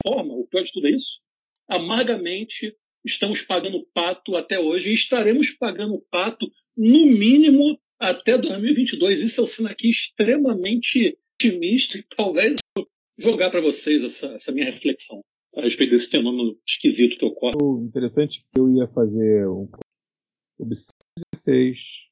[0.08, 0.36] forma.
[0.36, 1.20] O pior de tudo é isso.
[1.68, 9.22] Amargamente estamos pagando pato até hoje e estaremos pagando pato no mínimo até 2022.
[9.22, 12.60] Isso é um sino aqui extremamente otimista e talvez
[13.18, 15.22] jogar para vocês essa, essa, minha reflexão
[15.56, 17.56] a respeito desse fenômeno esquisito que ocorre.
[17.62, 19.68] O interessante que eu ia fazer um
[21.34, 22.11] 16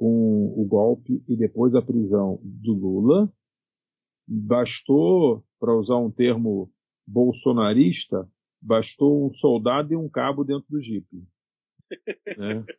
[0.00, 3.30] com o golpe e depois a prisão do Lula.
[4.26, 6.72] Bastou, para usar um termo
[7.06, 8.26] bolsonarista,
[8.62, 11.22] bastou um soldado e um cabo dentro do jipe.
[12.38, 12.64] né?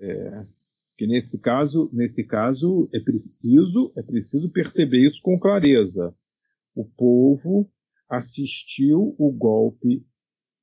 [0.00, 0.46] É,
[0.96, 6.16] que nesse caso, nesse caso é preciso, é preciso perceber isso com clareza.
[6.72, 7.68] O povo
[8.08, 10.06] assistiu o golpe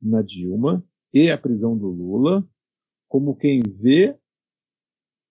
[0.01, 0.81] na Dilma
[1.13, 2.47] e a prisão do Lula
[3.09, 4.17] como quem vê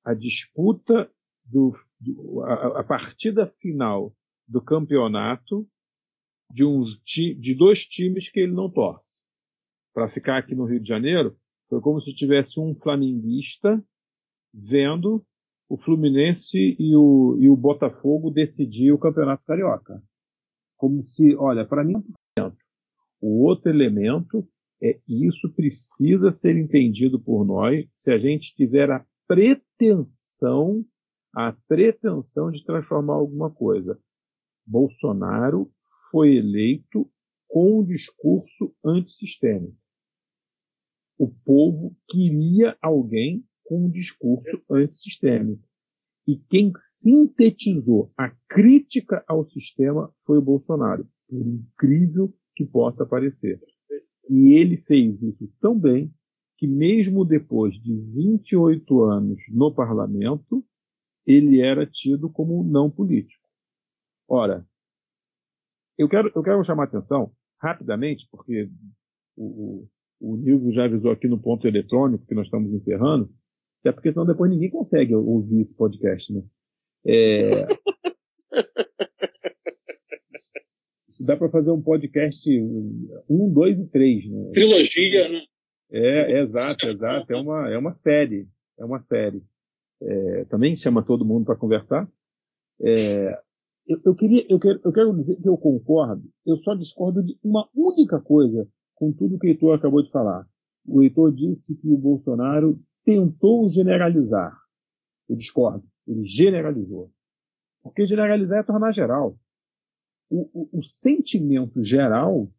[0.05, 1.11] a disputa
[1.45, 4.15] do, do a, a, partida final
[4.47, 5.67] do campeonato
[6.51, 9.23] de, um, de dois times que ele não torce.
[9.93, 11.37] Para ficar aqui no Rio de Janeiro,
[11.69, 13.83] foi como se tivesse um flamenguista
[14.53, 15.25] vendo
[15.69, 20.03] o Fluminense e o, e o Botafogo decidir o Campeonato Carioca.
[20.77, 21.95] Como se, olha, para mim,
[23.21, 24.47] o outro elemento
[24.83, 30.85] é isso precisa ser entendido por nós se a gente tiver a pretensão,
[31.35, 33.99] a pretensão de transformar alguma coisa.
[34.67, 35.71] Bolsonaro
[36.11, 37.11] foi eleito
[37.49, 39.77] com um discurso antissistêmico.
[41.19, 45.63] O povo queria alguém com um discurso antissistêmico.
[46.27, 53.61] E quem sintetizou a crítica ao sistema foi o Bolsonaro, por incrível que possa parecer.
[54.29, 56.13] E ele fez isso tão bem
[56.65, 60.65] que, mesmo depois de 28 anos no parlamento,
[61.27, 63.47] ele era tido como não político.
[64.27, 64.67] Ora,
[65.99, 67.31] eu quero, eu quero chamar a atenção
[67.61, 68.71] rapidamente, porque
[69.37, 73.31] o, o, o Nilvio já avisou aqui no ponto eletrônico que nós estamos encerrando,
[73.81, 76.43] até porque senão depois ninguém consegue ouvir esse podcast, né?
[77.07, 77.67] É...
[81.21, 82.51] Dá para fazer um podcast
[83.29, 84.51] um, dois e três, né?
[84.53, 85.43] Trilogia, né?
[85.95, 87.33] É, é exato, exato.
[87.33, 88.49] É uma, é uma série.
[88.77, 89.43] É uma série.
[90.03, 92.11] É, também chama todo mundo para conversar.
[92.83, 93.41] É,
[93.87, 97.39] eu, eu, queria, eu, quero, eu quero dizer que eu concordo, eu só discordo de
[97.45, 100.45] uma única coisa com tudo que o Heitor acabou de falar.
[100.85, 104.59] O Heitor disse que o Bolsonaro tentou generalizar.
[105.29, 105.85] Eu discordo.
[106.07, 107.13] Ele generalizou.
[107.83, 109.39] Porque generalizar é tornar geral.
[110.29, 112.51] O, o, o, sentimento geral,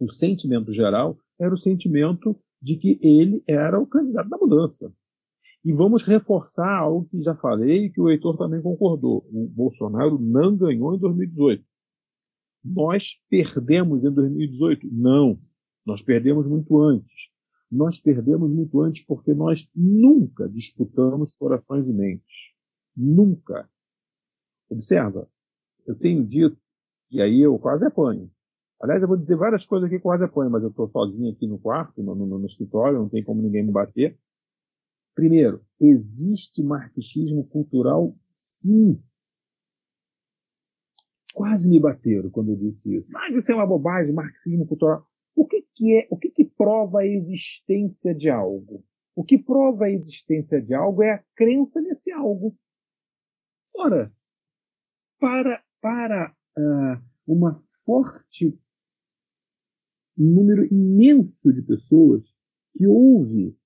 [0.00, 4.90] o sentimento geral era o sentimento de que ele era o candidato da mudança.
[5.62, 9.26] E vamos reforçar algo que já falei e que o Heitor também concordou.
[9.30, 11.62] O Bolsonaro não ganhou em 2018.
[12.64, 14.88] Nós perdemos em 2018?
[14.90, 15.38] Não.
[15.84, 17.28] Nós perdemos muito antes.
[17.70, 22.54] Nós perdemos muito antes porque nós nunca disputamos corações e mentes.
[22.96, 23.68] Nunca.
[24.70, 25.28] Observa,
[25.86, 26.56] eu tenho dito,
[27.10, 28.30] e aí eu quase apanho.
[28.84, 31.46] Aliás, eu vou dizer várias coisas aqui que quase apanho, mas eu estou sozinho aqui
[31.46, 34.18] no quarto, no, no, no escritório, não tem como ninguém me bater.
[35.14, 38.14] Primeiro, existe marxismo cultural?
[38.34, 39.02] Sim.
[41.32, 43.10] Quase me bateram quando eu disse isso.
[43.10, 45.08] Mas isso é uma bobagem, marxismo cultural.
[45.34, 48.84] O que, que é, o que, que prova a existência de algo?
[49.16, 52.54] O que prova a existência de algo é a crença nesse algo.
[53.74, 54.12] Ora,
[55.18, 57.54] para, para uh, uma
[57.86, 58.54] forte
[60.16, 62.34] número imenso de pessoas
[62.76, 63.56] que ouve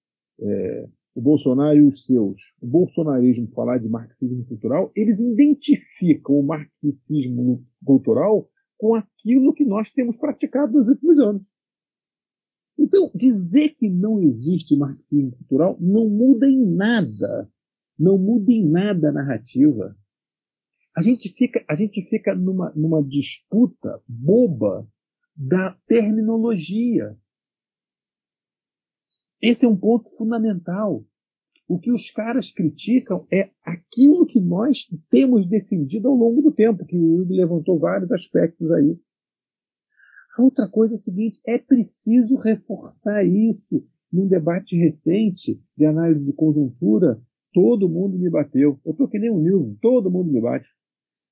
[0.40, 6.46] é, o Bolsonaro e os seus, o bolsonarismo falar de marxismo cultural, eles identificam o
[6.46, 8.48] marxismo cultural
[8.78, 11.52] com aquilo que nós temos praticado nos últimos anos.
[12.78, 17.50] Então, dizer que não existe marxismo cultural não muda em nada,
[17.98, 19.96] não muda em nada a narrativa.
[20.96, 24.88] A gente fica, a gente fica numa, numa disputa boba
[25.38, 27.16] da terminologia.
[29.40, 31.04] Esse é um ponto fundamental.
[31.68, 36.84] O que os caras criticam é aquilo que nós temos defendido ao longo do tempo,
[36.84, 38.98] que o Yuri levantou vários aspectos aí.
[40.36, 43.86] A outra coisa é a seguinte: é preciso reforçar isso.
[44.10, 48.80] Num debate recente de análise de conjuntura, todo mundo me bateu.
[48.82, 50.68] Eu estou que nem o Nilvio, todo mundo me bate.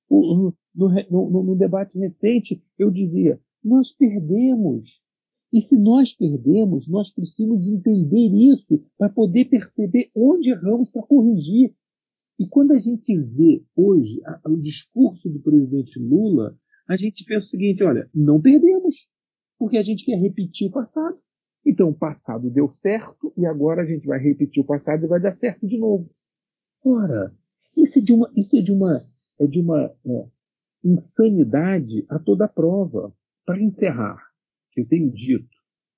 [0.09, 5.03] No, no, no, no debate recente, eu dizia: nós perdemos
[5.51, 11.73] e se nós perdemos, nós precisamos entender isso para poder perceber onde erramos para corrigir.
[12.39, 16.57] E quando a gente vê hoje a, o discurso do presidente Lula,
[16.87, 19.09] a gente pensa o seguinte: olha, não perdemos,
[19.57, 21.17] porque a gente quer repetir o passado.
[21.65, 25.19] Então, o passado deu certo e agora a gente vai repetir o passado e vai
[25.19, 26.09] dar certo de novo.
[26.83, 27.35] Ora,
[27.75, 29.01] isso é de uma, isso é de uma,
[29.39, 30.27] é de uma é,
[30.83, 33.13] insanidade a toda prova.
[33.47, 34.21] Para encerrar,
[34.75, 35.47] eu tenho dito,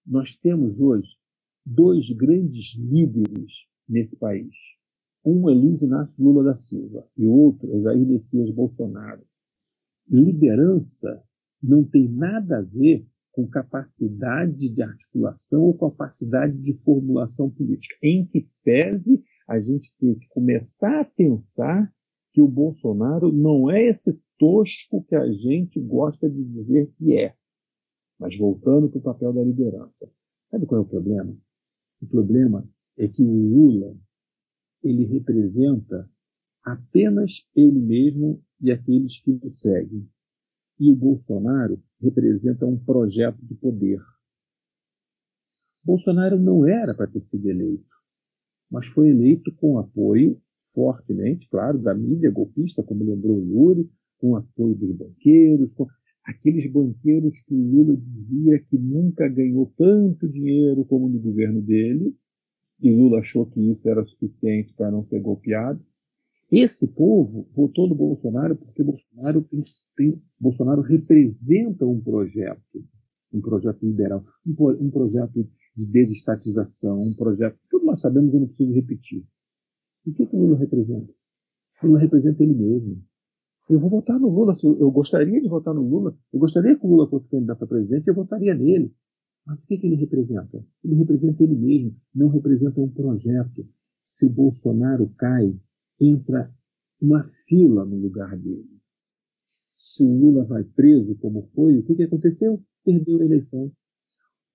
[0.06, 1.18] nós temos hoje
[1.66, 4.54] dois grandes líderes nesse país.
[5.26, 9.26] Um é Luiz Inácio Lula da Silva e o outro é Jair Messias Bolsonaro.
[10.08, 11.24] Liderança
[11.60, 17.96] não tem nada a ver com capacidade de articulação ou capacidade de formulação política.
[18.04, 21.92] Em que pese a gente tem que começar a pensar
[22.32, 27.39] que o Bolsonaro não é esse tosco que a gente gosta de dizer que é.
[28.20, 30.12] Mas voltando para o papel da liderança.
[30.52, 31.36] Sabe qual é o problema?
[32.02, 32.68] O problema
[32.98, 33.96] é que o Lula
[34.84, 36.10] ele representa
[36.64, 40.10] apenas ele mesmo e aqueles que o seguem.
[40.80, 44.02] E o Bolsonaro representa um projeto de poder.
[45.84, 47.96] Bolsonaro não era para ter sido eleito,
[48.70, 50.42] mas foi eleito com apoio
[50.74, 55.88] fortemente, claro, da mídia golpista, como lembrou o Yuri, com apoio dos banqueiros, com
[56.30, 62.16] aqueles banqueiros que o Lula dizia que nunca ganhou tanto dinheiro como no governo dele,
[62.82, 65.84] e Lula achou que isso era suficiente para não ser golpeado.
[66.52, 69.64] Esse povo votou no Bolsonaro porque Bolsonaro, tem,
[69.96, 72.84] tem, Bolsonaro representa um projeto,
[73.34, 77.58] um projeto liberal, um, um projeto de desestatização, um projeto.
[77.70, 79.26] Tudo nós sabemos, eu não preciso repetir.
[80.06, 81.12] E o que, que o Lula representa?
[81.84, 83.04] O Lula representa ele mesmo.
[83.70, 86.90] Eu vou votar no Lula, eu gostaria de votar no Lula, eu gostaria que o
[86.90, 88.92] Lula fosse candidato a presidente, eu votaria nele.
[89.46, 90.66] Mas o que, que ele representa?
[90.84, 93.68] Ele representa ele mesmo, não representa um projeto.
[94.04, 95.56] Se Bolsonaro cai,
[96.02, 96.52] entra
[97.00, 98.68] uma fila no lugar dele.
[99.72, 102.62] Se o Lula vai preso, como foi, o que, que aconteceu?
[102.84, 103.72] Perdeu a eleição.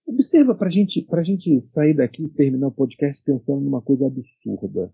[0.07, 4.93] Observa para gente, a gente sair daqui e terminar o podcast pensando numa coisa absurda.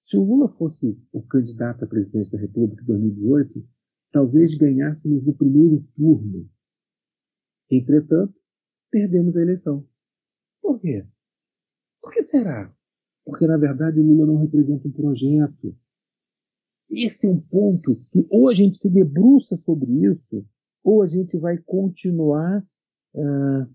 [0.00, 3.68] Se o Lula fosse o candidato a presidente da República em 2018,
[4.10, 6.48] talvez ganhássemos no primeiro turno.
[7.70, 8.34] Entretanto,
[8.90, 9.86] perdemos a eleição.
[10.62, 11.06] Por quê?
[12.00, 12.74] Por que será?
[13.24, 15.76] Porque, na verdade, o Lula não representa um projeto.
[16.88, 20.44] Esse é um ponto que ou a gente se debruça sobre isso,
[20.82, 22.66] ou a gente vai continuar
[23.14, 23.74] uh,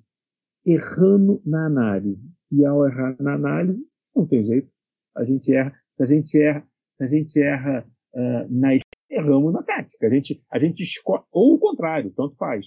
[0.65, 2.34] errando na análise.
[2.52, 4.73] E ao errar na análise, não tem jeito.
[5.15, 6.67] A gente erra se a gente erra,
[6.97, 8.73] se a gente erra uh, na
[9.09, 10.07] erramos na tática.
[10.07, 12.65] A gente, a gente escolhe, ou o contrário, tanto faz.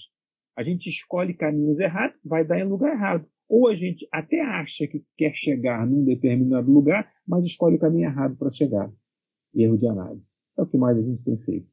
[0.56, 3.26] A gente escolhe caminhos errados, vai dar em lugar errado.
[3.48, 8.08] Ou a gente até acha que quer chegar num determinado lugar, mas escolhe o caminho
[8.08, 8.90] errado para chegar.
[9.54, 10.26] Erro de análise.
[10.58, 11.68] É o que mais a gente tem feito.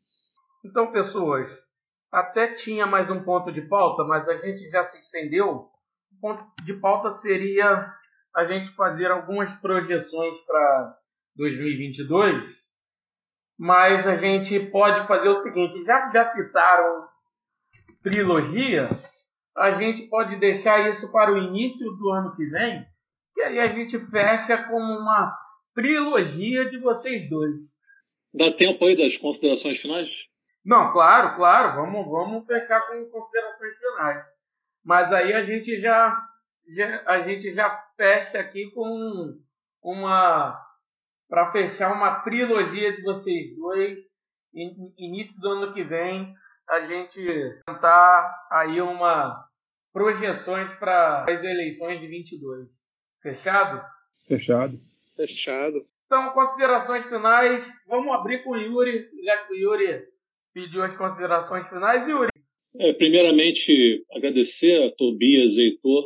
[0.63, 1.47] Então, pessoas,
[2.11, 5.67] até tinha mais um ponto de pauta, mas a gente já se estendeu.
[6.11, 7.91] O ponto de pauta seria
[8.35, 10.97] a gente fazer algumas projeções para
[11.35, 12.55] 2022,
[13.57, 17.07] mas a gente pode fazer o seguinte: já já citaram
[18.03, 18.89] trilogia,
[19.57, 22.85] a gente pode deixar isso para o início do ano que vem,
[23.37, 25.35] e aí a gente fecha com uma
[25.73, 27.55] trilogia de vocês dois.
[28.33, 30.09] Dá tempo aí das considerações finais?
[30.65, 34.25] Não, claro, claro, vamos, vamos fechar com considerações finais.
[34.83, 36.15] Mas aí a gente já,
[36.75, 39.35] já a gente já fecha aqui com
[39.81, 40.64] uma
[41.29, 43.97] para fechar uma trilogia de vocês dois.
[44.97, 46.33] Início do ano que vem,
[46.69, 47.21] a gente
[47.65, 49.45] tentar aí uma
[49.91, 52.67] projeções para as eleições de 22.
[53.21, 53.81] Fechado?
[54.27, 54.79] Fechado.
[55.15, 55.85] Fechado.
[56.05, 57.65] Então, considerações finais.
[57.87, 60.03] Vamos abrir com o Yuri, já que o Yuri
[60.53, 62.07] pediu as considerações finais.
[62.07, 62.29] Yuri.
[62.77, 66.05] É, primeiramente, agradecer a Tobias e Heitor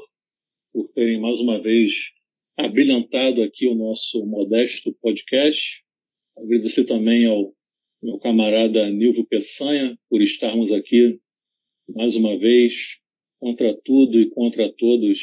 [0.71, 1.91] por terem mais uma vez
[2.59, 5.81] abrilhantado aqui o nosso modesto podcast.
[6.37, 7.53] Agradecer também ao
[8.03, 11.19] meu camarada Nilvo Peçanha por estarmos aqui
[11.87, 12.73] mais uma vez
[13.39, 15.19] contra tudo e contra todos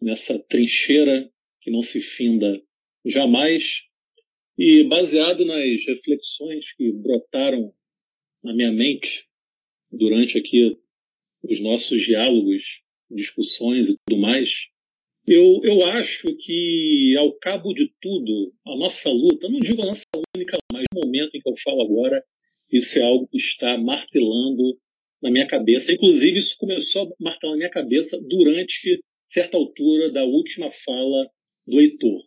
[0.00, 1.28] nessa trincheira
[1.60, 2.62] que não se finda
[3.04, 3.64] jamais
[4.56, 7.74] e baseado nas reflexões que brotaram
[8.42, 9.26] na minha mente
[9.90, 10.78] durante aqui
[11.42, 12.62] os nossos diálogos,
[13.10, 14.48] discussões e tudo mais,
[15.26, 20.04] eu, eu acho que, ao cabo de tudo, a nossa luta, não digo a nossa
[20.36, 22.22] única, mas no momento em que eu falo agora,
[22.70, 24.76] isso é algo que está martelando
[25.22, 25.92] na minha cabeça.
[25.92, 31.30] Inclusive, isso começou a martelar na minha cabeça durante certa altura da última fala
[31.66, 32.22] do Heitor.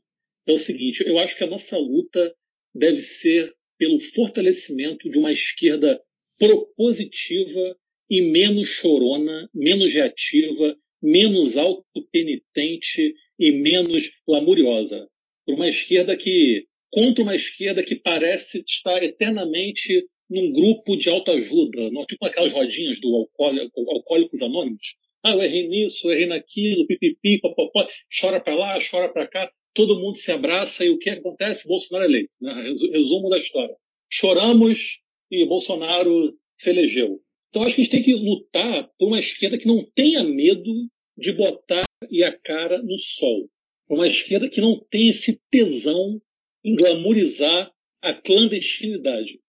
[0.48, 2.34] É o seguinte, eu acho que a nossa luta
[2.74, 6.00] deve ser pelo fortalecimento de uma esquerda
[6.38, 7.78] propositiva
[8.10, 15.08] e menos chorona, menos reativa, menos autopenitente e menos lamuriosa.
[15.46, 21.90] Por uma esquerda que, contra uma esquerda que parece estar eternamente num grupo de autoajuda,
[22.08, 24.96] tipo aquelas rodinhas do Alcoólicos Anônimos.
[25.24, 27.88] Ah, eu errei nisso, eu errei naquilo, pipipi, papapó,
[28.20, 31.68] chora para lá, chora para cá, todo mundo se abraça e o que acontece?
[31.68, 32.36] Bolsonaro é eleito.
[32.42, 32.54] Né?
[32.94, 33.76] Resumo da história.
[34.10, 34.80] Choramos
[35.32, 37.20] e Bolsonaro se elegeu.
[37.56, 40.73] Então acho que a gente tem que lutar por uma esquerda que não tenha medo
[41.18, 43.49] de botar e a cara no sol.
[43.90, 46.22] Uma esquerda que não tem esse tesão
[46.65, 47.72] em glamorizar
[48.02, 49.40] a clandestinidade.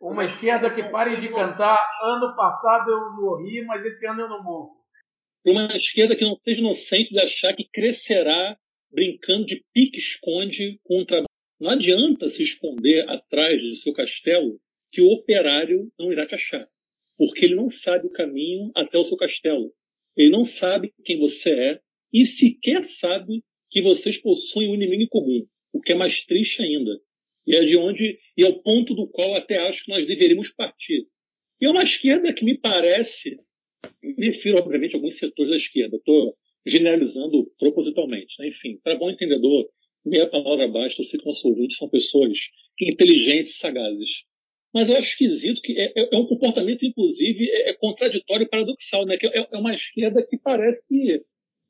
[0.00, 4.42] Uma esquerda que pare de cantar ano passado eu morri, mas esse ano eu não
[4.42, 4.70] morro.
[5.46, 8.56] Uma esquerda que não seja inocente de achar que crescerá
[8.90, 11.22] brincando de pique-esconde contra.
[11.60, 14.58] Não adianta se esconder atrás do seu castelo
[14.90, 16.66] que o operário não irá te achar,
[17.16, 19.72] porque ele não sabe o caminho até o seu castelo.
[20.16, 21.80] Ele não sabe quem você é
[22.12, 26.98] e sequer sabe que vocês possuem um inimigo comum, o que é mais triste ainda.
[27.46, 30.50] E é de onde e é o ponto do qual até acho que nós deveríamos
[30.50, 31.06] partir.
[31.60, 33.36] E é uma esquerda que me parece,
[34.02, 36.36] me refiro obviamente a alguns setores da esquerda, estou
[36.66, 38.34] generalizando propositalmente.
[38.38, 38.48] Né?
[38.48, 39.68] Enfim, para bom entendedor,
[40.04, 42.38] meia palavra basta, eu sei que ouvintes são pessoas
[42.80, 44.10] inteligentes sagazes.
[44.72, 48.48] Mas eu acho esquisito que é, é, é um comportamento, inclusive, é, é contraditório e
[48.48, 49.16] paradoxal, né?
[49.18, 51.22] Que é, é, uma esquerda que parece que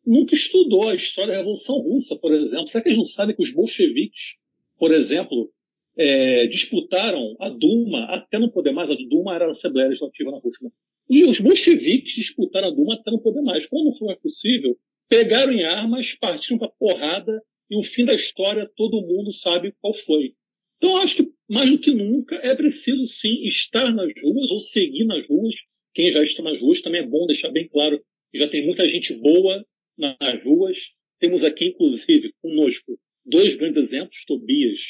[0.06, 2.68] nunca estudou a história da Revolução Russa, por exemplo.
[2.68, 4.36] Será que eles não sabem que os bolcheviques,
[4.78, 5.50] por exemplo,
[5.96, 8.88] é, disputaram a Duma até não poder mais?
[8.90, 10.64] A Duma era a Assembleia Legislativa na Rússia.
[10.64, 10.70] Né?
[11.10, 13.66] E os bolcheviques disputaram a Duma até não poder mais.
[13.66, 14.76] Quando foi possível,
[15.08, 19.92] pegaram em armas, partiram para porrada e o fim da história todo mundo sabe qual
[20.06, 20.34] foi.
[20.82, 25.04] Então, acho que mais do que nunca é preciso sim estar nas ruas ou seguir
[25.04, 25.54] nas ruas.
[25.94, 28.02] Quem já está nas ruas também é bom deixar bem claro
[28.32, 29.64] que já tem muita gente boa
[29.96, 30.76] nas ruas.
[31.20, 34.80] Temos aqui, inclusive, conosco dois grandes exemplos, Tobias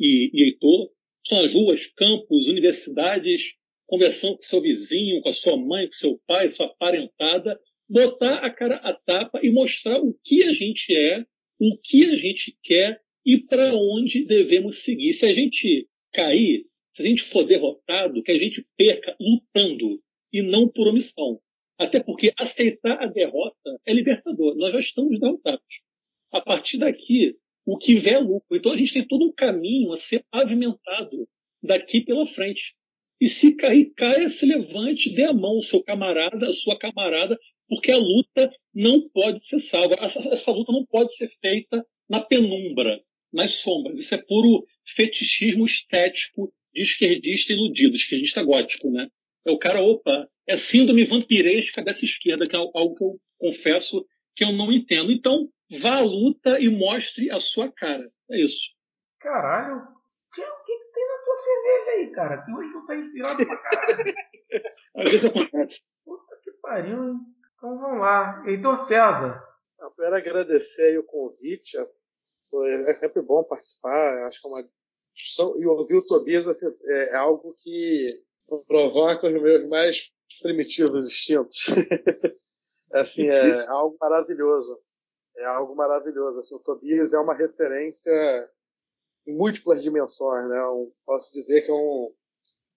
[0.00, 0.88] e, e Heitor.
[1.22, 3.52] Estão nas ruas, campos, universidades,
[3.86, 8.50] conversando com seu vizinho, com a sua mãe, com seu pai, sua parentada, botar a
[8.50, 11.22] cara a tapa e mostrar o que a gente é,
[11.60, 15.14] o que a gente quer e para onde devemos seguir.
[15.14, 20.00] Se a gente cair, se a gente for derrotado, que a gente perca lutando
[20.32, 21.40] e não por omissão.
[21.78, 24.54] Até porque aceitar a derrota é libertador.
[24.56, 25.64] Nós já estamos derrotados.
[26.32, 27.36] A partir daqui,
[27.66, 28.56] o que vier é lucro.
[28.56, 31.26] Então a gente tem todo um caminho a ser pavimentado
[31.62, 32.74] daqui pela frente.
[33.20, 37.38] E se cair, caia, se levante, dê a mão ao seu camarada, à sua camarada,
[37.68, 39.96] porque a luta não pode ser salva.
[40.00, 43.00] Essa, essa luta não pode ser feita na penumbra,
[43.34, 43.98] nas sombras.
[43.98, 44.64] Isso é puro
[44.96, 49.08] fetichismo estético de esquerdista iludido, esquerdista gótico, né?
[49.46, 54.06] É o cara, opa, é síndrome vampiresca dessa esquerda, que é algo que eu confesso
[54.34, 55.12] que eu não entendo.
[55.12, 55.48] Então,
[55.80, 58.10] vá à luta e mostre a sua cara.
[58.30, 58.60] É isso.
[59.20, 62.42] Caralho, o que, que tem na tua cerveja aí, cara?
[62.42, 64.14] Que hoje não tá inspirado pra caralho.
[64.96, 65.82] Às vezes acontece.
[66.04, 67.16] Puta que pariu, hein?
[67.56, 68.44] Então vamos lá.
[68.46, 69.42] Heitor César.
[69.80, 71.76] Eu quero agradecer o convite.
[71.76, 71.84] Foi,
[72.66, 74.26] é sempre bom participar.
[74.26, 74.68] Acho que é uma
[75.14, 75.60] discussão.
[75.60, 78.06] E ouvir o Tobias assim, é, é algo que
[78.66, 80.10] provoca os meus mais
[80.42, 81.66] primitivos instintos.
[82.92, 84.78] assim, é algo maravilhoso.
[85.36, 86.40] É algo maravilhoso.
[86.40, 88.12] Assim, o Tobias é uma referência
[89.26, 90.48] em múltiplas dimensões.
[90.48, 90.58] Né?
[90.58, 92.14] Eu posso dizer que é um,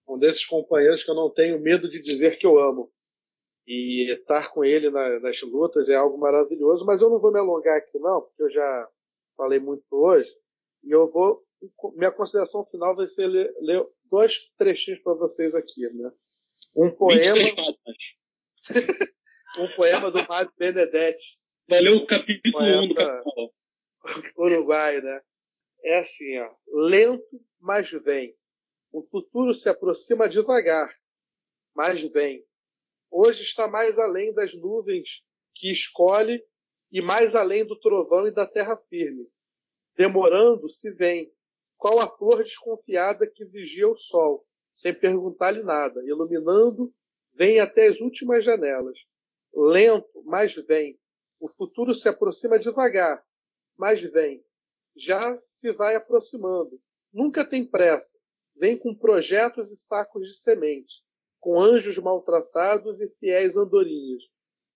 [0.08, 2.90] um desses companheiros que eu não tenho medo de dizer que eu amo.
[3.66, 7.38] E estar com ele na, nas lutas é algo maravilhoso, mas eu não vou me
[7.38, 8.88] alongar aqui não, porque eu já
[9.38, 10.30] falei muito hoje,
[10.84, 11.42] e eu vou
[11.96, 16.12] minha consideração final vai ser ler, ler dois trechinhos para vocês aqui, né?
[16.76, 17.40] Um poema
[19.58, 21.40] um poema do Mário Benedetti.
[21.68, 23.52] Valeu o capítulo 1 um do.
[24.38, 25.20] Uruguai, né?
[25.82, 26.54] É assim, ó.
[26.68, 28.36] Lento, mas vem.
[28.92, 30.88] O futuro se aproxima devagar,
[31.74, 32.46] mas vem
[33.10, 35.22] hoje está mais além das nuvens
[35.54, 36.42] que escolhe
[36.90, 39.28] e mais além do trovão e da terra firme.
[39.96, 41.32] Demorando, se vem,
[41.76, 46.92] qual a flor desconfiada que vigia o sol, sem perguntar-lhe nada, iluminando,
[47.36, 49.06] vem até as últimas janelas.
[49.54, 50.98] Lento, mas vem.
[51.40, 53.24] O futuro se aproxima devagar,
[53.76, 54.44] mas vem.
[54.96, 56.80] Já se vai aproximando.
[57.12, 58.18] Nunca tem pressa.
[58.56, 61.02] Vem com projetos e sacos de semente
[61.40, 64.24] com anjos maltratados e fiéis andorinhas.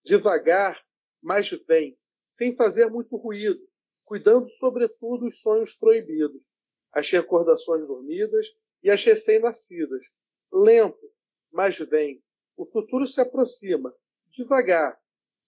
[0.05, 0.81] Devagar,
[1.21, 1.97] mas vem,
[2.33, 3.61] sem fazer muito ruído,
[4.05, 6.49] cuidando sobretudo os sonhos proibidos,
[6.91, 8.47] as recordações dormidas
[8.83, 10.07] e as recém-nascidas.
[10.51, 11.13] Lento,
[11.53, 12.25] mas vem.
[12.57, 13.95] O futuro se aproxima,
[14.29, 14.99] devagar,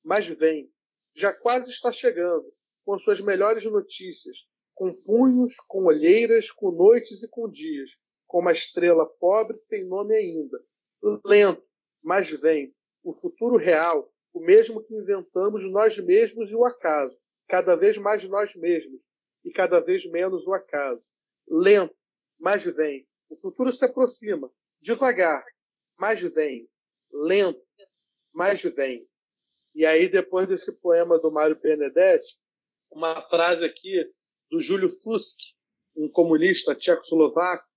[0.03, 0.71] mas vem.
[1.15, 2.53] Já quase está chegando,
[2.85, 8.53] com suas melhores notícias, com punhos, com olheiras, com noites e com dias, com uma
[8.53, 10.63] estrela pobre sem nome ainda,
[11.25, 11.65] lento,
[12.03, 12.75] mas vem.
[13.03, 17.19] O futuro real, o mesmo que inventamos nós mesmos e o acaso.
[17.47, 19.07] Cada vez mais nós mesmos
[19.45, 21.11] e cada vez menos o acaso.
[21.49, 21.97] Lento,
[22.39, 23.07] mas vem.
[23.31, 25.45] O futuro se aproxima, devagar,
[25.97, 26.69] mas vem.
[27.13, 27.65] Lento,
[28.33, 29.09] mas vem.
[29.73, 32.39] E aí, depois desse poema do Mário Benedetti,
[32.91, 34.13] uma frase aqui
[34.51, 35.39] do Júlio Fusk,
[35.97, 37.69] um comunista tchecoslovaco,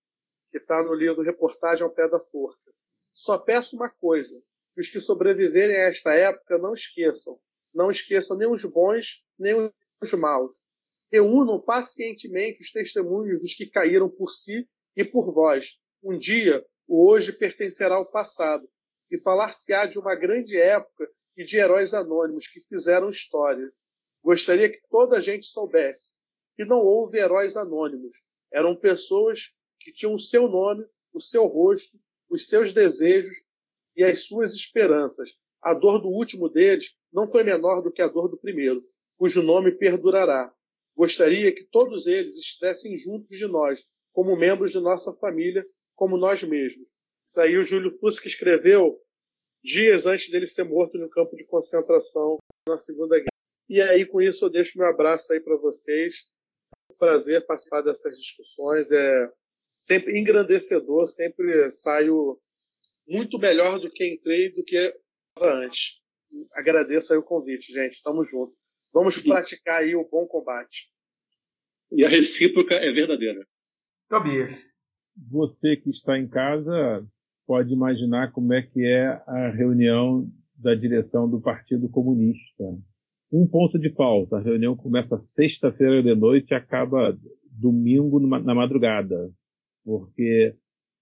[0.52, 2.74] que está no livro Reportagem ao Pé da Forca.
[3.14, 4.42] Só peço uma coisa:
[4.78, 7.40] que os que sobreviverem a esta época não esqueçam.
[7.74, 10.54] Não esqueçam nem os bons, nem os maus.
[11.12, 15.80] Reúnam pacientemente os testemunhos dos que caíram por si e por vós.
[16.04, 18.70] Um dia, o hoje pertencerá ao passado,
[19.10, 23.72] e falar-se-á de uma grande época e de heróis anônimos que fizeram história.
[24.24, 26.18] Gostaria que toda a gente soubesse
[26.56, 28.14] que não houve heróis anônimos.
[28.54, 31.98] Eram pessoas que tinham o seu nome, o seu rosto
[32.30, 33.38] os seus desejos
[33.98, 35.34] e as suas esperanças.
[35.62, 38.88] A dor do último deles não foi menor do que a dor do primeiro,
[39.18, 40.54] cujo nome perdurará.
[40.96, 45.66] Gostaria que todos eles estivessem juntos de nós, como membros de nossa família,
[45.96, 46.94] como nós mesmos.
[47.26, 49.02] Isso aí o Júlio Fusca escreveu
[49.64, 52.38] dias antes dele ser morto no campo de concentração
[52.70, 53.28] na Segunda Guerra.
[53.70, 56.26] E aí, com isso, eu deixo meu abraço aí para vocês.
[56.90, 58.92] É um prazer participar dessas discussões.
[58.92, 59.30] É
[59.78, 62.38] sempre engrandecedor, sempre saio
[63.08, 64.78] muito melhor do que entrei do que
[65.42, 66.02] antes.
[66.54, 68.02] Agradeço aí o convite, gente.
[68.04, 68.54] Tamo junto.
[68.94, 70.90] Vamos praticar aí o bom combate.
[71.92, 73.46] E a recíproca é verdadeira.
[74.10, 74.58] Tobias.
[75.32, 77.06] Você que está em casa
[77.46, 82.64] pode imaginar como é que é a reunião da direção do Partido Comunista.
[83.32, 84.38] Um ponto de pauta.
[84.38, 87.18] A reunião começa sexta-feira de noite e acaba
[87.50, 89.32] domingo na madrugada,
[89.84, 90.56] porque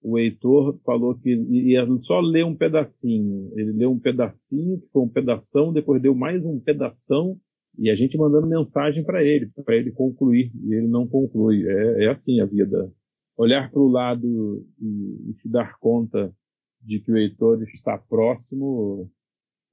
[0.05, 3.51] o Heitor falou que ia só ler um pedacinho.
[3.55, 7.39] Ele leu um pedacinho, que foi um pedação, depois deu mais um pedação,
[7.75, 11.67] e a gente mandando mensagem para ele, para ele concluir, e ele não conclui.
[11.67, 12.93] É, é assim a vida.
[13.35, 16.31] Olhar para o lado e, e se dar conta
[16.79, 19.11] de que o Heitor está próximo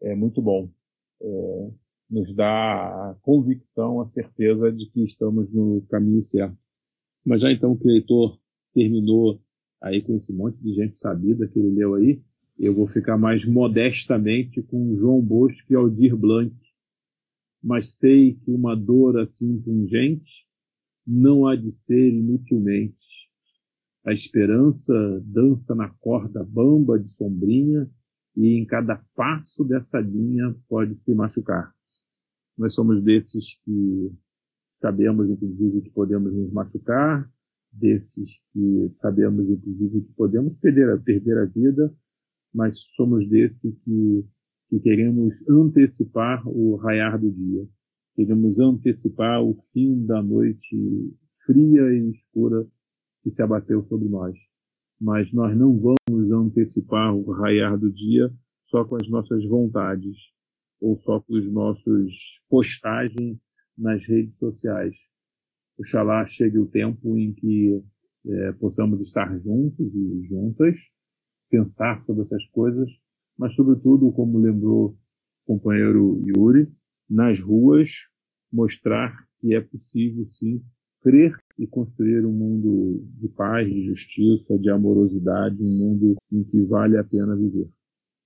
[0.01, 0.71] é muito bom.
[1.21, 1.71] É,
[2.09, 6.57] nos dá a convicção, a certeza de que estamos no caminho certo.
[7.23, 8.39] Mas já então que o Heitor
[8.73, 9.39] terminou
[9.83, 12.23] aí com esse monte de gente sabida que ele leu aí,
[12.59, 16.55] eu vou ficar mais modestamente com João Bosco e Aldir Blanc.
[17.63, 20.47] Mas sei que uma dor assim pungente
[21.07, 23.29] não há de ser inutilmente.
[24.05, 24.95] A esperança
[25.25, 27.91] dança na corda bamba de sombrinha
[28.37, 31.73] e em cada passo dessa linha pode se machucar.
[32.57, 34.13] Nós somos desses que
[34.73, 37.31] sabemos, inclusive, que podemos nos machucar,
[37.73, 41.95] desses que sabemos, inclusive, que podemos perder a, perder a vida,
[42.55, 44.25] mas somos desses que,
[44.69, 47.67] que queremos antecipar o raiar do dia.
[48.15, 50.77] Queremos antecipar o fim da noite
[51.47, 52.67] fria e escura
[53.23, 54.37] que se abateu sobre nós.
[55.01, 58.33] Mas nós não vamos antecipar o raiar do dia
[58.65, 60.33] só com as nossas vontades
[60.81, 63.39] ou só com os nossos postagens
[63.77, 64.95] nas redes sociais.
[65.83, 67.83] Oxalá chegue o tempo em que
[68.25, 70.79] é, possamos estar juntos e juntas,
[71.51, 72.89] pensar sobre essas coisas,
[73.37, 74.97] mas sobretudo, como lembrou o
[75.45, 76.69] companheiro Yuri,
[77.11, 77.91] nas ruas
[78.53, 80.63] mostrar que é possível sim
[81.03, 86.63] crer e construir um mundo de paz, de justiça, de amorosidade, um mundo em que
[86.63, 87.69] vale a pena viver.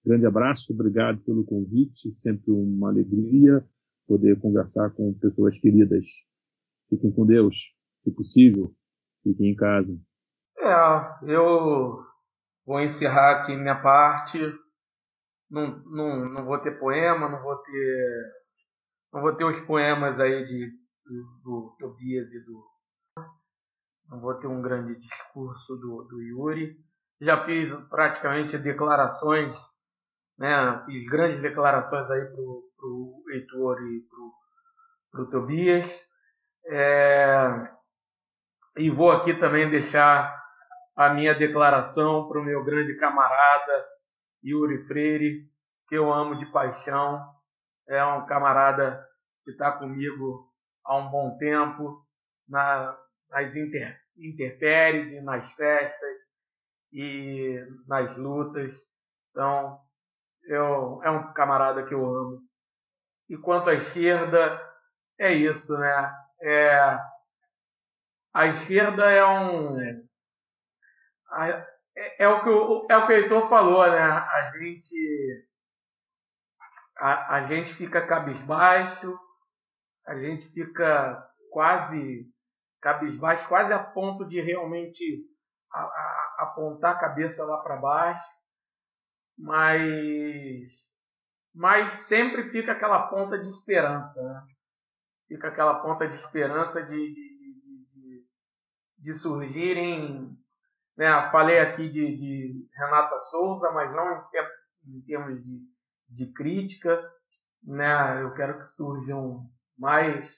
[0.04, 3.64] Grande abraço, obrigado pelo convite, sempre uma alegria
[4.06, 6.04] poder conversar com pessoas queridas.
[6.88, 8.74] Fiquem com Deus, se possível,
[9.22, 10.00] fiquem em casa.
[10.58, 12.04] É, eu
[12.64, 14.38] vou encerrar aqui minha parte.
[15.50, 18.32] Não, não, não vou ter poema, não vou ter,
[19.12, 20.70] não vou ter os poemas aí de,
[21.04, 22.64] do, do Tobias e do.
[24.08, 26.76] Não vou ter um grande discurso do, do Yuri.
[27.20, 29.52] Já fiz praticamente declarações
[30.38, 30.82] né?
[30.84, 34.32] Fiz grandes declarações aí pro, pro Heitor e pro,
[35.10, 35.90] pro Tobias.
[36.68, 37.68] É,
[38.76, 40.36] e vou aqui também deixar
[40.96, 43.86] a minha declaração para o meu grande camarada
[44.44, 45.48] Yuri Freire,
[45.88, 47.24] que eu amo de paixão.
[47.88, 49.06] É um camarada
[49.44, 50.48] que está comigo
[50.84, 52.04] há um bom tempo
[52.48, 52.96] na,
[53.30, 56.16] nas inter, interpéries e nas festas
[56.92, 58.74] e nas lutas.
[59.30, 59.78] Então,
[60.44, 62.40] eu, é um camarada que eu amo.
[63.28, 64.60] E quanto à esquerda,
[65.18, 66.25] é isso, né?
[66.42, 66.98] É,
[68.34, 69.78] a esquerda é um.
[71.38, 71.66] É,
[72.18, 74.02] é, o que o, é o que o Heitor falou, né?
[74.02, 75.46] A gente.
[76.98, 79.18] A, a gente fica cabisbaixo,
[80.06, 82.26] a gente fica quase
[82.80, 85.26] cabisbaixo, quase a ponto de realmente
[85.72, 88.36] a, a, apontar a cabeça lá para baixo
[89.38, 90.72] mas
[91.54, 94.42] mas sempre fica aquela ponta de esperança, né?
[95.28, 97.54] Fica aquela ponta de esperança de, de,
[97.94, 98.24] de,
[98.98, 100.36] de surgirem.
[100.96, 101.30] Né?
[101.30, 104.24] Falei aqui de, Renata Souza, mas não
[104.86, 105.60] em, termos de,
[106.10, 107.02] de crítica.
[107.64, 108.22] Né?
[108.22, 110.28] Eu quero que surjam mais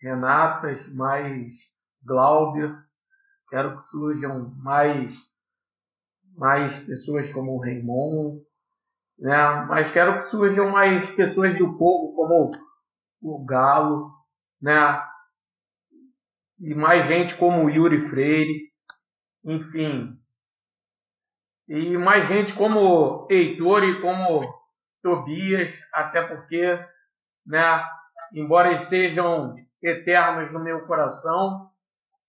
[0.00, 1.52] Renatas, mais
[2.04, 2.76] Glauber,
[3.48, 5.14] quero que surjam mais
[6.36, 8.42] mais pessoas como o Raymond,
[9.18, 9.64] né?
[9.68, 12.52] mas quero que surjam mais pessoas do povo como
[13.22, 14.12] o Galo,
[14.60, 15.02] né?
[16.58, 18.72] e mais gente como o Yuri Freire,
[19.44, 20.18] enfim,
[21.68, 24.40] e mais gente como Heitor e como
[25.02, 26.78] Tobias, até porque,
[27.44, 27.84] né,
[28.32, 31.70] embora eles sejam eternos no meu coração,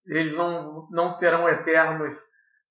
[0.06, 2.16] eles não, não serão eternos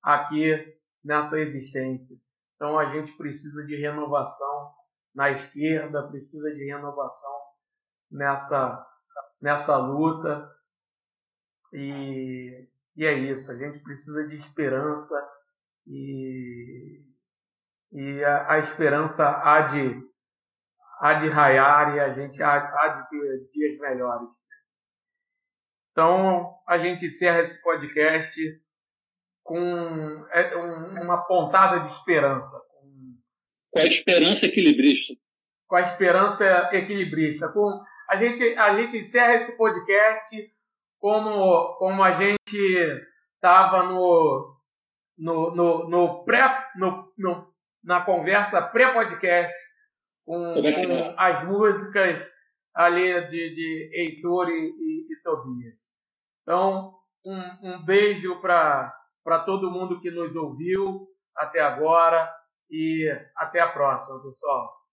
[0.03, 2.17] aqui nessa existência.
[2.55, 4.73] Então a gente precisa de renovação
[5.15, 7.41] na esquerda, precisa de renovação
[8.11, 8.85] nessa,
[9.41, 10.51] nessa luta.
[11.73, 15.15] E, e é isso, a gente precisa de esperança
[15.87, 17.03] e,
[17.93, 20.03] e a, a esperança há de,
[21.01, 24.29] há de raiar e a gente há, há de ter dias melhores.
[25.93, 28.39] Então, a gente encerra esse podcast
[29.43, 32.61] com é, uma pontada de esperança.
[33.71, 35.15] Com a esperança equilibrista.
[35.69, 37.49] Com a esperança equilibrista.
[37.49, 40.53] Com, a, gente, a gente encerra esse podcast
[40.99, 44.57] como, como a gente estava no,
[45.19, 47.53] no, no, no pré, no, no,
[47.83, 49.55] na conversa pré-podcast
[50.25, 52.21] com, com as músicas
[52.75, 55.81] ali de, de Heitor e, e, e Tobias.
[56.43, 58.93] Então, um, um beijo para
[59.45, 62.33] todo mundo que nos ouviu até agora
[62.71, 64.86] e até a próxima, pessoal.